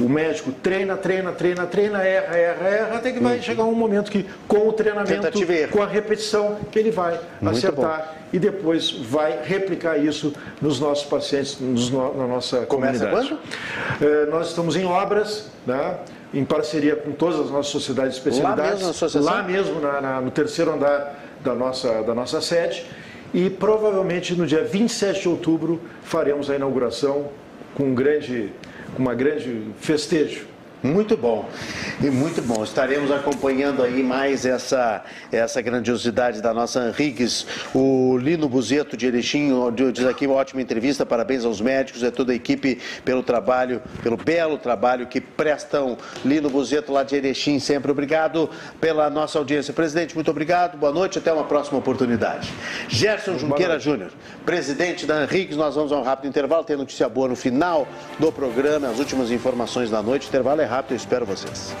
[0.00, 3.42] o médico treina, treina, treina, treina, erra, erra, erra, até que vai uhum.
[3.42, 5.28] chegar um momento que, com o treinamento,
[5.70, 8.28] com a repetição, que ele vai Muito acertar bom.
[8.32, 13.38] e depois vai replicar isso nos nossos pacientes, nos, na nossa Começa comunidade.
[13.98, 14.10] Quando?
[14.10, 15.98] Eh, nós estamos em obras, né?
[16.34, 18.82] em parceria com todas as nossas sociedades de especialidades,
[19.14, 22.86] lá mesmo, lá mesmo na, na, no terceiro andar da nossa, da nossa sede.
[23.34, 27.28] E provavelmente no dia 27 de outubro faremos a inauguração
[27.74, 28.52] com um grande,
[28.98, 30.46] uma grande festejo
[30.82, 31.48] muito bom,
[32.02, 32.64] e muito bom.
[32.64, 37.46] Estaremos acompanhando aí mais essa, essa grandiosidade da nossa Henriques.
[37.72, 39.52] O Lino Buzeto de Erechim
[39.92, 43.80] diz aqui uma ótima entrevista, parabéns aos médicos e a toda a equipe pelo trabalho,
[44.02, 45.96] pelo belo trabalho que prestam.
[46.24, 48.50] Lino Buzeto lá de Erechim, sempre obrigado
[48.80, 49.72] pela nossa audiência.
[49.72, 52.52] Presidente, muito obrigado, boa noite, até uma próxima oportunidade.
[52.88, 54.10] Gerson Junqueira Júnior,
[54.44, 57.86] presidente da Henriques, nós vamos a um rápido intervalo, tem notícia boa no final
[58.18, 61.74] do programa, as últimas informações da noite, intervalo é rápido, eu espero vocês.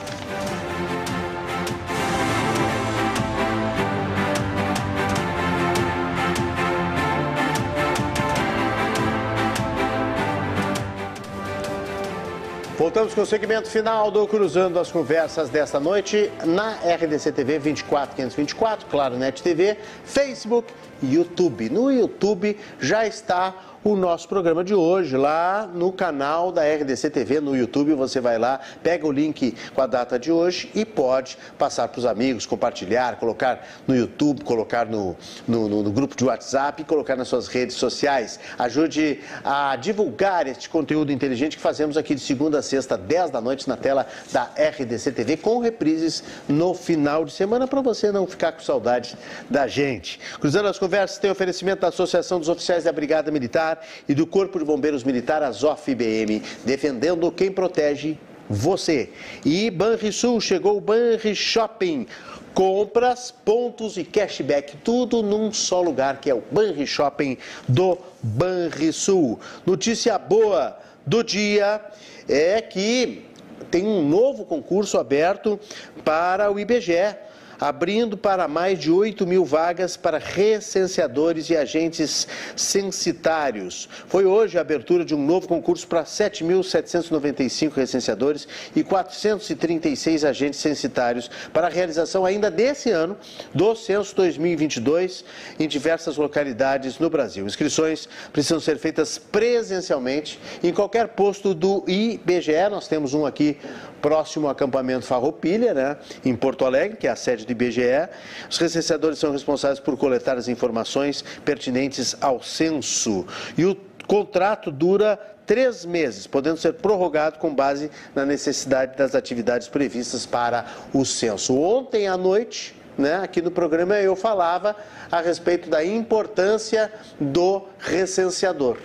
[12.76, 18.86] Voltamos com o segmento final do Cruzando as Conversas desta noite na RDC TV 24524,
[18.90, 20.70] Claro Net TV, Facebook
[21.02, 21.70] YouTube.
[21.70, 27.40] No YouTube já está o nosso programa de hoje lá no canal da RDC TV
[27.40, 27.94] no YouTube.
[27.94, 31.98] Você vai lá, pega o link com a data de hoje e pode passar para
[31.98, 35.16] os amigos, compartilhar, colocar no YouTube, colocar no,
[35.48, 38.38] no, no, no grupo de WhatsApp e colocar nas suas redes sociais.
[38.58, 43.40] Ajude a divulgar este conteúdo inteligente que fazemos aqui de segunda a sexta, 10 da
[43.40, 48.26] noite, na tela da RDC TV, com reprises no final de semana, para você não
[48.26, 49.16] ficar com saudade
[49.50, 50.20] da gente.
[50.40, 53.78] Cruzando as conversas, tem oferecimento da Associação dos Oficiais da Brigada Militar Militar
[54.08, 58.18] e do Corpo de Bombeiros Militar Azof IBM, defendendo quem protege
[58.48, 59.10] você.
[59.44, 62.06] E Banrisul chegou o Banri Shopping.
[62.54, 69.40] Compras, pontos e cashback, tudo num só lugar, que é o Banri Shopping do Banrisul.
[69.64, 71.80] Notícia boa do dia
[72.28, 73.24] é que
[73.70, 75.58] tem um novo concurso aberto
[76.04, 77.16] para o IBGE
[77.60, 82.26] abrindo para mais de 8 mil vagas para recenseadores e agentes
[82.56, 83.88] censitários.
[84.06, 91.30] Foi hoje a abertura de um novo concurso para 7.795 recenseadores e 436 agentes censitários
[91.52, 93.16] para a realização ainda desse ano
[93.54, 95.24] do censo 2022
[95.58, 97.46] em diversas localidades no Brasil.
[97.46, 102.68] Inscrições precisam ser feitas presencialmente em qualquer posto do IBGE.
[102.70, 103.58] Nós temos um aqui
[104.02, 108.08] próximo ao acampamento Farroupilha, né, em Porto Alegre, que é a sede do IBGE.
[108.50, 113.24] Os recenseadores são responsáveis por coletar as informações pertinentes ao censo.
[113.56, 113.76] E o
[114.06, 120.66] contrato dura três meses, podendo ser prorrogado com base na necessidade das atividades previstas para
[120.92, 121.56] o censo.
[121.58, 124.76] Ontem à noite, né, aqui no programa eu falava
[125.10, 128.76] a respeito da importância do recenseador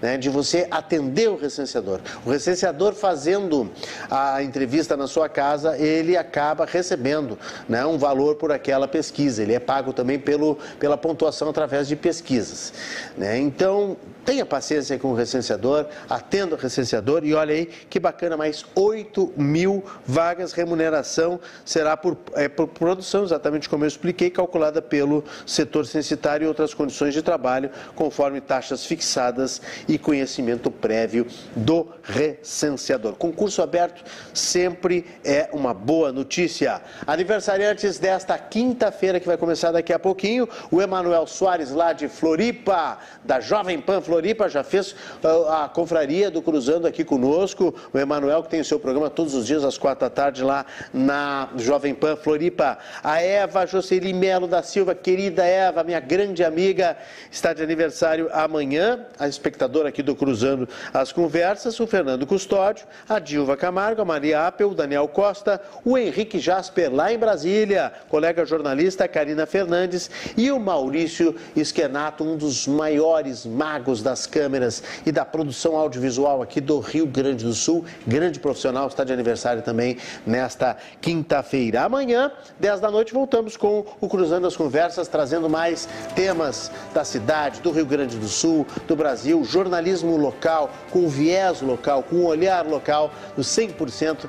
[0.00, 2.00] né, de você atender o recenseador.
[2.24, 3.70] O recenseador fazendo
[4.10, 9.42] a entrevista na sua casa, ele acaba recebendo né, um valor por aquela pesquisa.
[9.42, 12.72] Ele é pago também pelo, pela pontuação através de pesquisas.
[13.16, 13.38] Né?
[13.38, 18.64] Então, tenha paciência com o recenseador, atenda o recenseador e olha aí que bacana, mais
[18.74, 25.24] 8 mil vagas, remuneração será por, é, por produção, exatamente como eu expliquei, calculada pelo
[25.46, 33.14] setor censitário e outras condições de trabalho, conforme taxas fixadas e conhecimento prévio do recenseador.
[33.14, 34.02] Concurso aberto
[34.32, 36.80] sempre é uma boa notícia.
[37.06, 42.98] Aniversariantes desta quinta-feira, que vai começar daqui a pouquinho, o Emanuel Soares, lá de Floripa,
[43.24, 47.72] da Jovem Pan Floripa, já fez ah, a confraria do Cruzando aqui conosco.
[47.94, 50.66] O Emanuel, que tem o seu programa todos os dias às quatro da tarde lá
[50.92, 52.76] na Jovem Pan Floripa.
[53.04, 56.96] A Eva Jocely Melo da Silva, querida Eva, minha grande amiga,
[57.30, 59.06] está de aniversário amanhã.
[59.16, 64.48] A espectadora aqui do Cruzando as Conversas, o Fernando Custódio, a Dilva Camargo, a Maria
[64.48, 70.50] Apel, o Daniel Costa, o Henrique Jasper, lá em Brasília, colega jornalista Karina Fernandes e
[70.50, 76.78] o Maurício Esquenato, um dos maiores magos das câmeras e da produção audiovisual aqui do
[76.80, 79.96] Rio Grande do Sul, grande profissional, está de aniversário também
[80.26, 81.82] nesta quinta-feira.
[81.82, 87.60] Amanhã, 10 da noite, voltamos com o Cruzando as Conversas, trazendo mais temas da cidade,
[87.60, 93.12] do Rio Grande do Sul, do Brasil, jornalismo local, com viés local, com olhar local,
[93.36, 94.28] no 100%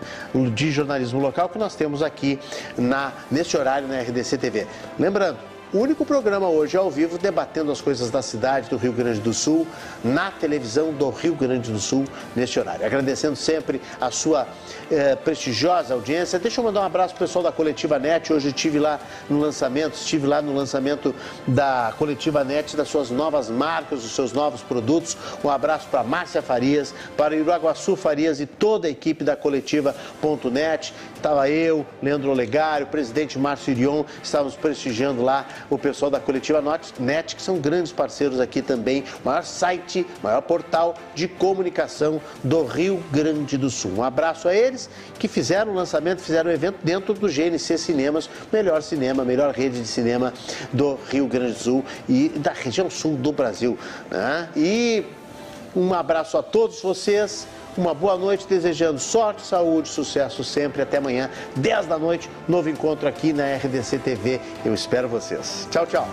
[0.53, 2.39] de jornalismo local que nós temos aqui
[2.77, 4.67] na, neste horário na RDC TV.
[4.99, 9.21] Lembrando, O único programa hoje ao vivo debatendo as coisas da cidade do Rio Grande
[9.21, 9.65] do Sul,
[10.03, 12.03] na televisão do Rio Grande do Sul,
[12.35, 12.85] neste horário.
[12.85, 14.49] Agradecendo sempre a sua
[14.91, 16.37] eh, prestigiosa audiência.
[16.37, 18.33] Deixa eu mandar um abraço pro pessoal da Coletiva Net.
[18.33, 18.99] Hoje estive lá
[19.29, 21.15] no lançamento, estive lá no lançamento
[21.47, 25.15] da Coletiva Net, das suas novas marcas, dos seus novos produtos.
[25.41, 30.93] Um abraço para Márcia Farias, para Iruaguaçu Farias e toda a equipe da Coletiva.net.
[31.21, 36.63] Estava eu, Leandro Olegário, presidente Márcio Irion, estávamos prestigiando lá o pessoal da Coletiva
[36.97, 43.03] Net, que são grandes parceiros aqui também, maior site, maior portal de comunicação do Rio
[43.11, 43.91] Grande do Sul.
[43.97, 44.89] Um abraço a eles
[45.19, 49.79] que fizeram o lançamento, fizeram o evento dentro do GNC Cinemas, melhor cinema, melhor rede
[49.79, 50.33] de cinema
[50.73, 53.77] do Rio Grande do Sul e da região sul do Brasil.
[54.09, 54.49] Né?
[54.55, 55.05] E
[55.75, 57.47] um abraço a todos vocês.
[57.77, 60.81] Uma boa noite, desejando sorte, saúde, sucesso sempre.
[60.81, 64.41] Até amanhã, 10 da noite, novo encontro aqui na RDC TV.
[64.65, 65.67] Eu espero vocês.
[65.71, 66.07] Tchau, tchau.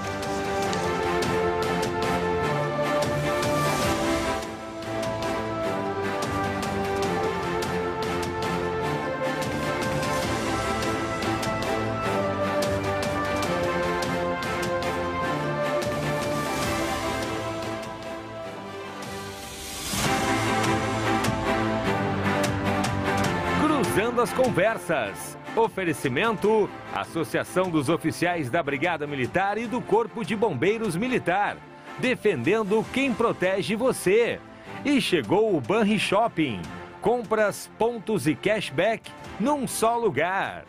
[24.59, 25.39] Conversas.
[25.55, 31.57] Oferecimento: Associação dos Oficiais da Brigada Militar e do Corpo de Bombeiros Militar.
[32.01, 34.41] Defendendo quem protege você.
[34.85, 36.61] E chegou o Banri Shopping.
[37.01, 40.65] Compras, pontos e cashback num só lugar.